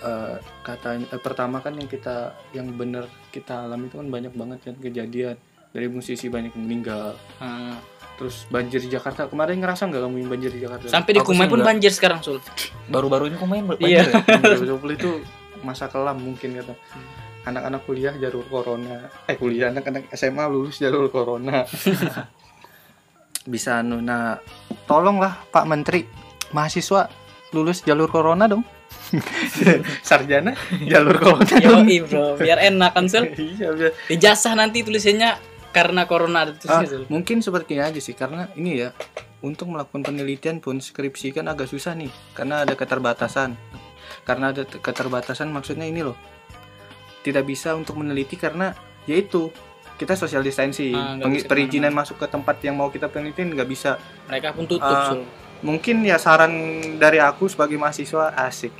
eh, 0.00 0.34
katanya 0.62 1.06
eh, 1.10 1.18
pertama 1.18 1.58
kan 1.58 1.74
yang 1.74 1.86
kita 1.86 2.16
yang 2.50 2.70
bener 2.72 3.02
kita 3.28 3.66
alami 3.66 3.86
itu 3.86 3.98
kan 3.98 4.08
banyak 4.08 4.32
banget 4.32 4.58
kan 4.62 4.74
kejadian. 4.78 5.36
Dari 5.68 5.86
musisi 5.86 6.26
banyak 6.26 6.54
yang 6.54 6.64
meninggal. 6.64 7.18
Ah. 7.38 7.76
terus 8.14 8.50
banjir 8.50 8.78
di 8.78 8.90
Jakarta. 8.90 9.26
Kemarin 9.26 9.62
ngerasa 9.62 9.86
nggak 9.86 10.02
kamu 10.02 10.16
yang 10.18 10.26
banjir 10.28 10.50
di 10.50 10.58
Jakarta? 10.58 10.90
Sampai 10.90 11.14
di 11.14 11.22
Kumai 11.22 11.46
pun 11.46 11.62
banjir 11.62 11.90
sekarang 11.90 12.18
sul. 12.18 12.42
Baru-baru 12.86 13.30
ini 13.30 13.38
kok 13.38 13.46
main 13.46 13.62
banjir 13.62 14.02
Iya. 14.02 14.10
ya? 14.10 14.58
2020 14.58 14.98
itu 14.98 15.10
masa 15.60 15.86
kelam 15.86 16.18
mungkin 16.18 16.54
kata 16.56 16.74
anak-anak 17.48 17.82
kuliah 17.88 18.14
jalur 18.16 18.44
corona. 18.46 19.08
Eh 19.26 19.36
kuliah 19.40 19.72
anak-anak 19.72 20.12
SMA 20.12 20.44
lulus 20.46 20.78
jalur 20.78 21.08
corona. 21.08 21.64
Bisa 23.52 23.80
anu 23.80 24.04
nah 24.04 24.36
tolonglah 24.84 25.40
Pak 25.48 25.64
Menteri 25.64 26.04
mahasiswa 26.52 27.08
lulus 27.56 27.80
jalur 27.84 28.12
corona 28.12 28.44
dong. 28.44 28.64
Sarjana 30.08 30.52
jalur 30.84 31.16
corona 31.16 31.54
yo 31.60 31.80
dong. 31.80 31.88
bro 32.08 32.24
biar 32.36 32.60
enak 32.60 32.92
kan 32.92 33.08
sul? 33.08 33.24
Iya 33.56 33.72
biar. 33.72 33.92
Ijazah 34.12 34.52
nanti 34.52 34.84
tulisannya 34.84 35.36
karena 35.72 36.04
corona 36.08 36.48
ada 36.48 36.52
Ah, 36.68 36.84
mungkin 37.12 37.44
seperti 37.44 37.76
ini 37.76 37.84
aja 37.84 38.00
sih 38.00 38.16
karena 38.16 38.48
ini 38.56 38.84
ya 38.84 38.92
untuk 39.44 39.68
melakukan 39.70 40.02
penelitian 40.04 40.58
pun 40.60 40.80
skripsi 40.80 41.36
kan 41.36 41.46
agak 41.48 41.68
susah 41.68 41.96
nih 41.96 42.12
karena 42.36 42.64
ada 42.68 42.76
keterbatasan. 42.76 43.56
Karena 44.24 44.52
ada 44.52 44.64
te- 44.64 44.80
keterbatasan 44.80 45.52
maksudnya 45.52 45.84
ini 45.88 46.00
loh 46.04 46.16
tidak 47.22 47.44
bisa 47.48 47.74
untuk 47.74 47.98
meneliti 47.98 48.38
karena 48.38 48.72
yaitu 49.08 49.50
kita 49.98 50.14
social 50.14 50.46
distancing. 50.46 50.94
Ah, 50.94 51.18
perizinan 51.44 51.90
masuk 51.90 52.22
ke 52.22 52.26
tempat 52.30 52.62
yang 52.62 52.78
mau 52.78 52.88
kita 52.88 53.10
peneliti 53.10 53.42
nggak 53.42 53.68
bisa. 53.68 53.98
Mereka 54.30 54.54
pun 54.54 54.64
tutup 54.70 54.98
sul. 55.10 55.26
mungkin 55.58 56.06
ya 56.06 56.22
saran 56.22 56.54
dari 57.02 57.18
aku 57.18 57.50
sebagai 57.50 57.74
mahasiswa 57.74 58.30
asik. 58.46 58.70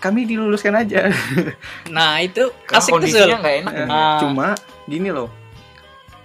Kami 0.00 0.24
diluluskan 0.24 0.80
aja. 0.80 1.12
Nah 1.94 2.24
itu 2.24 2.48
asik 2.72 2.92
kondisinya 2.96 3.36
nggak 3.36 3.56
enak. 3.64 3.74
Ah. 3.92 4.18
Cuma 4.24 4.56
gini 4.88 5.12
loh. 5.12 5.28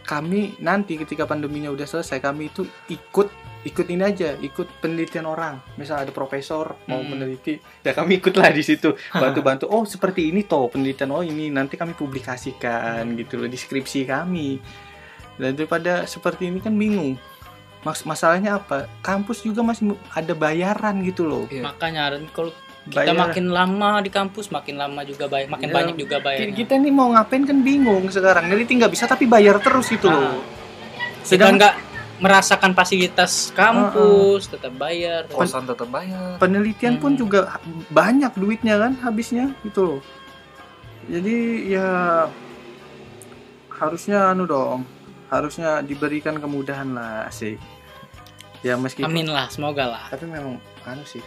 Kami 0.08 0.56
nanti 0.64 0.96
ketika 0.96 1.28
pandeminya 1.28 1.72
udah 1.72 1.88
selesai 1.88 2.24
kami 2.24 2.52
itu 2.52 2.64
ikut 2.88 3.28
ikut 3.62 3.86
ini 3.86 4.02
aja, 4.02 4.34
ikut 4.36 4.68
penelitian 4.78 5.24
orang. 5.24 5.62
Misal 5.76 6.02
ada 6.02 6.10
profesor 6.10 6.76
mau 6.86 6.98
Hmm. 6.98 7.10
meneliti, 7.10 7.56
ya 7.80 7.92
kami 7.92 8.18
ikutlah 8.18 8.50
di 8.50 8.62
situ, 8.62 8.92
bantu-bantu. 9.14 9.66
Oh, 9.66 9.84
seperti 9.84 10.28
ini 10.28 10.42
toh 10.42 10.66
penelitian. 10.68 11.10
Oh, 11.10 11.22
ini 11.22 11.48
nanti 11.48 11.76
kami 11.76 11.94
publikasikan 11.94 13.14
gitu 13.16 13.36
loh 13.36 13.46
deskripsi 13.46 14.04
kami. 14.04 14.58
Dan 15.36 15.54
daripada 15.54 16.06
seperti 16.06 16.48
ini 16.48 16.58
kan 16.58 16.74
bingung. 16.74 17.18
Mas 17.82 18.02
masalahnya 18.02 18.56
apa? 18.56 18.86
Kampus 19.02 19.42
juga 19.42 19.62
masih 19.62 19.94
ada 20.12 20.34
bayaran 20.34 21.02
gitu 21.02 21.26
loh. 21.26 21.46
Iya. 21.48 21.62
makanya 21.64 22.14
kalau 22.30 22.54
kita 22.84 22.98
Bayaran. 23.06 23.18
makin 23.20 23.46
lama 23.48 23.92
di 24.02 24.10
kampus 24.10 24.50
makin 24.50 24.74
lama 24.76 25.02
juga 25.02 25.26
bayar 25.26 25.50
makin 25.50 25.70
Iya. 25.70 25.76
banyak 25.76 25.96
juga 25.98 26.18
bayarnya 26.18 26.50
kita 26.56 26.74
nih 26.76 26.90
mau 26.90 27.10
ngapain 27.10 27.42
kan 27.44 27.58
bingung 27.60 28.06
sekarang. 28.08 28.50
Neliti 28.50 28.74
nggak 28.76 28.90
bisa 28.90 29.06
tapi 29.06 29.26
bayar 29.26 29.62
terus 29.62 29.90
itu 29.90 30.06
Ah. 30.06 30.14
loh. 30.16 30.42
Sedang 31.22 31.58
nggak 31.58 31.74
merasakan 32.22 32.72
fasilitas 32.72 33.50
kampus 33.52 34.46
tetap 34.46 34.70
bayar 34.74 35.26
kosan 35.28 35.66
tetap 35.66 35.90
bayar 35.90 36.38
penelitian 36.38 36.96
pun 36.96 37.14
Hmm. 37.14 37.20
juga 37.20 37.40
ha- 37.52 37.62
banyak 37.90 38.32
duitnya 38.36 38.78
kan 38.78 38.94
habisnya 38.96 39.52
gitu 39.62 39.98
loh. 39.98 40.02
Jadi 41.04 41.36
ya 41.68 42.30
harusnya 43.72 44.30
anu 44.30 44.46
dong, 44.46 44.86
harusnya 45.28 45.82
diberikan 45.82 46.38
kemudahan 46.38 46.94
lah 46.94 47.26
sih. 47.30 47.58
Ya 48.62 48.78
meskipun 48.78 49.10
amin 49.10 49.26
lah 49.26 49.50
semoga 49.50 49.90
lah 49.90 50.06
tapi 50.08 50.30
memang 50.30 50.62
anu 50.86 51.02
sih 51.02 51.18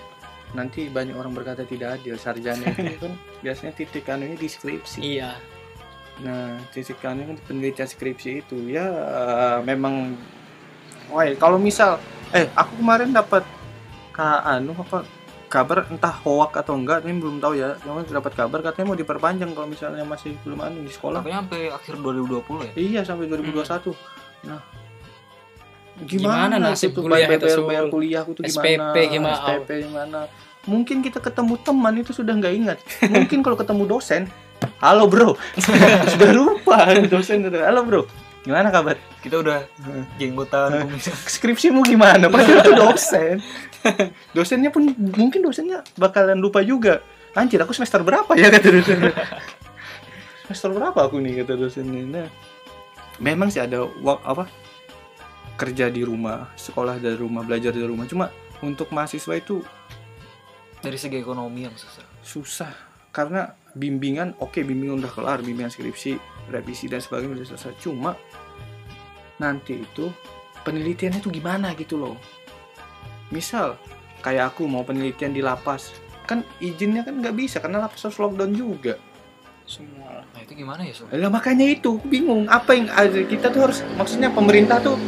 nanti 0.54 0.86
banyak 0.86 1.18
orang 1.18 1.34
berkata 1.34 1.66
tidak 1.66 1.98
adil 1.98 2.14
sarjana 2.14 2.62
itu 2.70 2.94
kan 3.02 3.10
biasanya 3.42 3.74
titik 3.74 4.06
anunya 4.06 4.38
di 4.38 4.46
skripsi. 4.46 5.02
iya 5.02 5.34
Nah, 6.14 6.54
titik 6.70 7.02
anunya 7.02 7.34
kan 7.34 7.38
penelitian 7.42 7.90
skripsi 7.90 8.30
itu 8.38 8.70
ya 8.70 8.86
memang 9.60 10.14
Wah, 11.12 11.26
kalau 11.36 11.58
misal 11.60 12.00
eh 12.32 12.48
aku 12.54 12.80
kemarin 12.80 13.12
dapat 13.12 13.44
ka 14.14 14.42
anu 14.46 14.72
apa 14.78 15.04
kabar 15.50 15.86
entah 15.86 16.10
hoak 16.10 16.58
atau 16.58 16.74
enggak 16.74 17.06
ini 17.06 17.20
belum 17.20 17.38
tahu 17.38 17.54
ya. 17.54 17.78
Yang 17.86 18.10
dapat 18.10 18.32
kabar 18.34 18.58
katanya 18.64 18.86
mau 18.90 18.98
diperpanjang 18.98 19.50
kalau 19.54 19.68
misalnya 19.70 20.02
masih 20.02 20.34
belum 20.42 20.60
anu 20.64 20.82
di 20.82 20.90
sekolah. 20.90 21.22
Katanya 21.22 21.46
sampai 21.46 21.60
akhir 21.70 21.94
2020 22.02 22.66
ya 22.66 22.72
Iya, 22.74 23.00
sampai 23.06 23.24
2021. 23.30 23.94
Nah, 24.44 24.60
Gimana 26.02 26.58
nasib 26.58 26.90
itu 26.90 26.98
tuh 26.98 27.02
kuliah 27.06 27.30
bayar, 27.30 27.40
bayar, 27.46 27.60
bayar 27.62 27.84
kuliahku 27.86 28.30
tuh 28.34 28.42
gimana? 28.42 28.90
SPP 28.90 28.96
gimana? 29.14 29.38
SPP 29.38 29.68
gimana? 29.86 30.18
Mungkin 30.66 30.96
kita 31.06 31.18
ketemu 31.22 31.54
teman 31.62 31.94
itu 32.02 32.10
sudah 32.10 32.34
nggak 32.34 32.54
ingat. 32.58 32.78
Mungkin 33.06 33.46
kalau 33.46 33.54
ketemu 33.54 33.86
dosen, 33.86 34.26
halo 34.82 35.06
bro, 35.06 35.38
sudah 36.10 36.30
lupa 36.34 36.98
dosen 37.06 37.46
itu. 37.46 37.62
Halo 37.62 37.86
bro, 37.86 38.02
gimana 38.44 38.68
kabar? 38.68 39.00
kita 39.18 39.40
udah 39.40 39.64
jenggotan 40.14 40.84
kumis 40.84 41.08
Skripsimu 41.34 41.80
gimana? 41.80 42.28
Padahal 42.28 42.60
itu 42.64 42.72
dosen. 42.76 43.40
Dosennya 44.30 44.68
pun 44.68 44.92
mungkin 45.16 45.40
dosennya 45.40 45.80
bakalan 45.96 46.36
lupa 46.36 46.60
juga. 46.60 47.00
Anjir, 47.32 47.58
aku 47.58 47.72
semester 47.72 48.04
berapa 48.04 48.28
ya 48.36 48.52
kata 48.52 48.68
dosennya? 48.70 49.12
semester 50.44 50.70
berapa 50.70 50.98
aku 51.00 51.18
nih 51.18 51.40
kata 51.40 51.56
dosennya. 51.56 52.02
Nah, 52.04 52.28
memang 53.16 53.48
sih 53.48 53.58
ada 53.58 53.88
wa- 53.98 54.20
apa 54.22 54.44
kerja 55.56 55.88
di 55.88 56.04
rumah, 56.04 56.52
sekolah 56.54 57.00
dari 57.00 57.16
rumah, 57.16 57.42
belajar 57.42 57.72
dari 57.72 57.88
rumah. 57.88 58.04
Cuma 58.04 58.28
untuk 58.60 58.92
mahasiswa 58.92 59.34
itu 59.34 59.64
dari 60.78 61.00
segi 61.00 61.16
ekonomi 61.16 61.64
yang 61.64 61.72
susah 61.72 62.04
susah 62.20 62.72
karena 63.14 63.54
bimbingan 63.78 64.34
oke 64.42 64.58
bimbingan 64.66 64.98
udah 64.98 65.12
kelar 65.14 65.38
bimbingan 65.38 65.70
skripsi 65.70 66.18
revisi 66.50 66.90
dan 66.90 66.98
sebagainya 66.98 67.40
udah 67.40 67.48
selesai. 67.54 67.72
Cuma 67.78 68.18
nanti 69.38 69.80
itu 69.86 70.10
penelitiannya 70.66 71.22
tuh 71.22 71.30
gimana 71.30 71.72
gitu 71.78 71.94
loh. 71.94 72.18
Misal 73.30 73.78
kayak 74.20 74.52
aku 74.52 74.66
mau 74.66 74.82
penelitian 74.82 75.30
di 75.30 75.40
lapas. 75.40 75.94
Kan 76.26 76.42
izinnya 76.58 77.06
kan 77.06 77.22
nggak 77.22 77.36
bisa 77.36 77.62
karena 77.62 77.86
lapas 77.86 78.02
harus 78.02 78.18
lockdown 78.18 78.52
juga. 78.52 78.98
Semua. 79.64 80.26
Nah 80.34 80.40
itu 80.44 80.52
gimana 80.52 80.84
ya 80.84 80.92
Sul? 80.92 81.08
lah 81.08 81.30
makanya 81.30 81.64
itu 81.64 81.96
bingung. 82.04 82.50
Apa 82.50 82.76
yang 82.76 82.90
ada 82.92 83.22
kita 83.24 83.48
tuh 83.48 83.70
harus 83.70 83.80
maksudnya 83.96 84.28
pemerintah 84.28 84.82
tuh 84.82 84.98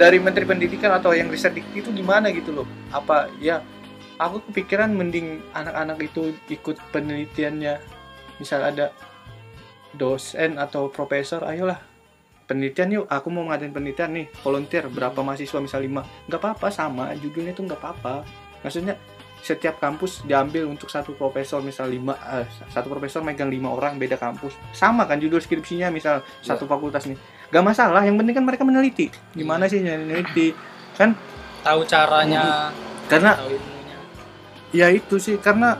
dari 0.00 0.22
menteri 0.22 0.46
pendidikan 0.48 0.90
atau 0.96 1.12
yang 1.12 1.28
riset 1.28 1.52
itu 1.56 1.90
gimana 1.92 2.32
gitu 2.32 2.52
loh? 2.52 2.66
Apa 2.94 3.28
ya 3.42 3.60
aku 4.18 4.42
kepikiran 4.50 4.94
mending 4.94 5.42
anak-anak 5.54 5.98
itu 6.02 6.34
ikut 6.50 6.78
penelitiannya. 6.94 7.80
Misal 8.38 8.66
ada 8.66 8.90
dosen 9.94 10.58
atau 10.58 10.90
profesor 10.90 11.46
ayolah. 11.46 11.78
Penelitian 12.44 13.00
yuk 13.00 13.06
aku 13.08 13.32
mau 13.32 13.48
ngadain 13.48 13.72
penelitian 13.72 14.10
nih 14.12 14.26
volunteer 14.44 14.84
berapa 14.92 15.16
mahasiswa 15.24 15.58
misal 15.64 15.80
lima. 15.80 16.04
Nggak 16.28 16.40
apa-apa 16.42 16.68
sama 16.68 17.14
judulnya 17.16 17.56
tuh 17.56 17.64
nggak 17.64 17.80
apa-apa. 17.80 18.26
Maksudnya 18.60 19.00
setiap 19.44 19.76
kampus 19.76 20.24
diambil 20.24 20.68
untuk 20.68 20.88
satu 20.88 21.12
profesor 21.16 21.60
misal 21.60 21.92
lima 21.92 22.16
eh, 22.40 22.48
satu 22.72 22.88
profesor 22.88 23.20
megang 23.20 23.48
lima 23.48 23.72
orang 23.72 23.96
beda 23.96 24.20
kampus. 24.20 24.56
Sama 24.76 25.08
kan 25.08 25.20
judul 25.20 25.40
skripsinya 25.40 25.88
misal 25.88 26.20
satu 26.44 26.68
fakultas 26.68 27.08
nih. 27.08 27.16
Nggak 27.48 27.64
masalah 27.64 28.02
yang 28.04 28.20
penting 28.20 28.34
kan 28.36 28.44
mereka 28.44 28.64
meneliti. 28.64 29.08
Gimana 29.32 29.64
sih 29.64 29.80
meneliti 29.80 30.52
kan 31.00 31.16
tahu 31.64 31.80
caranya. 31.88 32.68
Karena 33.08 33.36
tahu 33.40 33.73
ya 34.74 34.90
itu 34.90 35.22
sih 35.22 35.38
karena 35.38 35.78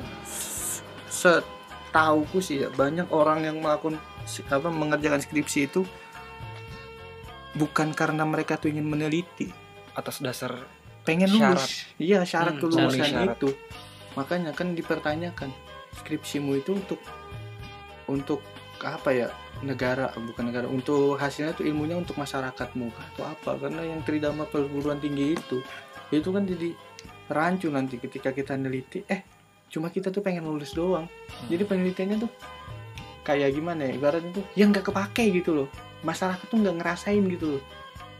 setauku 1.10 2.38
sih 2.38 2.62
ya 2.62 2.68
banyak 2.70 3.10
orang 3.10 3.42
yang 3.42 3.58
melakukan 3.58 3.98
apa 4.48 4.68
mengerjakan 4.70 5.20
skripsi 5.20 5.68
itu 5.68 5.82
bukan 7.54 7.90
karena 7.92 8.22
mereka 8.22 8.56
tuh 8.56 8.70
ingin 8.70 8.86
meneliti 8.86 9.50
atas 9.94 10.18
dasar 10.18 10.64
pengen 11.04 11.30
Syarat. 11.30 11.58
lulus 11.58 11.66
iya 11.98 12.20
syarat 12.24 12.56
Hmm, 12.56 12.62
kelulusan 12.62 13.04
syarat. 13.04 13.36
itu 13.36 13.50
makanya 14.14 14.50
kan 14.54 14.72
dipertanyakan 14.72 15.50
skripsimu 15.94 16.58
itu 16.58 16.74
untuk 16.74 17.00
untuk 18.06 18.40
apa 18.82 19.10
ya 19.10 19.28
negara 19.62 20.10
bukan 20.12 20.44
negara 20.50 20.66
untuk 20.66 21.14
hasilnya 21.16 21.54
tuh 21.54 21.64
ilmunya 21.64 21.94
untuk 21.94 22.18
masyarakatmu 22.18 22.90
atau 22.90 23.22
apa 23.24 23.50
karena 23.56 23.86
yang 23.86 24.02
tridharma 24.02 24.44
perguruan 24.44 24.98
tinggi 24.98 25.38
itu 25.38 25.62
itu 26.10 26.28
kan 26.30 26.44
jadi 26.44 26.74
rancu 27.26 27.68
nanti 27.68 27.96
ketika 27.96 28.30
kita 28.30 28.54
neliti. 28.54 29.04
Eh 29.06 29.24
cuma 29.68 29.90
kita 29.90 30.10
tuh 30.10 30.20
pengen 30.20 30.44
lulus 30.44 30.72
doang. 30.72 31.08
Jadi 31.48 31.62
penelitiannya 31.62 32.16
tuh 32.20 32.30
kayak 33.22 33.52
gimana 33.52 33.88
ya? 33.88 33.96
Ibaratnya 33.96 34.30
tuh 34.32 34.44
yang 34.54 34.70
nggak 34.70 34.86
kepake 34.88 35.32
gitu 35.32 35.54
loh. 35.54 35.68
Masyarakat 36.02 36.44
tuh 36.44 36.58
nggak 36.60 36.76
ngerasain 36.78 37.24
gitu 37.26 37.58
loh. 37.58 37.62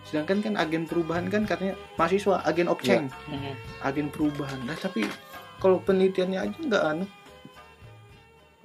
Sedangkan 0.05 0.41
kan 0.41 0.55
agen 0.57 0.85
perubahan 0.85 1.29
kan 1.29 1.45
katanya 1.45 1.77
mahasiswa 1.97 2.45
agen 2.45 2.69
of 2.69 2.81
change 2.81 3.13
Mhm. 3.27 3.53
agen 3.81 4.09
perubahan. 4.09 4.61
Nah 4.65 4.77
tapi 4.77 5.09
kalau 5.57 5.81
penelitiannya 5.81 6.39
aja 6.41 6.59
nggak 6.59 6.85
anu 6.85 7.07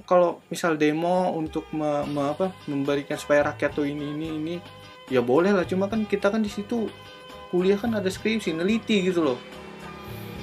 kalau 0.04 0.42
misal 0.50 0.74
demo 0.74 1.30
untuk 1.32 1.70
me- 1.70 2.08
me- 2.10 2.34
apa 2.34 2.50
memberikan 2.66 3.14
supaya 3.14 3.46
rakyat 3.46 3.72
tuh 3.72 3.86
ini 3.86 4.10
ini 4.10 4.28
ini 4.34 4.56
ya 5.08 5.22
boleh 5.22 5.54
lah. 5.54 5.64
Cuma 5.64 5.86
kan 5.86 6.04
kita 6.04 6.28
kan 6.28 6.42
di 6.42 6.50
situ 6.50 6.90
kuliah 7.50 7.78
kan 7.78 7.94
ada 7.94 8.08
skripsi 8.08 8.54
neliti 8.54 9.02
gitu 9.02 9.22
loh 9.26 9.38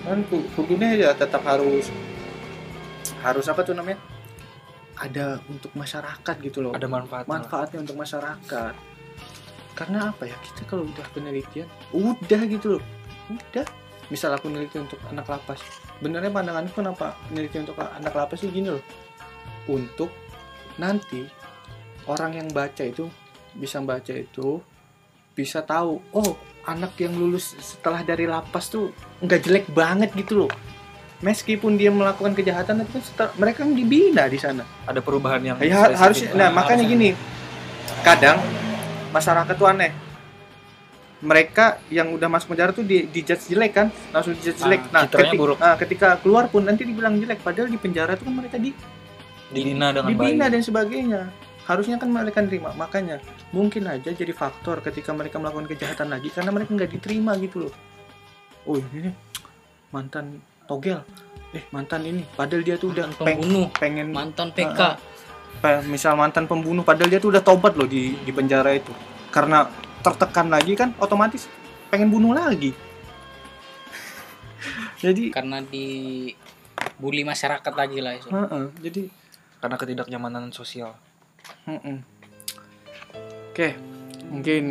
kan 0.06 0.22
ku- 0.30 0.46
kudunya 0.54 0.94
ya 0.94 1.10
tetap 1.12 1.42
harus 1.42 1.90
harus 3.26 3.46
apa 3.50 3.66
tuh 3.66 3.74
namanya? 3.74 3.98
Ada 4.96 5.42
untuk 5.50 5.74
masyarakat 5.74 6.34
gitu 6.40 6.62
loh. 6.62 6.72
Ada 6.72 6.88
manfaat 6.88 7.26
manfaatnya 7.26 7.82
untuk 7.82 7.98
masyarakat. 7.98 8.74
Karena 9.76 10.14
apa 10.14 10.24
ya? 10.24 10.36
Kita 10.40 10.64
kalau 10.64 10.88
udah 10.88 11.06
penelitian 11.12 11.68
udah 11.92 12.40
gitu 12.46 12.78
loh. 12.78 12.82
Udah. 13.28 13.66
Misal 14.06 14.30
aku 14.38 14.46
neliti 14.46 14.78
untuk 14.78 15.02
anak 15.10 15.26
lapas. 15.26 15.58
Benernya 15.98 16.30
pandanganku 16.30 16.78
kenapa 16.78 17.18
peneliti 17.26 17.58
untuk 17.58 17.76
anak 17.82 18.14
lapas 18.14 18.38
sih 18.38 18.48
gini 18.48 18.70
loh. 18.70 18.84
Untuk 19.66 20.14
nanti 20.78 21.26
orang 22.06 22.38
yang 22.38 22.48
baca 22.54 22.86
itu 22.86 23.10
bisa 23.56 23.82
baca 23.82 24.14
itu 24.14 24.62
bisa 25.34 25.64
tahu 25.64 26.00
oh 26.12 26.32
anak 26.66 26.92
yang 26.96 27.14
lulus 27.14 27.54
setelah 27.56 28.02
dari 28.02 28.26
lapas 28.26 28.66
tuh 28.66 28.90
nggak 29.18 29.40
jelek 29.40 29.66
banget 29.70 30.10
gitu 30.12 30.44
loh 30.44 30.50
meskipun 31.18 31.74
dia 31.74 31.88
melakukan 31.88 32.34
kejahatan 32.34 32.84
setel- 32.94 33.32
mereka 33.34 33.64
kan 33.64 33.72
dibina 33.72 34.26
di 34.26 34.36
sana 34.36 34.66
ada 34.84 35.00
perubahan 35.00 35.40
yang 35.40 35.56
Ya, 35.58 35.72
har- 35.72 35.94
spesifik. 35.94 36.02
harusnya 36.02 36.28
nah 36.34 36.48
Ah, 36.48 36.52
makanya 36.52 36.84
gini. 36.84 37.10
Kadang 38.02 38.36
masyarakat 39.08 39.54
tuh 39.54 39.64
aneh. 39.64 39.90
Mereka 41.16 41.80
yang 41.88 42.12
udah 42.12 42.28
masuk 42.28 42.52
penjara 42.52 42.70
tuh 42.70 42.84
di, 42.84 43.08
di 43.08 43.24
judge 43.24 43.48
jelek 43.48 43.72
kan, 43.72 43.86
langsung 44.12 44.36
di 44.36 44.42
judge 44.44 44.60
jelek. 44.60 44.84
Ah, 44.84 44.90
nah, 44.92 45.02
citranya 45.02 45.24
ketika, 45.24 45.40
buruk. 45.40 45.56
nah, 45.56 45.74
ketika 45.74 46.08
keluar 46.20 46.44
pun 46.46 46.60
nanti 46.60 46.84
dibilang 46.84 47.16
jelek 47.16 47.40
padahal 47.40 47.66
di 47.66 47.78
penjara 47.78 48.12
tuh 48.14 48.28
kan 48.28 48.34
mereka 48.36 48.56
di 48.58 48.76
dibina 49.48 49.90
dengan 49.90 50.10
dibina 50.12 50.44
baik 50.44 50.52
dan 50.52 50.62
sebagainya. 50.62 51.22
Harusnya 51.66 51.98
kan 51.98 52.08
mereka 52.08 52.38
nerima. 52.40 52.70
Makanya 52.72 53.18
mungkin 53.50 53.86
aja 53.86 54.08
jadi 54.08 54.30
faktor 54.30 54.80
ketika 54.80 55.10
mereka 55.10 55.36
melakukan 55.36 55.66
kejahatan 55.66 56.08
lagi 56.08 56.30
karena 56.30 56.50
mereka 56.50 56.70
nggak 56.72 56.90
diterima 56.92 57.34
gitu 57.36 57.66
loh. 57.66 57.74
Oh, 58.62 58.78
ini 58.78 59.10
nih 59.10 59.14
mantan 59.90 60.38
togel. 60.64 61.02
Eh, 61.50 61.62
mantan 61.70 62.02
ini. 62.02 62.22
Padahal 62.28 62.62
dia 62.62 62.74
tuh 62.76 62.90
udah 62.90 63.06
Mantan 63.06 63.24
peng- 63.24 63.38
pembunuh 63.38 63.66
pengen 63.72 64.06
mantan 64.10 64.48
PK 64.50 64.78
Ah, 64.78 64.94
Pe- 65.56 65.86
misal 65.86 66.14
mantan 66.14 66.44
pembunuh 66.44 66.84
padahal 66.84 67.08
dia 67.08 67.16
tuh 67.16 67.32
udah 67.32 67.40
tobat 67.40 67.72
loh 67.74 67.88
di 67.88 68.12
di 68.18 68.28
penjara 68.28 68.76
itu 68.76 68.92
karena 69.32 69.64
tertekan 70.04 70.52
lagi 70.52 70.76
kan 70.76 70.92
otomatis 70.98 71.48
pengen 71.88 72.12
bunuh 72.12 72.30
lagi 72.30 72.76
jadi 75.02 75.32
karena 75.32 75.64
di 75.64 76.28
bully 76.96 77.24
masyarakat 77.24 77.72
lagi 77.72 77.98
lah 78.00 78.12
itu 78.12 78.28
heeh, 78.28 78.64
jadi 78.80 79.00
karena 79.58 79.76
ketidaknyamanan 79.76 80.52
sosial 80.52 80.92
oke 83.50 83.68
mungkin 84.30 84.64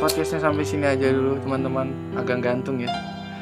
podcastnya 0.00 0.40
sampai 0.40 0.64
sini 0.64 0.86
aja 0.88 1.12
dulu 1.12 1.36
teman-teman. 1.44 1.92
Agak 2.16 2.40
gantung 2.40 2.80
ya. 2.80 2.88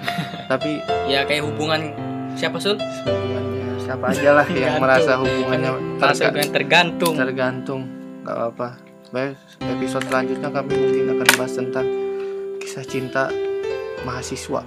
Tapi 0.51 0.82
ya 1.07 1.22
kayak 1.22 1.46
hubungan 1.46 1.94
siapa 2.34 2.59
sul? 2.59 2.74
Hubungannya 3.07 3.78
siapa 3.78 4.05
aja 4.11 4.30
lah 4.42 4.46
yang 4.51 4.82
merasa 4.82 5.22
hubungannya 5.22 5.70
terga- 6.03 6.51
tergantung. 6.51 7.14
tergantung. 7.14 7.80
Nggak 8.26 8.34
apa-apa. 8.34 8.68
Baik 9.09 9.38
episode 9.64 10.05
selanjutnya 10.11 10.51
kami 10.53 10.72
mungkin 10.76 11.05
akan 11.16 11.28
bahas 11.40 11.55
tentang 11.57 11.86
kisah 12.61 12.84
cinta 12.84 13.30
mahasiswa. 14.03 14.61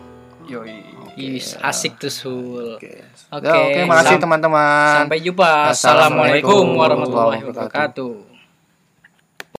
Yoi 0.50 0.91
Is, 1.14 1.60
asik 1.60 2.00
tuh 2.00 2.08
sul. 2.08 2.80
oke. 2.80 2.92
Oke, 3.32 3.48
Ya, 3.48 3.56
oke 3.58 3.80
makasih 3.84 4.18
teman-teman. 4.18 5.04
sampai 5.04 5.20
jumpa. 5.20 5.72
Assalamualaikum 5.72 6.76
warahmatullahi 6.76 7.44
wabarakatuh 7.44 8.31